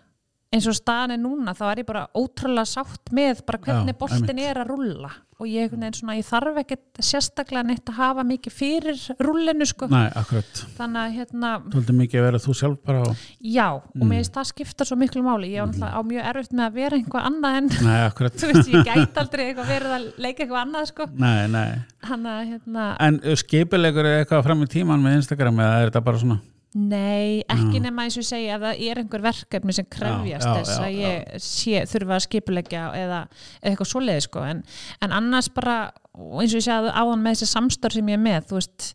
eins 0.57 0.71
og 0.71 0.79
staðan 0.79 1.17
er 1.17 1.23
núna, 1.23 1.55
þá 1.57 1.65
er 1.71 1.83
ég 1.83 1.89
bara 1.89 2.07
ótrúlega 2.17 2.69
sátt 2.71 3.15
með 3.15 3.45
bara 3.47 3.63
hvernig 3.63 3.99
boltin 4.01 4.43
er 4.43 4.63
að 4.63 4.73
rulla 4.73 5.13
og 5.37 5.49
ég, 5.51 5.73
svona, 5.99 6.15
ég 6.17 6.25
þarf 6.25 6.61
ekkert 6.63 7.01
sérstaklega 7.05 7.67
neitt 7.69 7.91
að 7.91 7.99
hafa 7.99 8.23
mikið 8.25 8.55
fyrir 8.57 9.03
rullinu 9.21 9.67
sko, 9.69 9.89
nei, 9.93 10.07
akkurat. 10.17 10.63
Þannig 10.79 11.01
að 11.03 11.17
hérna 11.19 11.51
Svolítið 11.67 11.99
mikið 11.99 12.21
að 12.21 12.27
vera 12.27 12.41
þú 12.41 12.55
sjálf 12.57 12.81
bara 12.89 13.03
á 13.05 13.09
já, 13.45 13.67
og 13.77 14.01
mér 14.07 14.23
finnst 14.23 14.39
það 14.39 14.49
skipta 14.53 14.89
svo 14.89 14.99
miklu 15.01 15.25
máli. 15.27 15.53
Ég 15.53 15.61
á, 15.61 15.67
mm. 15.69 15.85
á 15.93 16.01
mjög 16.09 16.31
erfitt 16.33 16.57
með 16.57 16.67
að 16.71 16.81
vera 16.81 17.01
einhvað 17.01 17.29
annað 17.31 17.61
en 17.61 17.71
Nei, 17.77 18.01
akkurat. 18.07 18.37
Þú 18.41 18.53
veist, 18.53 18.73
ég 18.73 18.89
gæti 18.89 19.23
aldrei 19.27 19.45
eitthvað 19.51 19.73
verið 19.75 19.97
að 19.99 20.11
leika 20.17 20.47
eitthvað 20.47 20.61
annað 20.63 20.91
sko, 20.95 21.09
Nei, 21.21 21.39
nei. 21.53 21.69
Hann 22.07 22.29
að 22.33 22.43
hérna 22.55 22.91
En 23.05 23.23
skipilegur 23.43 24.09
er 24.09 24.23
eitthvað 24.23 24.47
fram 24.49 24.65
í 24.65 24.73
tíman 24.73 25.05
með 25.05 25.21
Instagram 25.21 25.65
eða 25.67 25.81
er 25.83 25.91
þetta 25.91 26.07
bara 26.07 26.23
svona 26.23 26.41
Nei, 26.77 27.41
ekki 27.49 27.79
nema 27.81 28.05
eins 28.05 28.19
og 28.21 28.25
segja 28.29 28.59
að 28.59 28.65
það 28.67 28.81
er 28.91 28.99
einhver 29.01 29.23
verkefni 29.25 29.73
sem 29.73 29.87
krefjast 29.89 30.45
Já, 30.45 30.51
já, 30.51 30.57
þess 30.59 30.75
já, 30.75 30.83
að 30.85 30.97
ég 31.01 31.45
sé, 31.47 31.79
þurfa 31.89 32.17
að 32.19 32.25
skipulegja 32.27 32.83
eða, 33.01 33.21
eða 33.63 33.71
eitthvað 33.71 33.89
svoleiði 33.95 34.25
sko. 34.27 34.43
En, 34.45 34.61
en 35.07 35.15
annars 35.17 35.49
bara, 35.57 35.77
eins 36.13 36.53
og 36.53 36.59
ég 36.61 36.67
segja 36.67 36.93
áðan 36.93 37.23
með 37.25 37.39
þessi 37.39 37.49
samstör 37.55 37.97
sem 37.97 38.11
ég 38.13 38.19
er 38.19 38.25
með 38.27 38.51
þú 38.51 38.59
veist 38.61 38.91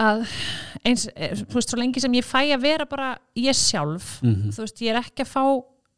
að 0.00 0.22
eins, 0.88 1.06
eh, 1.16 1.32
þú 1.46 1.56
veist, 1.58 1.72
svo 1.72 1.80
lengi 1.80 2.00
sem 2.04 2.14
ég 2.16 2.24
fæ 2.28 2.40
að 2.54 2.62
vera 2.64 2.86
bara 2.88 3.10
ég 3.36 3.56
sjálf 3.56 4.20
Mhm. 4.22 4.52
þú 4.52 4.64
veist, 4.64 4.80
ég 4.84 4.94
er 4.94 5.00
ekki 5.02 5.24
að 5.24 5.32
fá 5.32 5.44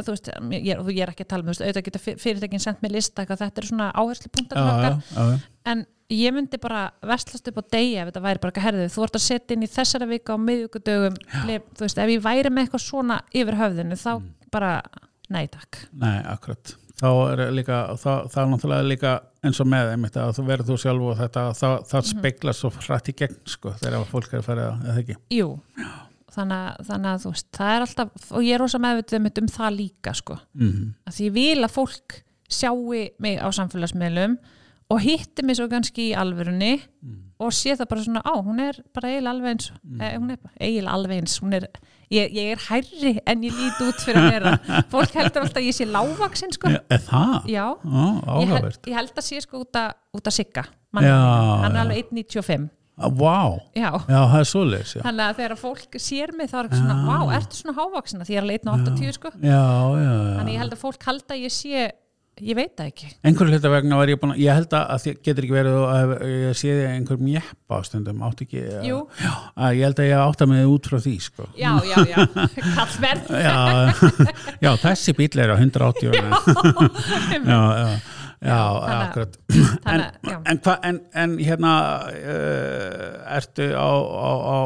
þú 0.02 0.10
veist, 0.14 0.28
ég, 0.50 0.64
ég, 0.66 0.86
ég 0.96 1.02
er 1.04 1.10
ekki 1.12 1.22
að 1.26 1.28
tala 1.30 1.42
með, 1.42 1.50
þú 1.50 1.52
veist, 1.58 1.62
auðvitað 1.66 1.84
geta 1.90 1.98
fyr- 2.06 2.18
fyrirtækin 2.18 2.60
sendt 2.64 2.80
mér 2.82 2.92
lista, 2.96 3.24
þetta 3.26 3.58
er 3.62 3.66
svona 3.66 3.92
Já, 3.92 4.00
já, 4.02 5.02
já, 5.14 5.30
já. 5.30 5.38
en 5.66 5.86
ég 6.12 6.34
myndi 6.36 6.58
bara 6.60 6.82
verslast 7.08 7.48
upp 7.48 7.58
á 7.58 7.64
degi 7.72 7.96
ef 8.02 8.10
þetta 8.10 8.22
væri 8.26 8.40
bara 8.42 8.52
ekki 8.52 8.64
herðið, 8.66 8.92
þú 8.94 9.04
ert 9.06 9.16
að 9.18 9.24
setja 9.26 9.56
inn 9.56 9.64
í 9.66 9.70
þessara 9.72 10.08
vika 10.10 10.34
á 10.34 10.38
miðvíkudögum, 10.42 11.16
lif- 11.48 11.66
þú 11.78 11.86
veist, 11.86 11.98
ef 11.98 12.12
ég 12.12 12.22
væri 12.24 12.50
með 12.52 12.66
eitthvað 12.68 12.84
svona 12.86 13.20
yfir 13.32 13.58
höfðinu 13.60 13.96
þá 13.98 14.12
Mm. 14.20 14.28
bara, 14.52 14.82
nei 15.30 15.46
takk. 15.48 15.78
Nei, 15.92 16.22
akkurat. 16.24 16.74
Þá 17.02 17.08
er 17.32 17.50
líka, 17.50 17.76
þá, 17.98 18.28
þá 18.30 18.36
er 18.42 18.46
náttúrulega 18.52 18.88
líka 18.88 19.12
eins 19.42 19.58
og 19.60 19.66
með 19.66 19.92
einmitt 19.96 20.14
að 20.20 20.36
þú 20.36 20.44
verður 20.46 20.68
þú 20.70 20.76
sjálf 20.78 21.02
og 21.10 21.16
þetta, 21.18 21.42
það, 21.58 21.76
það 21.90 22.02
Mhm. 22.02 22.10
speikla 22.20 22.52
svo 22.54 22.70
hrætt 22.70 23.08
í 23.08 23.14
gegn 23.16 23.36
sko, 23.46 23.70
þegar 23.80 24.04
fólk 24.06 24.32
er 24.34 24.38
að 24.38 24.44
fara 24.44 24.66
eða 24.84 24.98
ekki? 25.02 25.16
Jú, 25.30 25.48
þannig, 26.32 26.58
að- 26.62 26.86
þannig 26.86 27.10
að 27.14 27.22
þú 27.24 27.32
veist 27.32 27.50
það 27.52 27.72
er 27.76 27.80
alltaf, 27.86 28.10
og 28.32 28.42
ég 28.42 28.54
er 28.54 28.58
rosa 28.60 28.78
meðvitið 28.78 29.38
um, 29.42 29.46
það 29.48 29.76
líka, 29.80 30.14
sko, 30.14 30.38
mm 30.54 30.94
að 31.06 31.12
því 31.16 31.26
ég 31.26 31.32
vil 31.32 31.64
að 31.64 31.72
fólk 31.72 32.22
sjáu 32.48 33.10
mig 33.18 33.38
á 33.40 33.48
samfélagsmiðlum 33.50 34.38
og 34.92 35.00
hitti 35.00 35.44
mig 35.46 35.56
svo 35.58 35.68
kannski 35.72 36.10
í 36.10 36.16
alvörunni 36.18 36.74
og 37.42 37.54
sé 37.56 37.74
það 37.78 37.88
bara 37.90 38.04
svona, 38.04 38.22
á, 38.22 38.34
hún 38.44 38.60
er 38.62 38.78
bara 38.94 39.10
eiginlega 39.10 39.32
alveg 39.34 39.54
eins 39.54 39.70
eh, 39.98 40.12
hún 40.18 40.34
er 40.34 40.38
eiginlega 40.60 40.96
alveg 40.98 41.22
eins 41.22 41.38
er, 41.58 41.66
ég, 42.12 42.34
ég 42.36 42.50
er 42.54 42.60
hærri 42.68 43.14
en 43.26 43.46
ég 43.46 43.56
lít 43.56 43.80
út 43.86 44.04
fyrir 44.04 44.20
að 44.20 44.36
vera 44.36 44.52
fólk 44.92 45.16
heldur 45.16 45.46
alltaf 45.46 45.62
að 45.62 45.66
ég 45.70 45.78
sé 45.78 45.88
lágvaksin 45.88 46.54
sko. 46.54 46.70
Er 46.76 47.02
það? 47.08 47.48
já, 47.50 47.64
Ó, 47.72 48.36
ég, 48.42 48.52
held, 48.52 48.78
ég 48.92 49.00
held 49.00 49.16
að 49.16 49.26
sé 49.30 49.40
sko 49.42 49.64
út 49.64 49.80
að, 49.80 50.30
sigga 50.36 50.68
hann 50.92 51.72
er 51.72 51.82
alveg 51.86 52.06
1.95 52.12 52.70
Vá, 53.02 53.08
wow. 53.08 53.54
já, 53.72 53.88
já, 54.04 54.18
það 54.28 54.34
er 54.36 54.48
svoleiðis 54.50 54.90
já. 54.94 55.00
þannig 55.02 55.24
að 55.24 55.38
þegar 55.38 55.58
fólk 55.58 55.96
sér 56.04 56.32
mig 56.36 56.50
þá 56.52 56.56
er 56.58 56.66
ekki 56.68 56.80
svona, 56.82 56.96
Já. 57.00 57.06
vá, 57.08 57.32
ertu 57.38 57.56
svona 57.58 57.74
hávaksina 57.78 58.26
því 58.28 58.34
ég 58.34 58.38
er 58.38 58.44
alveg 58.44 58.66
1.80 58.68 59.16
sko 59.16 59.30
já, 59.40 59.62
já. 59.96 60.12
þannig 60.36 60.52
ég 60.52 60.60
held 60.62 60.76
að 60.76 60.82
fólk 60.82 61.06
halda 61.08 61.34
að 61.34 61.46
ég 61.46 61.54
sé 61.56 61.86
ég 62.42 62.56
veit 62.58 62.72
það 62.78 62.88
ekki. 62.90 63.08
Einhverju 63.28 63.54
hluta 63.56 63.70
vegna 63.72 63.98
var 64.00 64.10
ég 64.12 64.18
búin 64.22 64.32
að 64.34 64.40
ég 64.42 64.56
held 64.58 64.74
að 64.78 64.88
það 64.92 65.18
getur 65.28 65.46
ekki 65.46 65.54
verið 65.56 65.76
að 65.82 66.14
ég 66.32 66.56
sé 66.58 66.72
því 66.74 66.86
einhver 66.92 67.20
mjeppa 67.22 67.78
á 67.78 67.80
stundum 67.86 68.24
átt 68.26 68.42
ekki 68.46 68.62
að, 68.66 68.86
Jú. 68.88 68.98
já, 69.22 69.30
að 69.66 69.76
ég 69.78 69.84
held 69.88 70.02
að 70.02 70.08
ég 70.10 70.22
átta 70.26 70.48
mig 70.50 70.72
út 70.72 70.88
frá 70.90 70.98
því 71.04 71.14
sko. 71.28 71.46
já, 71.58 71.70
já, 71.86 71.96
já, 72.10 72.18
kallverð 72.78 73.30
já, 73.46 73.54
já, 74.66 74.70
þessi 74.86 75.14
bíl 75.20 75.38
er 75.44 75.54
á 75.54 75.56
180 75.60 76.10
já, 76.18 76.22
já, 77.46 77.88
já, 78.42 78.58
þannig 78.58 78.90
að- 78.90 79.02
akkurat. 79.06 79.36
en, 79.52 79.66
þannig 79.86 80.06
að, 80.06 80.30
já. 80.32 80.36
en, 80.50 80.60
hva, 80.66 80.74
en, 80.88 81.00
en 81.22 81.34
hérna 81.46 81.72
uh, 82.10 83.36
ertu 83.38 83.68
á, 83.78 83.90
á, 84.02 84.30
á 84.42 84.58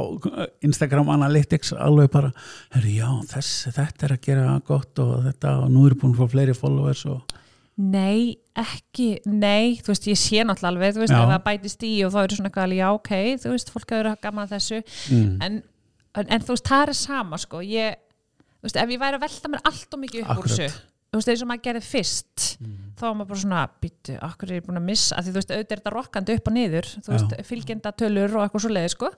Instagram 0.65 1.11
Analytics 1.17 1.75
alveg 1.77 2.09
bara, 2.15 2.31
herru 2.77 2.95
já, 2.97 3.09
þess, 3.35 3.67
þetta 3.77 4.09
er 4.09 4.17
að 4.17 4.23
gera 4.31 4.55
gott 4.67 5.03
og 5.05 5.19
þetta 5.29 5.57
og 5.67 5.75
nú 5.75 5.85
er 5.91 5.97
búin 6.01 6.15
að 6.17 6.23
fá 6.25 6.33
fleiri 6.37 6.57
followers 6.57 7.05
og 7.13 7.37
Nei, 7.77 8.39
ekki, 8.57 9.19
nei, 9.29 9.75
þú 9.85 9.91
veist, 9.93 10.07
ég 10.09 10.17
sé 10.17 10.41
náttúrulega 10.49 10.71
alveg, 10.73 10.95
þú 10.97 11.03
veist, 11.03 11.13
Já. 11.13 11.19
ef 11.21 11.29
það 11.35 11.43
bætist 11.45 11.83
í 11.85 11.93
og 12.07 12.13
þá 12.15 12.19
eru 12.23 12.37
svona 12.39 12.53
alveg, 12.63 12.79
já, 12.81 12.87
ok, 12.97 13.11
þú 13.43 13.53
veist, 13.53 13.73
fólk 13.75 13.93
haft 14.09 14.23
gaman 14.25 14.49
þessu, 14.49 14.79
mm, 15.13 15.35
en, 15.45 15.59
en, 16.17 16.31
en 16.33 16.41
þú 16.47 16.55
veist, 16.57 16.71
það 16.73 16.85
er 16.89 16.97
sama, 16.97 17.37
sko, 17.43 17.61
ég, 17.61 17.99
þú 18.57 18.65
veist, 18.71 18.81
ef 18.81 18.95
ég 18.97 19.03
væri 19.05 19.21
að 19.21 19.27
velta 19.27 19.53
mér 19.53 19.65
allt 19.69 19.93
og 19.99 20.03
mikið 20.07 20.25
upp 20.25 20.33
úr 20.33 20.41
Akkurat. 20.41 20.57
þessu, 20.57 20.81
þú 21.13 21.21
veist, 21.21 21.31
eins 21.35 21.45
og 21.45 21.51
maður 21.53 21.65
gerði 21.69 21.85
fyrst, 21.91 22.49
þá 22.97 23.05
var 23.05 23.15
maður 23.21 23.31
bara 23.35 23.45
svona, 23.45 23.61
býttu, 23.85 24.17
akkur 24.25 24.49
er 24.51 24.57
ég 24.63 24.67
búin 24.71 24.81
að 24.81 24.89
missa, 24.89 25.13
að 25.21 25.27
því 25.29 25.35
þú 25.37 25.41
veist, 25.43 25.53
auðvitað 25.53 25.77
er 25.77 25.83
þetta 25.85 25.97
rokkandi 26.01 26.41
upp 26.41 26.49
og 26.49 26.57
niður, 26.57 26.89
þú 26.97 27.13
veist, 27.13 27.41
fylgjenda 27.53 27.93
tölur 28.01 28.39
og 28.41 28.47
eitthvað 28.47 28.65
svo 28.65 28.73
leiði, 28.73 28.95
sko, 28.97 29.13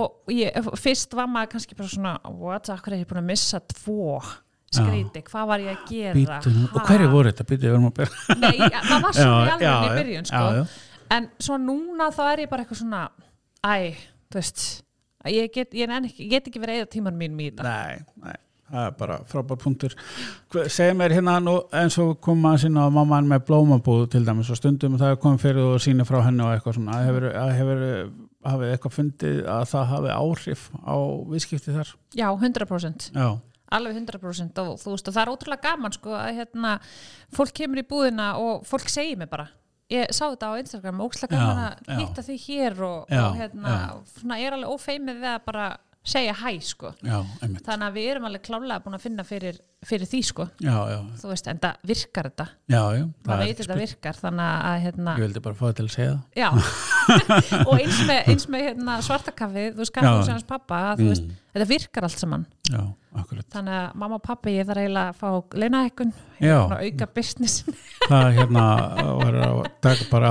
og 0.00 0.32
ég, 0.32 0.72
fyrst 0.80 1.12
var 1.20 1.28
maður 1.28 1.52
kannski 1.58 1.76
bara 1.76 1.92
svona, 1.92 2.16
what, 2.32 2.72
akkur 2.72 2.96
er 2.96 3.04
ég 3.04 3.12
búin 3.12 3.20
að 3.20 3.28
missa 3.34 3.60
tvo 3.76 4.22
skríti, 4.74 5.22
hvað 5.26 5.46
var 5.50 5.64
ég 5.64 5.72
að 5.74 5.88
gera? 5.90 6.14
býtu, 6.18 6.52
nú- 6.54 6.68
og 6.74 6.84
hverju 6.86 7.08
voru 7.10 7.30
þetta? 7.32 7.46
Að 7.46 7.50
byrja 7.50 8.10
Nei, 8.38 8.58
það 8.60 9.02
var 9.02 9.12
svona 9.16 9.40
í 9.46 9.50
alveg 9.56 9.88
í 9.90 9.96
byrjun 10.02 10.28
sko. 10.30 10.44
já, 10.44 10.60
já. 10.60 10.66
en 11.16 11.30
svo 11.38 11.56
núna 11.58 12.10
þá 12.14 12.22
er 12.32 12.44
ég 12.44 12.50
bara 12.52 12.62
eitthvað 12.64 12.82
svona 12.84 13.02
æ, 13.66 13.96
þú 14.30 14.38
veist 14.38 14.82
ég 15.26 15.50
get, 15.52 15.74
ég 15.74 15.90
ekki, 15.90 16.22
ég 16.24 16.30
get 16.30 16.46
ekki 16.48 16.62
verið 16.62 16.84
eða 16.84 16.92
tíman 16.94 17.18
mín 17.18 17.34
þetta 17.40 17.66
Nei, 17.66 17.98
nei, 18.22 18.36
það 18.70 18.86
er 18.86 18.94
bara 19.00 19.18
frábær 19.26 19.58
punktur. 19.60 19.94
Segðu 20.70 20.94
mér 21.00 21.12
hérna 21.18 21.34
nú 21.42 21.56
eins 21.74 21.98
og 21.98 22.20
koma 22.22 22.54
að 22.54 22.62
sinna 22.64 22.86
á 22.86 22.88
mamman 22.94 23.26
með 23.28 23.42
blómabúð 23.50 24.06
til 24.14 24.24
dæmis 24.24 24.48
og 24.54 24.56
stundum 24.60 24.96
það 25.00 25.18
komið 25.20 25.42
fyrir 25.44 25.66
og 25.74 25.82
síni 25.82 26.06
frá 26.06 26.22
henni 26.24 26.46
og 26.46 26.54
eitthvað 26.54 26.78
svona. 26.78 27.00
Hefur, 27.04 27.26
hefur 27.58 27.82
hafið 28.46 28.72
eitthvað 28.72 28.94
fundið 28.96 29.40
að 29.50 29.64
það 29.74 29.90
hafi 29.90 30.12
áhrif 30.14 30.62
á 30.80 30.94
viðskipti 31.34 31.74
þar? 31.76 31.90
já, 32.16 32.28
100% 32.30 33.10
Já, 33.12 33.28
alveg 33.76 33.96
100% 34.00 34.60
og 34.64 34.76
þú 34.80 34.94
veist 34.94 35.08
og 35.10 35.16
það 35.16 35.22
er 35.22 35.32
ótrúlega 35.34 35.66
gaman 35.68 35.94
sko 35.96 36.14
að 36.18 36.34
hérna 36.40 36.74
fólk 37.36 37.54
kemur 37.60 37.82
í 37.82 37.86
búðina 37.90 38.32
og 38.42 38.66
fólk 38.68 38.90
segir 38.92 39.18
mér 39.20 39.30
bara. 39.30 39.48
Ég 39.90 40.12
sá 40.14 40.28
þetta 40.28 40.52
á 40.54 40.60
Instagram, 40.60 41.00
ókslega 41.02 41.34
gaman 41.34 41.62
Já, 41.64 41.70
að 41.90 42.02
hitta 42.04 42.22
því 42.22 42.36
hér 42.44 42.82
og, 42.86 43.08
Já, 43.10 43.22
og 43.24 43.38
hérna, 43.40 43.76
svona 44.12 44.38
er 44.38 44.54
alveg 44.54 44.74
ófeimið 44.76 45.22
við 45.24 45.30
að 45.32 45.40
bara 45.48 45.64
segja 46.06 46.36
hæ 46.38 46.52
sko. 46.62 46.92
Já, 47.02 47.18
þannig 47.40 47.86
að 47.88 47.96
við 47.98 48.10
erum 48.12 48.28
alveg 48.28 48.44
klálega 48.46 48.82
búin 48.84 48.98
að 48.98 49.04
finna 49.08 49.26
fyrir, 49.26 49.58
fyrir 49.88 50.08
því 50.10 50.18
sko, 50.28 50.44
Já, 50.60 50.74
já, 50.92 50.98
þú 51.22 51.30
veist, 51.30 51.46
en 51.48 51.60
það 51.62 51.76
virkar 51.88 52.26
þetta. 52.28 52.46
Já, 52.68 52.80
já. 52.98 53.04
það 53.24 53.32
er 53.34 53.40
veit 53.46 53.60
þetta 53.62 53.76
virkar 53.80 54.18
þannig 54.20 54.50
að 54.70 54.78
hérna, 54.84 55.14
Ég 55.16 55.24
vildi 55.24 55.42
bara 55.46 55.56
fá 55.56 55.62
það 55.70 55.76
til 55.78 55.86
að 55.86 55.94
segja 55.96 56.50
og 57.68 57.74
eins 57.78 58.00
með, 58.06 58.20
eins 58.34 58.48
með 58.52 58.64
hérna, 58.68 58.98
svartakaffið 59.08 59.70
þú 59.72 59.84
veist, 59.84 59.94
kaffið 59.96 60.24
sem 60.28 60.36
hans 60.36 60.48
pappa 60.50 60.80
að, 60.90 61.00
Mm. 61.00 61.08
veist, 61.14 61.30
þetta 61.54 61.68
virkar 61.72 62.06
allt 62.06 62.20
saman. 62.20 62.44
Þannig 63.50 63.74
að 63.74 63.94
mamma 63.98 64.18
og 64.20 64.22
pappi 64.22 64.52
ég 64.54 64.68
þarf 64.68 64.82
eiginlega 64.84 65.10
að 65.10 65.16
fá 65.18 65.56
leinahekkun 65.58 66.12
auka 66.84 67.08
businessin, 67.16 67.74
Það 68.04 68.28
hérna 68.36 68.66
að 68.84 69.58
taka 69.82 70.06
bara 70.12 70.30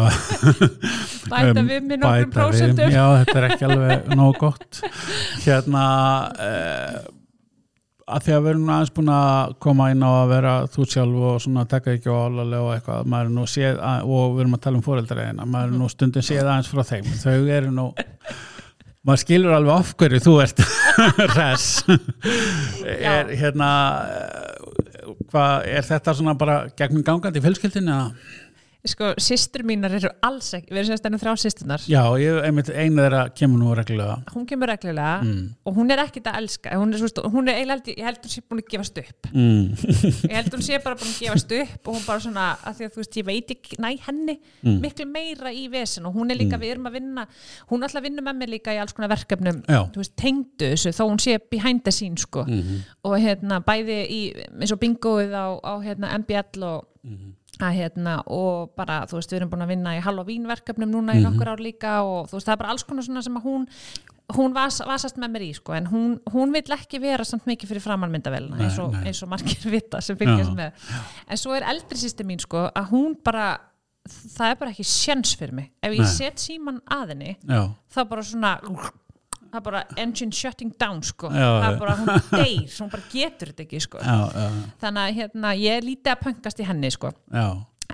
bæta 1.34 1.60
um, 1.60 1.68
við 1.68 1.84
mér 1.89 2.00
nokkrum 2.00 2.30
bæta 2.30 2.38
prósentum. 2.38 2.93
Já, 2.93 3.04
þetta 3.20 3.36
er 3.41 3.47
ekki 3.50 3.68
alveg 3.68 4.08
nóg 4.16 4.39
gott. 4.39 4.80
Hérna, 5.43 5.84
uh, 6.39 7.18
að 8.10 8.26
því 8.26 8.36
að 8.36 8.43
við 8.43 8.51
erum 8.53 8.72
aðeins 8.74 8.93
búin 8.95 9.12
að 9.14 9.55
koma 9.66 9.89
inn 9.93 10.05
á 10.05 10.12
að 10.12 10.32
vera 10.34 10.53
þú 10.74 10.86
sjálf 10.93 11.26
og 11.30 11.41
svona 11.45 11.66
taka 11.70 11.95
ekki 11.95 12.12
á 12.12 12.18
álalega 12.26 12.62
og 12.66 12.72
eitthvað, 12.76 13.10
maður 13.14 13.34
nú 13.36 13.45
séð, 13.49 13.82
að, 13.86 14.14
og 14.18 14.36
við 14.36 14.43
erum 14.45 14.57
að 14.57 14.64
tala 14.66 14.80
um 14.80 14.86
fóreldræðina, 14.86 15.49
maður 15.49 15.74
er 15.74 15.82
nú 15.82 15.89
stundum 15.93 16.26
séð 16.26 16.45
aðeins 16.45 16.72
frá 16.72 16.84
þeim, 16.89 17.12
þau 17.22 17.38
eru 17.60 17.74
nú 17.76 17.88
maður 19.07 19.24
skilur 19.24 19.55
alveg 19.55 19.74
af 19.78 19.93
hverju 19.99 20.22
þú 20.26 20.36
ert 20.43 20.64
res 21.38 21.68
er 22.89 23.32
hérna 23.39 23.70
eh, 24.03 24.60
hvað, 25.32 25.70
er 25.72 25.88
þetta 25.88 26.16
svona 26.18 26.36
bara 26.39 26.62
gegnum 26.78 27.05
gangandi 27.07 27.43
fjölskyldinu 27.43 27.93
eða? 27.95 28.10
Sko, 28.88 29.10
systur 29.20 29.64
mínar 29.68 29.92
eru 29.98 30.08
alls 30.24 30.54
ekki 30.56 30.72
við 30.72 30.78
erum 30.80 30.88
semst 30.94 31.08
ennum 31.10 31.20
þrjá 31.20 31.34
systurnar 31.42 31.82
Já, 31.92 32.00
ég, 32.22 32.38
einmitt 32.48 32.70
einu 32.72 33.02
þeirra 33.04 33.24
kemur 33.36 33.60
nú 33.60 33.74
reglulega 33.76 34.16
hún 34.32 34.46
kemur 34.48 34.70
reglulega 34.72 35.18
mm. 35.26 35.42
og 35.68 35.76
hún 35.76 35.92
er 35.92 36.00
ekkit 36.06 36.30
að 36.32 36.38
elska 36.40 36.78
hún 36.80 36.94
er, 36.96 37.02
svo, 37.02 37.10
veist, 37.10 37.20
hún 37.34 37.50
er 37.52 37.58
eiginlega, 37.60 37.96
ég 37.98 38.08
held 38.08 38.22
hún 38.24 38.32
sé 38.32 38.44
búin 38.48 38.62
að 38.64 38.70
gefast 38.72 39.02
upp 39.04 39.32
Mm. 39.34 39.66
ég 40.30 40.36
held 40.40 40.54
hún 40.56 40.64
sé 40.66 40.80
bara 40.84 40.96
búin 40.96 41.12
að 41.12 41.20
gefast 41.26 41.52
upp 41.60 41.88
og 41.92 41.98
hún 41.98 42.06
bara 42.08 42.24
svona, 42.24 42.46
að 42.64 42.78
því 42.80 42.88
að 42.88 42.94
þú 42.96 43.02
veist, 43.04 43.18
ég 43.20 43.28
veit 43.28 43.52
ekki 43.58 43.80
næ 43.84 43.90
henni, 44.08 44.38
Mm. 44.64 44.80
miklu 44.84 45.06
meira 45.12 45.52
í 45.56 45.66
vesen 45.72 46.06
og 46.08 46.16
hún 46.16 46.32
er 46.32 46.40
líka, 46.40 46.58
við 46.60 46.72
erum 46.78 46.88
að 46.90 46.96
vinna 47.00 47.28
hún 47.70 47.80
er 47.84 47.88
alltaf 47.90 48.00
að 48.02 48.08
vinna 48.08 48.24
með 48.26 48.40
mér 48.42 48.54
líka 48.56 48.74
í 48.76 48.80
alls 48.82 48.94
konar 48.96 49.12
verkefnum 49.12 49.60
Já. 49.68 49.82
þú 49.92 50.02
veist, 50.02 50.16
tengdu 50.20 50.72
þessu, 50.74 50.92
þó 50.96 51.04
hún 51.12 51.20
sé 51.24 51.38
behind 51.52 51.84
the 51.84 51.92
scene 51.92 52.18
sko, 52.18 52.44
Mhm. 52.48 52.80
og 53.04 53.20
hérna 53.20 53.60
bæði 53.64 54.00
í, 54.10 54.22
eins 54.60 54.72
og 54.72 54.80
bingoið 54.80 55.32
á, 55.36 55.48
á 55.64 55.74
hérna 55.84 56.16
MBL 56.24 56.64
og 56.64 56.86
Mhm. 57.04 57.34
Að 57.60 57.76
hérna 57.76 58.24
og 58.32 58.72
bara, 58.78 59.01
þú 59.10 59.18
veist, 59.20 59.32
við 59.34 59.41
erum 59.41 59.49
búin 59.51 59.66
að 59.66 59.72
vinna 59.74 59.95
í 59.97 60.01
Halloween 60.03 60.45
verkefnum 60.47 60.91
núna 60.93 61.14
Mhm. 61.14 61.20
í 61.20 61.24
nokkur 61.28 61.47
ár 61.51 61.60
líka 61.64 62.01
og 62.03 62.30
þú 62.30 62.38
veist, 62.38 62.47
það 62.47 62.53
er 62.53 62.62
bara 62.64 62.70
alls 62.72 62.84
konar 62.84 63.03
svona 63.03 63.24
sem 63.24 63.36
að 63.36 63.43
hún 63.43 63.68
hún 64.30 64.53
vas, 64.53 64.78
vasast 64.86 65.18
með 65.18 65.32
mér 65.34 65.41
í 65.41 65.53
sko 65.55 65.74
en 65.74 65.88
hún, 65.89 66.20
hún 66.30 66.51
vill 66.53 66.70
ekki 66.76 66.99
vera 67.01 67.24
samt 67.26 67.45
mikið 67.49 67.68
fyrir 67.72 67.82
framannmyndavelina 67.82 68.55
Nei, 68.57 68.66
eins, 68.68 68.78
eins 69.05 69.24
og 69.24 69.30
margir 69.30 69.57
vita 69.74 70.01
sem 70.01 70.16
fylgjast 70.16 70.51
Já. 70.51 70.55
með 70.55 70.72
en 71.28 71.38
svo 71.38 71.55
er 71.57 71.64
eldri 71.64 71.97
sýsti 71.97 72.24
mín 72.24 72.39
sko 72.39 72.70
að 72.70 72.89
hún 72.91 73.16
bara 73.24 73.57
það 74.05 74.51
er 74.51 74.55
bara 74.62 74.70
ekki 74.72 74.86
sjens 74.86 75.34
fyrir 75.36 75.53
mig 75.53 75.72
ef 75.82 75.91
ég 75.91 76.03
Nei. 76.05 76.05
set 76.14 76.36
síman 76.38 76.80
að 76.86 77.07
henni 77.16 77.38
Já, 77.41 77.74
þá 77.89 77.99
bara 78.07 78.22
svona 78.22 78.53
það 79.50 79.60
er 79.60 79.66
bara 79.70 79.84
engine 79.97 80.36
shutting 80.36 80.74
down 80.80 81.02
sko. 81.06 81.30
Já, 81.34 81.47
það 81.50 81.68
er 81.70 81.80
bara, 81.84 81.97
hún 82.00 82.12
deyr, 82.32 82.74
hún 82.80 82.91
bara 82.93 83.06
getur 83.14 83.52
þetta 83.54 83.66
ekki 83.66 83.84
sko. 83.86 84.02
Já, 84.04 84.18
já, 84.34 84.47
þannig 84.84 85.04
að 85.06 85.20
hérna, 85.20 85.54
ég 85.60 85.80
er 85.80 85.88
lítið 85.88 86.14
að 86.16 86.24
pöngast 86.28 86.64
í 86.64 86.68
henni 86.70 86.91
sko. 86.95 87.14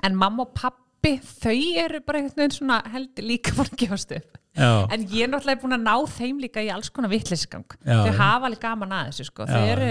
En 0.06 0.18
mamma 0.18 0.44
og 0.46 0.54
pappi 0.56 1.16
þau 1.24 1.58
eru 1.86 2.02
bara 2.04 2.20
einhvern 2.20 2.42
veginn 2.42 2.58
svona 2.58 2.80
heldur 2.92 3.26
líka 3.26 3.54
að 3.56 3.72
gefast 3.80 4.12
upp. 4.16 4.40
Já, 4.56 4.70
en 4.88 5.02
ég 5.12 5.26
er 5.26 5.28
náttúrulega 5.28 5.60
búin 5.60 5.76
að 5.76 5.84
ná 5.84 5.94
þeim 6.08 6.38
líka 6.40 6.62
í 6.64 6.70
alls 6.72 6.88
konar 6.88 7.12
vitleysgang 7.12 7.66
Já, 7.84 7.98
þau 8.06 8.12
hafa 8.16 8.48
alveg 8.48 8.62
gaman 8.62 8.94
að 8.96 9.10
þessu 9.10 9.26
sko. 9.28 9.44
þau 9.50 9.64
eru 9.68 9.88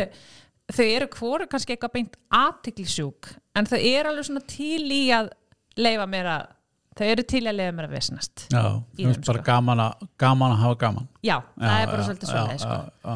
þau 0.74 0.86
eru 0.88 1.08
hvoru 1.14 1.46
kannski 1.52 1.76
eitthvað 1.76 1.94
beint 1.94 2.16
aðtiklisjúk 2.34 3.30
en 3.60 3.70
þau 3.70 3.78
eru 3.78 4.10
alveg 4.10 4.26
svona 4.26 4.42
til 4.50 4.82
í 4.90 5.04
að 5.14 5.30
leifa 5.78 6.08
mér 6.10 6.32
að 6.34 6.48
þau 6.96 7.08
eru 7.12 7.24
til 7.28 7.44
að 7.48 7.58
leifa 7.60 7.76
mér 7.78 7.88
að 7.90 7.96
vesnast 7.98 8.46
já, 8.54 8.62
þú 8.96 9.10
veist 9.10 9.26
bara 9.28 9.42
sko. 9.42 9.48
gaman 9.52 9.84
að, 9.86 10.08
gaman 10.24 10.56
að 10.56 10.62
hafa 10.64 10.78
gaman. 10.86 11.08
já, 11.26 11.38
það 11.60 11.76
Já, 11.76 11.82
er 11.82 11.92
bara 11.92 12.02
já, 12.02 12.08
svolítið 12.10 12.32
svolítið 12.32 12.64
sko. 12.64 13.16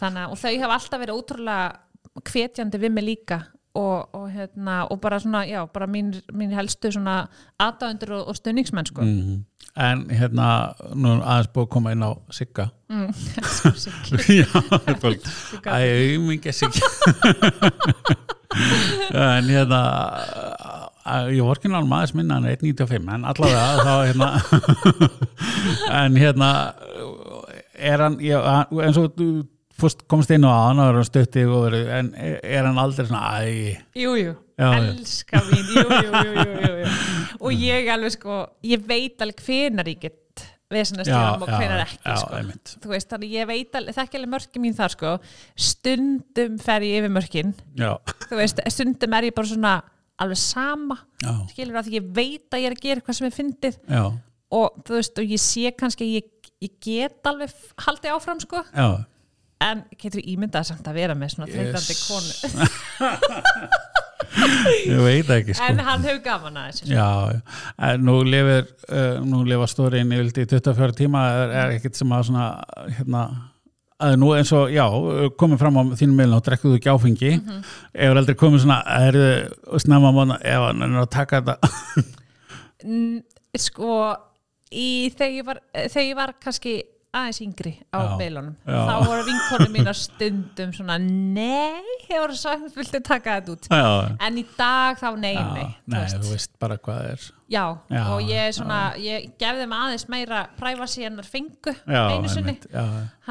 þannig 0.00 0.26
að 0.26 0.42
þau 0.42 0.52
hafa 0.64 0.74
alltaf 0.80 1.00
verið 1.04 1.20
ótrúlega 1.20 2.24
hvetjandi 2.30 2.80
við 2.82 2.92
mig 2.96 3.04
líka 3.06 3.40
og, 3.78 4.08
og, 4.18 4.24
hérna, 4.34 4.80
og 4.90 4.98
bara 5.00 5.20
svona, 5.22 5.44
já, 5.46 5.60
bara 5.70 5.86
mín, 5.86 6.08
mín 6.34 6.50
helstu 6.56 6.90
svona 6.90 7.20
aðdáðundur 7.62 8.16
og, 8.16 8.28
og 8.32 8.36
stunningsmenn 8.40 8.88
sko. 8.90 9.04
Mhm. 9.06 9.44
En 9.78 10.00
hérna, 10.10 10.46
nú 10.98 11.12
aðeins 11.22 11.46
búið 11.54 11.68
að 11.68 11.70
koma 11.70 11.92
inn 11.94 12.02
á 12.02 12.10
Sigga. 12.34 12.64
mm. 12.90 13.12
Já, 14.40 14.48
fólk. 14.98 15.28
Æ, 15.70 16.18
mikið 16.18 16.56
Sigga. 16.58 16.90
en 19.14 19.44
hérna, 19.54 19.80
ég 21.34 21.42
vorkin 21.46 21.74
alveg 21.76 21.90
maður 21.90 22.16
minna 22.20 22.40
er 22.50 22.58
1.95, 22.60 23.08
en 23.14 23.24
allavega 23.30 23.64
þá 23.84 23.94
hérna, 24.10 24.28
en 26.02 26.18
hérna, 26.20 26.50
er 27.90 28.04
hann, 28.04 28.18
hann- 28.20 28.84
eins 28.84 29.00
og 29.00 29.12
þú 29.18 29.30
fórst, 29.80 30.04
komst 30.12 30.32
inn 30.34 30.44
á 30.44 30.52
hann 30.52 30.80
og 30.82 30.90
er 30.92 31.00
og 31.48 31.66
verið, 31.66 31.90
en 31.98 32.10
er, 32.20 32.38
er 32.44 32.66
hann 32.68 32.80
aldrei 32.82 33.06
svona, 33.08 33.24
æ, 33.40 33.76
Jú, 33.96 34.14
jú, 34.20 34.34
Já, 34.60 34.66
já. 34.76 34.80
elska 34.92 35.40
mín. 35.48 35.68
Jú, 35.72 35.84
jú, 35.88 36.10
jú, 36.20 36.32
jú, 36.84 36.96
og 37.40 37.52
ég 37.56 37.86
alveg 37.94 38.12
sko 38.18 38.40
ég 38.68 38.82
veit 38.84 39.22
alveg 39.24 39.40
hvenar 39.46 39.88
ég 39.88 40.02
get 40.02 40.16
vesenast 40.70 41.08
já, 41.08 41.22
og 41.32 41.46
hvenar 41.48 41.80
ekki 41.86 41.96
já, 42.04 42.18
sko. 42.20 42.42
þú 42.84 42.92
veist, 42.92 43.08
þannig 43.10 43.32
ég 43.38 43.48
veit 43.48 43.78
alveg, 43.80 43.96
þekki 43.96 44.18
alveg 44.20 44.32
mörkin 44.36 44.62
mín 44.66 44.76
þar 44.76 44.92
sko. 44.92 45.14
Stundum 45.56 46.58
fer 46.62 46.84
ég 46.86 47.00
yfir 47.00 47.14
mörkin. 47.16 47.54
Já, 47.80 47.94
þú 48.28 48.36
veist, 48.42 48.60
stundum 48.76 49.16
er 49.16 49.30
ég 49.30 49.34
bara 49.40 49.50
svona 49.50 49.72
alveg 50.20 50.40
sama, 50.40 50.96
já, 51.24 51.32
skilur 51.52 51.78
að 51.80 51.88
því 51.88 51.96
ég 51.98 52.10
veit 52.18 52.56
að 52.56 52.60
ég 52.64 52.68
er 52.70 52.76
að 52.76 52.82
gera 52.84 53.00
eitthvað 53.02 53.18
sem 53.20 53.34
fyndið. 53.38 53.78
Já, 53.88 54.04
og 54.60 54.80
þú 54.86 54.98
veist, 54.98 55.20
og 55.22 55.32
ég 55.36 55.40
sé 55.44 55.72
kannski 55.78 56.06
að 56.06 56.14
ég, 56.18 56.50
ég 56.66 56.74
get 56.84 57.30
alveg 57.30 57.54
haldið 57.86 58.16
áfram 58.16 58.40
sko. 58.42 58.62
Já, 58.74 58.88
en 59.60 59.82
getur 60.00 60.22
ímyndað 60.24 60.70
samt 60.70 60.86
að 60.88 60.96
vera 61.02 61.14
með 61.18 61.34
svona 61.34 61.50
þreytandi 61.52 61.94
Yes. 61.96 62.04
konu? 62.08 62.30
Ég 64.86 65.00
veit 65.02 65.30
ekki, 65.34 65.54
sko. 65.56 65.66
en 65.66 65.80
hann 65.84 66.04
hefur 66.06 66.20
gaman 66.24 66.58
að 66.60 66.66
þessu 66.70 66.84
sko. 66.86 66.94
Já, 66.94 67.96
nú 68.00 68.14
lifir 68.26 68.68
uh, 68.92 69.16
nú 69.26 69.40
lifa 69.48 69.66
stóriðin 69.70 70.12
í 70.14 70.20
vildi 70.20 70.44
24 70.52 70.94
tíma 71.00 71.22
er, 71.34 71.54
er 71.62 71.72
ekkert 71.78 71.98
sem 71.98 72.12
að 72.14 72.26
svona 72.30 72.44
hérna 72.98 73.22
að 74.00 74.16
nú 74.20 74.30
eins 74.36 74.52
og, 74.56 74.70
já, 74.72 74.84
komið 75.40 75.60
fram 75.62 75.78
á 75.78 75.82
þínum 75.98 76.16
meðlun 76.20 76.38
og 76.38 76.46
drekkuðu 76.46 76.78
ekki 76.78 76.92
áfengi 76.92 77.32
mm 77.36 77.42
-hmm. 77.46 77.74
ef 77.92 78.16
aldrei 78.16 78.38
komið 78.42 78.64
svona, 78.64 78.80
er 79.06 79.20
þið 79.20 79.84
snemma 79.84 80.12
mánu, 80.16 80.38
ef 80.40 80.64
hann 80.66 80.82
er 80.82 81.02
að 81.02 81.10
taka 81.10 81.40
þetta? 81.40 81.58
Sko 83.58 84.16
í, 84.70 85.10
þegar, 85.10 85.34
ég 85.34 85.44
var, 85.44 85.60
þegar 85.74 86.06
ég 86.06 86.16
var 86.16 86.34
kannski 86.40 86.74
aðeins 87.10 87.40
yngri 87.42 87.72
á 87.90 88.14
meilunum 88.18 88.54
þá 88.62 88.94
voru 89.02 89.24
vinkonum 89.26 89.72
mína 89.74 89.94
stundum 89.96 90.70
svona 90.74 90.98
nei, 91.02 91.82
hefur 92.06 92.34
sagt 92.38 92.76
viltu 92.76 93.00
taka 93.02 93.40
þetta 93.40 93.56
út? 93.56 93.66
Já, 93.66 94.16
en 94.26 94.38
í 94.38 94.44
dag 94.54 95.00
þá 95.00 95.08
nei, 95.18 95.34
nei, 95.34 95.66
nei, 95.90 95.98
veist. 95.98 96.20
þú 96.22 96.34
veist 96.36 96.52
bara 96.62 96.78
hvað 96.78 97.00
það 97.00 97.10
er 97.16 97.28
já, 97.50 97.64
Já, 97.90 98.02
og 98.14 98.20
ég 98.30 98.52
svona 98.54 98.80
ég 99.00 99.30
gefði 99.40 99.64
þeim 99.64 99.72
aðeins 99.74 100.04
meira 100.12 100.42
privacy 100.58 101.04
en 101.08 101.16
þar 101.18 101.28
fengu 101.32 101.74
einu 101.86 102.28
sinni. 102.30 102.54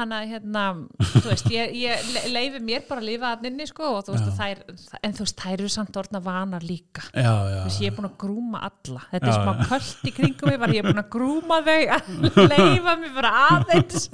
hann 0.00 0.12
að 0.16 0.26
hérna, 0.30 0.64
þú 1.00 1.22
veist, 1.28 1.48
ég, 1.52 1.72
ég 1.76 2.04
le- 2.14 2.28
leifi 2.32 2.60
mér 2.64 2.84
bara 2.88 3.02
að 3.02 3.08
lifa 3.10 3.32
að 3.34 3.42
nynni 3.44 3.66
sko 3.68 3.88
og 3.98 4.04
þú 4.06 4.14
veist, 4.14 4.30
þær, 4.38 4.60
en 5.04 5.16
þú 5.16 5.24
veist, 5.26 5.40
þær 5.42 5.54
eru 5.58 5.70
samt 5.72 5.98
orðna 6.00 6.20
vanar 6.24 6.64
líka. 6.64 7.02
Já, 7.12 7.32
já, 7.50 7.58
þú 7.58 7.66
veist, 7.66 7.82
ég 7.84 7.90
er 7.92 7.96
búin 7.98 8.08
að 8.08 8.14
grúma 8.22 8.62
alla. 8.70 9.02
Þetta 9.10 9.28
er 9.28 9.36
smá 9.36 9.52
já. 9.52 9.66
köld 9.68 10.08
í 10.08 10.14
kringum 10.16 10.48
mig 10.52 10.60
var 10.62 10.72
ég 10.76 10.80
er 10.84 10.88
búin 10.88 11.02
að 11.02 11.10
grúma 11.16 11.58
þau 11.66 11.82
að 11.96 12.40
leifa 12.54 12.94
mig 13.02 13.12
bara 13.18 13.32
aðeins. 13.50 14.08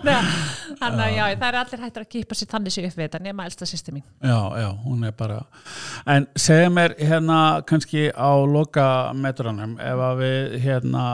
Þannig 0.80 1.04
að, 1.04 1.12
já, 1.14 1.24
það 1.36 1.46
er 1.50 1.58
allir 1.60 1.84
hættur 1.84 2.04
að 2.06 2.10
kipa 2.14 2.38
sér 2.38 2.50
þannig 2.54 2.74
sér 2.74 2.88
upp 2.90 2.96
við 2.98 3.06
þetta 3.06 3.22
nema 3.24 3.46
elsta 3.48 3.68
sýsti 3.68 3.94
mín. 3.94 4.04
Já, 4.24 4.38
já, 4.62 4.68
hún 4.84 5.04
er 5.06 5.14
bara 5.16 5.40
en 6.10 6.26
segja 6.38 6.70
mér 6.72 6.94
hérna 6.98 7.38
kannski 7.68 8.08
á 8.14 8.30
loka 8.50 8.86
metranum 9.40 9.76
ef 9.80 10.00
að 10.04 10.20
við 10.20 10.56
hérna 10.64 11.04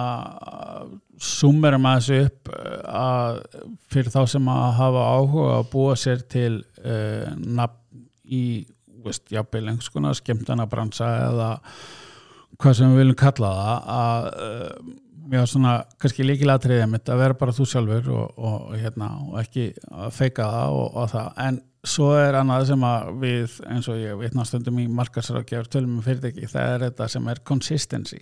summerum 1.23 1.87
að 1.89 1.99
þessu 2.01 2.19
upp 2.27 2.51
uh, 2.53 2.81
að 3.01 3.39
fyrir 3.93 4.13
þá 4.13 4.21
sem 4.35 4.51
að 4.53 4.65
hafa 4.81 5.05
áhuga 5.17 5.53
að 5.61 5.69
búa 5.73 5.95
sér 5.99 6.25
til 6.31 6.53
uh, 6.83 7.31
nafn 7.37 8.05
í 8.27 8.67
einhvers 9.07 9.93
konar 9.95 10.17
skemmtana 10.19 10.67
bransa 10.67 11.07
eða 11.29 11.51
hvað 12.59 12.75
sem 12.75 12.91
við 12.91 13.05
viljum 13.05 13.19
kalla 13.21 13.53
það 13.61 13.91
að 13.97 14.27
uh, 14.49 14.95
mjög 15.31 15.47
svona 15.51 15.77
kannski 16.03 16.27
líkilatriðið 16.27 16.91
mitt 16.93 17.09
að 17.13 17.23
vera 17.23 17.39
bara 17.39 17.55
þú 17.57 17.69
sjálfur 17.71 18.11
og, 18.15 18.37
og, 18.39 18.75
hérna, 18.81 19.13
og 19.27 19.39
ekki 19.43 19.71
að 19.93 20.13
feika 20.17 20.51
það 20.53 20.81
og, 20.81 20.89
og 21.03 21.09
það. 21.15 21.31
En 21.47 21.61
svo 21.87 22.11
er 22.19 22.39
annað 22.41 22.67
sem 22.73 22.85
að 22.89 23.09
við 23.23 23.57
eins 23.71 23.89
og 23.93 24.03
ég 24.03 24.21
vitna 24.21 24.47
stundum 24.49 24.83
í 24.83 24.89
markarsrákjafur 24.99 25.71
tölum 25.73 25.97
um 26.01 26.05
fyrirtæki, 26.05 26.51
það 26.51 26.75
er 26.75 26.87
þetta 26.89 27.09
sem 27.15 27.33
er 27.33 27.43
consistency. 27.47 28.21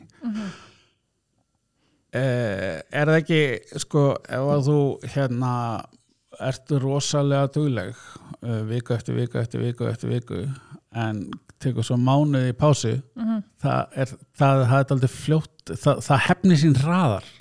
Eh, 2.14 2.78
er 2.94 3.10
það 3.10 3.20
ekki 3.22 3.42
sko 3.82 4.06
ef 4.22 4.50
að 4.54 4.68
þú 4.68 4.80
hérna 5.16 5.54
ertu 6.42 6.78
rosalega 6.82 7.48
dugleg 7.54 7.94
uh, 8.42 8.62
viku 8.68 8.94
eftir 8.94 9.16
viku 9.18 9.40
eftir 9.40 9.62
viku 9.62 9.88
eftir 9.90 10.12
viku 10.12 10.44
en 10.94 11.24
tekur 11.64 11.86
svo 11.86 11.96
mánuði 12.00 12.52
í 12.52 12.58
pásu 12.58 12.94
það 13.62 13.96
er 14.04 14.12
það, 14.12 14.64
það 14.68 14.76
er 14.78 14.94
aldrei 14.96 15.12
fljótt 15.14 15.74
það, 15.74 16.04
það 16.08 16.22
hefni 16.28 16.60
sín 16.60 16.78
hraðar 16.82 17.32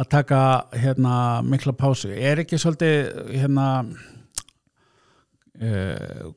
að 0.00 0.08
taka 0.10 0.40
hérna 0.78 1.14
mikla 1.44 1.74
pásu. 1.76 2.12
Er 2.14 2.40
ekki 2.40 2.58
svolítið 2.60 3.10
hérna 3.34 3.66
uh, 5.60 6.30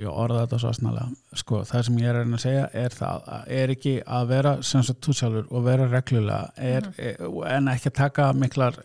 ég 0.00 0.08
orða 0.08 0.44
þetta 0.44 0.60
svo 0.62 0.72
snarlega 0.76 1.38
sko, 1.42 1.62
það 1.68 1.86
sem 1.86 2.00
ég 2.00 2.10
er 2.10 2.20
að 2.22 2.36
segja 2.42 2.66
er 2.82 2.96
það 2.96 3.26
að 3.36 3.54
er 3.60 3.74
ekki 3.74 3.94
að 4.18 4.30
vera 4.32 4.54
sem 4.66 4.84
sagt 4.86 5.04
þú 5.04 5.16
sjálfur 5.18 5.50
og 5.50 5.66
vera 5.66 5.88
reglulega 5.90 6.68
er, 6.70 6.88
er, 6.96 7.20
en 7.52 7.68
ekki 7.72 7.90
að 7.92 7.98
taka 8.00 8.30
miklar 8.36 8.78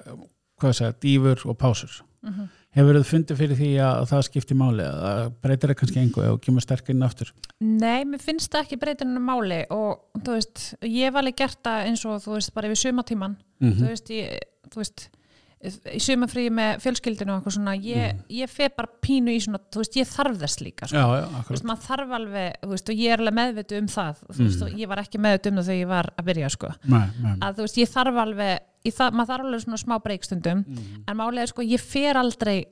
hvað 0.60 0.78
segja, 0.80 0.98
dýfur 1.06 1.46
og 1.52 1.58
pásur 1.60 2.02
hefur 2.76 2.98
þið 3.00 3.08
fundið 3.10 3.40
fyrir 3.42 3.60
því 3.60 3.70
að 3.86 4.06
það 4.12 4.24
skiptir 4.30 4.58
máli 4.60 4.84
eða 4.86 5.12
breytir 5.44 5.72
það 5.72 5.80
kannski 5.82 6.02
engu 6.04 6.26
og 6.34 6.40
kemur 6.44 6.66
sterkinn 6.66 7.06
aftur 7.08 7.32
Nei, 7.64 8.04
mér 8.06 8.20
finnst 8.24 8.52
það 8.52 8.66
ekki 8.66 8.80
breytinu 8.82 9.22
máli 9.24 9.62
og 9.72 10.22
þú 10.22 10.36
veist, 10.38 10.64
ég 10.84 11.08
hef 11.10 11.20
alveg 11.22 11.38
gert 11.44 11.62
það 11.64 11.86
eins 11.90 12.06
og 12.10 12.20
þú 12.26 12.36
veist, 12.38 12.54
bara 12.58 12.72
yfir 12.72 12.82
sumatíman 12.84 13.38
Mhm. 13.64 13.78
þú 13.80 13.88
veist, 13.94 14.10
ég, 14.12 14.40
þú 14.70 14.82
veist 14.84 15.06
í 15.96 16.00
sumafríi 16.06 16.52
með 16.54 16.82
fjölskyldinu 16.84 17.32
og 17.34 17.40
eitthvað 17.42 17.56
svona 17.58 17.74
ég, 17.82 18.20
ég 18.30 18.50
fer 18.52 18.70
bara 18.78 18.90
pínu 19.02 19.34
í 19.36 19.40
svona 19.44 19.60
þú 19.72 19.82
veist, 19.84 19.98
ég 20.00 20.10
þarf 20.12 20.38
þess 20.44 20.62
líka 20.66 20.90
sko. 20.92 20.98
já, 20.98 21.06
já, 21.22 21.42
þú 21.48 21.56
veist, 21.56 21.68
maður 21.70 21.88
þarf 21.90 22.14
alveg, 22.20 22.60
þú 22.62 22.70
veist, 22.76 22.90
og 22.94 23.02
ég 23.06 23.16
er 23.16 23.24
alveg 23.24 23.38
meðvitu 23.40 23.80
um 23.82 23.88
það, 23.96 24.22
þú 24.30 24.40
veist, 24.46 24.62
og 24.68 24.80
ég 24.84 24.92
var 24.94 25.02
ekki 25.06 25.22
meðvitu 25.26 25.52
um 25.54 25.60
það 25.60 25.70
þegar 25.72 25.82
ég 25.82 25.92
var 25.96 26.12
að 26.16 26.30
byrja, 26.32 26.50
sko 26.56 26.72
nei, 26.86 27.04
nei. 27.24 27.36
að 27.42 27.60
þú 27.60 27.68
veist, 27.68 27.78
ég 27.84 27.92
þarf 27.96 28.22
alveg 28.26 28.54
ég 28.86 28.94
þarf, 29.00 29.14
maður 29.18 29.32
þarf 29.34 29.46
alveg 29.50 29.64
svona 29.66 29.82
smá 29.82 29.96
breykstundum 30.06 30.60
Mhm. 30.68 31.04
en 31.10 31.18
málega 31.18 31.48
sko, 31.50 31.62
ég 31.66 31.82
fer 31.82 32.16
aldrei 32.22 32.66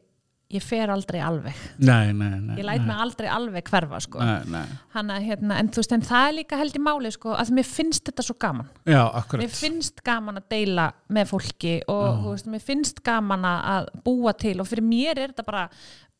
ég 0.57 0.63
fer 0.65 0.91
aldrei 0.93 1.21
alveg. 1.23 1.57
Nei, 1.83 2.13
nei, 2.15 2.37
nei 2.43 2.59
ég 2.59 2.67
læt 2.67 2.85
mig 2.85 3.01
aldrei 3.05 3.29
alveg 3.31 3.69
hverfa, 3.71 3.99
sko. 4.03 4.21
Nei, 4.23 4.51
nei. 4.53 4.77
Hanna, 4.95 5.19
hérna, 5.23 5.57
en 5.61 5.71
veist, 5.73 5.95
en 5.95 6.05
það 6.05 6.27
er 6.29 6.37
líka 6.39 6.59
held 6.59 6.77
í 6.77 6.83
máli 6.83 7.11
sko, 7.13 7.33
að 7.37 7.53
mér 7.57 7.67
finnst 7.67 8.07
þetta 8.09 8.27
svo 8.27 8.37
gaman. 8.41 8.69
Já, 8.89 9.03
mér 9.39 9.51
finnst 9.53 10.03
gaman 10.05 10.41
að 10.41 10.47
deila 10.55 10.87
með 11.13 11.33
fólki 11.33 11.75
og 11.91 12.29
veist, 12.29 12.49
mér 12.53 12.63
finnst 12.63 13.03
gaman 13.05 13.49
að 13.49 13.91
búa 14.05 14.35
til 14.37 14.57
og 14.61 14.69
fyrir 14.69 14.85
mér 14.87 15.17
er 15.17 15.33
þetta 15.33 15.47
bara 15.47 15.67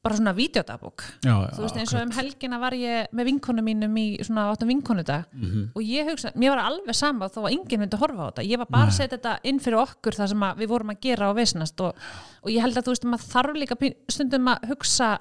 bara 0.03 0.17
svona 0.19 0.33
videodabók 0.35 1.03
já, 1.23 1.31
já, 1.31 1.49
þú 1.55 1.61
veist 1.63 1.77
eins 1.79 1.93
og 1.95 2.01
um 2.03 2.11
helgina 2.17 2.57
var 2.59 2.75
ég 2.75 3.07
með 3.15 3.27
vinkonu 3.29 3.63
mínum 3.63 3.93
í 4.01 4.05
svona 4.25 4.49
áttum 4.51 4.67
vinkonudag 4.73 5.25
Mhm. 5.33 5.69
og 5.75 5.81
ég 5.87 6.09
hugsa, 6.11 6.31
mér 6.35 6.55
var 6.55 6.63
alveg 6.67 6.95
sama 6.95 7.29
þó 7.31 7.39
að 7.45 7.53
enginn 7.55 7.79
myndi 7.85 7.97
horfa 8.01 8.27
á 8.27 8.29
þetta, 8.31 8.47
ég 8.51 8.57
var 8.59 8.67
bara 8.69 8.87
að 8.91 8.97
setja 8.97 9.17
þetta 9.17 9.35
inn 9.43 9.59
fyrir 9.63 9.79
okkur 9.79 10.11
það 10.19 10.27
sem 10.33 10.43
að 10.49 10.57
við 10.63 10.67
vorum 10.73 10.89
að 10.91 10.99
gera 11.07 11.29
og 11.29 11.35
veisnast 11.39 11.81
og, 11.81 11.95
og 12.43 12.49
ég 12.51 12.61
held 12.61 12.77
að 12.77 12.83
þú 12.89 12.95
veist, 12.97 13.05
maður 13.13 13.29
þarf 13.31 13.55
líka 13.63 13.77
stundum 14.09 14.47
að 14.51 14.67
hugsa 14.73 15.11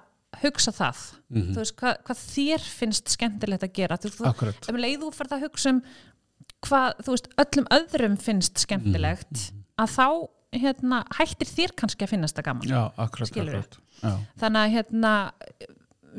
hugsa 0.43 0.73
það, 0.73 1.01
þú 1.31 1.59
veist, 1.61 1.77
hvað, 1.77 1.97
hvað 2.09 2.21
þér 2.33 2.63
finnst 2.81 3.09
skemmtilegt 3.13 3.63
að 3.67 3.73
gera? 3.77 3.97
Þú, 4.01 4.09
þú, 4.17 4.25
Akkurat. 4.31 4.69
um 4.73 4.77
leið 4.81 4.99
þú 5.05 5.11
ferð 5.15 5.33
að 5.37 5.43
hugsa 5.47 5.71
um 5.75 5.83
hvað, 6.67 6.95
þú 7.05 7.11
veist, 7.15 7.29
öllum 7.43 7.67
öðrum 7.79 8.17
finnst 8.19 8.59
skemmtilegt 8.67 9.53
að 9.79 9.89
þá 9.93 10.07
hérna, 10.53 11.03
hættir 11.19 11.49
þér 11.49 11.77
kannski 11.79 12.05
að 12.07 12.15
finnast 12.17 12.37
það 12.39 12.49
gaman 12.51 12.69
já, 12.75 12.83
akkurat, 12.97 13.31
akkurat. 13.37 13.79
Já. 14.03 14.13
þannig 14.43 14.61
að 14.67 14.75
hérna 14.77 15.13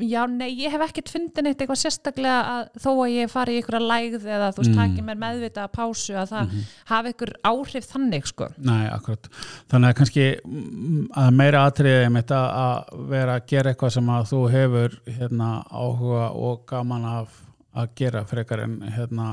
já, 0.02 0.24
nei, 0.26 0.48
ég 0.58 0.72
hef 0.74 0.82
ekkert 0.88 1.10
fundin 1.12 1.46
eitt 1.46 1.60
eitthvað 1.62 1.78
sérstaklega 1.84 2.38
að 2.50 2.62
þó 2.82 2.88
að 3.04 3.12
ég 3.14 3.30
fari 3.30 3.54
í 3.54 3.60
ykkur 3.62 3.76
að 3.78 3.84
lægð 3.92 4.24
eða 4.26 4.48
þú 4.56 4.62
veist, 4.64 4.72
Mm. 4.72 4.80
taki 4.80 5.04
mér 5.06 5.20
meðvita 5.22 5.66
að 5.68 5.74
pásu 5.76 6.16
að 6.18 6.32
það 6.32 6.54
hafi 6.90 7.12
ykkur 7.14 7.32
áhrif 7.46 7.86
þannig 7.92 8.26
sko. 8.26 8.48
Nei, 8.58 8.88
akkurat. 8.90 9.28
Þannig 9.70 9.88
að 9.92 9.96
kannski 10.00 10.26
mm, 10.42 11.06
að 11.14 11.30
meira 11.38 11.62
atriðið 11.70 12.06
um 12.08 12.18
þetta 12.18 12.40
að 12.64 13.06
vera 13.14 13.36
að 13.38 13.46
gera 13.54 13.70
eitthvað 13.70 13.94
sem 13.94 14.10
að 14.16 14.26
þú 14.32 14.40
hefur 14.56 14.98
hérna, 15.20 15.50
áhuga 15.70 16.26
og 16.34 16.66
gaman 16.66 17.04
af 17.12 17.40
að 17.74 17.94
gera 18.02 18.24
frekar 18.26 18.64
en 18.66 18.80
hérna, 18.98 19.28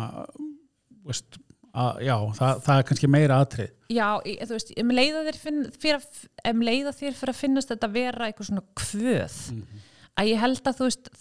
veist, 1.06 1.42
að, 1.74 2.02
já, 2.06 2.16
það, 2.40 2.62
það 2.66 2.78
er 2.82 2.88
kannski 2.90 3.08
meira 3.12 3.40
atrið. 3.46 3.70
já, 3.92 4.08
ég, 4.28 4.42
þú 4.48 4.56
veist, 4.58 4.74
um 4.82 4.92
leiða 4.98 5.22
þér 5.28 5.38
fyrir, 5.44 6.00
að- 6.02 6.52
um 6.54 6.62
leiða 6.68 6.92
þér 6.98 7.16
fyrir 7.20 7.34
að 7.36 7.42
finnast 7.44 7.72
þetta 7.72 7.92
vera 7.94 8.28
eitthvað 8.32 8.50
svona 8.50 8.66
kvöð 8.76 9.38
að 10.20 10.32
ég 10.34 10.40
held 10.44 10.62
að 10.68 10.78
þú 10.82 10.90
veist 10.90 11.12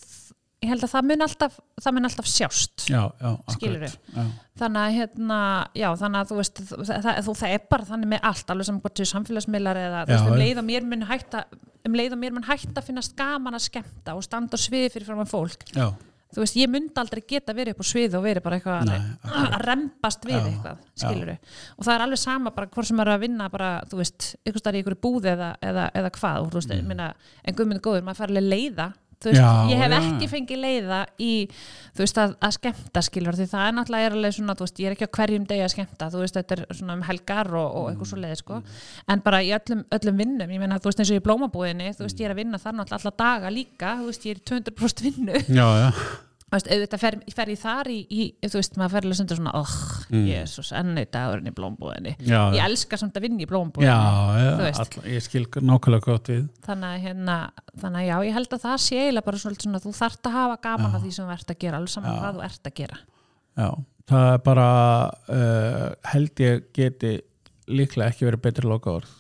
ég 0.61 0.69
held 0.69 0.83
að 0.85 0.91
það 0.93 1.07
mun 1.09 1.23
alltaf, 1.25 1.55
það 1.81 1.95
mun 1.97 2.05
alltaf 2.11 2.27
sjást 2.29 2.83
Já, 2.91 3.01
já. 3.23 3.31
Skilurðu? 3.55 3.89
Já, 4.13 4.25
þannig 4.61 4.81
að 4.83 4.97
hérna, 4.99 5.39
já, 5.79 5.89
þannig 6.03 6.21
að 6.21 6.29
þú 6.35 6.37
veist 6.43 6.61
það, 6.61 6.91
það, 7.07 7.21
þú, 7.25 7.35
það 7.41 7.55
er 7.55 7.63
bara 7.71 7.87
þannig 7.89 8.11
með 8.13 8.27
allt 8.29 8.53
alveg 8.53 8.69
sem 8.69 8.81
gott 8.85 8.97
til 9.01 9.07
samfélagsmiðlar 9.09 9.81
eða 9.81 10.03
Já, 10.03 10.11
veist, 10.11 10.27
um 10.27 10.35
já. 10.37 10.41
leið 10.43 10.61
og 10.61 10.67
mér 10.69 10.89
mun 10.91 11.07
hætta 11.09 11.45
um 11.89 11.97
leið 11.97 12.13
og 12.13 12.21
mér 12.21 12.35
mun 12.37 12.45
hætta 12.51 12.77
að 12.83 12.91
finnast 12.91 13.17
gaman 13.17 13.57
að 13.57 13.65
skemmta 13.71 14.13
og 14.19 14.27
standa 14.27 14.53
á 14.53 14.61
sviði 14.61 14.91
fyrir 14.93 15.09
fram 15.09 15.23
að 15.25 15.33
fólk 15.33 15.65
já, 15.73 15.87
þú 16.31 16.43
veist, 16.45 16.57
ég 16.61 16.71
myndi 16.71 17.03
aldrei 17.03 17.23
geta 17.27 17.55
verið 17.57 17.75
upp 17.75 17.83
á 17.83 17.91
sviði 17.91 18.19
og 18.19 18.25
verið 18.25 18.45
bara 18.45 18.59
eitthvað 18.61 18.89
Nei, 18.89 18.97
að, 19.27 19.47
að 19.59 19.65
rempast 19.67 20.27
við 20.29 20.37
Já, 20.37 20.43
eitthvað, 20.51 20.83
skilur 21.03 21.33
og 21.35 21.85
það 21.87 21.93
er 21.95 22.05
alveg 22.07 22.23
sama 22.23 22.55
bara 22.57 22.71
hvort 22.75 22.91
sem 22.91 23.03
er 23.05 23.13
að 23.15 23.23
vinna 23.27 23.51
bara, 23.53 23.71
þú 23.91 24.01
veist, 24.01 24.33
ykkur 24.47 24.63
starf 24.65 24.79
í 24.79 24.85
ykkur 24.85 24.99
búði 25.03 25.33
eða, 25.35 25.53
eða, 25.71 25.87
eða 26.01 26.13
hvað, 26.19 26.43
og 26.45 26.53
þú 26.53 26.61
veist, 26.61 26.75
mm. 26.77 26.91
minna, 26.93 27.13
en 27.45 27.59
guðmynd 27.59 27.85
góður, 27.85 28.07
maður 28.07 28.23
fær 28.23 28.35
alveg 28.35 28.51
leiða 28.55 28.91
þú 29.21 29.31
veist, 29.31 29.41
Já, 29.41 29.51
ég 29.71 29.81
hef 29.83 29.93
já. 29.93 29.99
ekki 30.01 30.29
fengið 30.33 30.63
leiða 30.65 31.01
í, 31.21 31.33
þú 31.97 32.05
veist, 32.05 32.21
að, 32.23 32.35
að 32.47 32.55
skemmta 32.57 33.03
skilur, 33.05 33.39
því 33.39 33.47
það 33.51 33.67
er 33.67 33.77
náttúrulega 33.77 34.09
er 34.11 34.17
alveg 34.19 34.37
svona, 34.37 34.57
veist, 34.61 34.81
ég 34.81 34.89
er 34.91 34.97
ekki 34.97 35.09
á 35.11 35.17
hverjum 35.19 35.47
degi 35.51 35.67
að 35.67 35.73
skemmta, 35.75 36.11
þú 36.15 36.23
veist, 36.25 36.39
þetta 36.41 36.57
er 36.57 36.65
svona 36.81 36.97
um 36.99 37.05
helgar 37.11 37.53
og, 37.61 37.69
og 37.81 37.91
eitthvað 37.93 38.11
svo 38.13 38.23
leið, 38.25 38.37
sko, 38.41 38.63
en 39.13 39.25
bara 39.27 39.43
í 39.45 39.53
öllum, 39.59 39.85
öllum 39.99 40.25
vinnum, 40.25 40.57
ég 40.57 40.65
meina, 40.65 40.81
þú 40.81 40.93
veist, 40.93 41.05
eins 41.05 41.13
og 41.13 41.21
í 41.21 41.27
blómabúðinni, 41.29 41.93
þú 41.99 42.07
veist, 42.07 42.25
ég 42.25 42.31
er 42.31 42.37
að 42.37 42.43
vinna 42.45 42.63
þar 42.63 42.79
náttúrulega 42.81 43.11
alla 43.11 43.17
daga 43.27 43.55
líka, 43.55 43.95
þú 44.01 44.11
veist, 44.11 44.27
ég 44.27 44.37
er 44.37 44.43
í 44.43 44.49
200% 44.55 45.07
vinnu. 45.11 45.45
Já, 45.51 45.69
auðvitað 46.51 47.01
fer, 47.03 47.17
fer 47.35 47.51
ég 47.53 47.61
þar 47.61 47.89
í, 47.93 47.99
í 48.11 48.25
þú 48.43 48.59
veist, 48.59 48.79
maður 48.81 48.95
fer 48.97 49.07
alveg 49.07 49.19
stundur 49.21 49.39
svona 49.39 49.53
oh, 49.61 49.75
mm. 50.11 50.25
jésús, 50.27 50.71
enni 50.75 51.05
dagurinn 51.15 51.51
í 51.51 51.53
blómbúðinni 51.55 52.15
Já, 52.19 52.41
ég 52.51 52.59
já. 52.59 52.65
elska 52.67 52.99
samt 52.99 53.21
að 53.21 53.27
vinna 53.29 53.39
í 53.39 53.47
Já, 53.47 53.51
blómbúðinni 53.53 54.67
já, 54.67 55.13
ég 55.15 55.25
skil 55.27 55.45
nákvæmlega 55.47 56.07
gott 56.09 56.33
við. 56.33 56.43
þannig 56.67 56.89
að 56.91 57.07
hérna, 57.07 57.39
þannig 57.85 58.01
að 58.03 58.09
já, 58.09 58.17
ég 58.27 58.37
held 58.41 58.59
að 58.59 58.65
það 58.67 58.77
sé 58.87 58.99
eiginlega 59.05 59.29
bara 59.31 59.43
svolítið 59.45 59.69
svona, 59.69 59.83
þú 59.87 59.95
þarft 60.01 60.31
að 60.31 60.37
hafa 60.41 60.59
gaman 60.67 60.99
af 60.99 61.07
því 61.07 61.15
sem 61.15 61.31
þú 61.31 61.37
ert 61.37 61.55
að 61.55 61.63
gera, 61.63 61.81
alveg 61.81 61.95
saman 61.95 62.19
hvað 62.19 62.37
þú 62.41 62.45
ert 62.51 62.71
að 62.73 62.77
gera 62.83 63.01
Já, 63.61 63.71
það 64.11 64.29
er 64.35 64.45
bara 64.51 64.69
uh, 65.39 65.89
held 66.11 66.45
ég 66.49 66.69
geti 66.75 67.17
líklega 67.71 68.11
ekki 68.11 68.27
verið 68.27 68.47
betri 68.49 68.71
lokaorð 68.71 69.17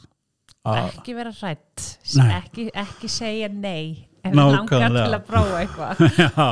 að 0.67 0.83
ekki 0.91 1.15
vera 1.17 1.33
hrætt 1.33 1.85
Nei. 2.19 2.31
ekki, 2.37 2.67
ekki 2.77 3.09
segja 3.09 3.49
nei 3.53 4.10
ef 4.21 4.33
við 4.33 4.41
langar 4.55 4.95
til 4.97 5.15
að 5.17 5.25
prófa 5.29 5.57
eitthvað? 5.65 5.93
Já, 6.21 6.49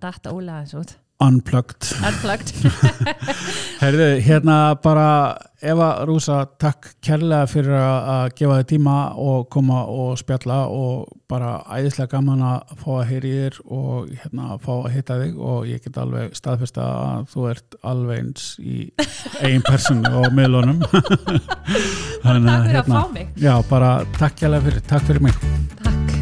Data 0.00 0.32
ólega 0.32 0.64
þessu 0.64 0.80
út 0.80 0.92
unplugged. 1.20 1.92
Unplugged. 2.06 2.52
Herðu, 3.82 4.08
hérna 4.24 4.56
bara 4.82 5.36
Eva 5.60 5.90
Rúsa, 6.08 6.46
takk 6.60 6.88
kærlega 7.04 7.44
fyrir 7.50 7.74
að 7.76 7.96
að 8.14 8.22
gefa 8.38 8.58
þig 8.60 8.68
tíma 8.70 8.94
og 9.20 9.48
koma 9.52 9.82
og 9.92 10.14
spjalla 10.20 10.62
og 10.72 11.10
bara 11.28 11.58
æðislega 11.68 12.14
gaman 12.14 12.44
að 12.48 12.72
fá 12.80 12.88
að 12.94 13.10
heyri 13.10 13.32
þér 13.34 13.58
og 13.66 14.14
hérna 14.22 14.56
fá 14.64 14.70
að 14.78 14.88
hitta 14.96 15.18
þig 15.20 15.42
og 15.50 15.68
ég 15.68 15.84
get 15.84 16.00
alveg 16.00 16.38
staðfesta 16.38 16.86
að 16.86 17.28
þú 17.34 17.46
ert 17.52 17.78
alveg 17.92 18.24
eins 18.24 18.48
í 18.64 18.78
eigin 19.42 19.66
personu 19.68 20.14
og 20.22 20.32
miðlunum. 20.36 20.80
Takk 22.24 22.40
fyrir 22.40 22.80
að 22.80 22.88
fá 22.88 23.12
mig. 23.12 23.28
Já, 23.40 23.54
bara 23.68 23.92
takk 24.16 24.40
kærlega 24.40 24.70
fyrir, 24.70 24.88
takk 24.88 25.06
fyrir 25.10 25.28
mig 25.28 26.19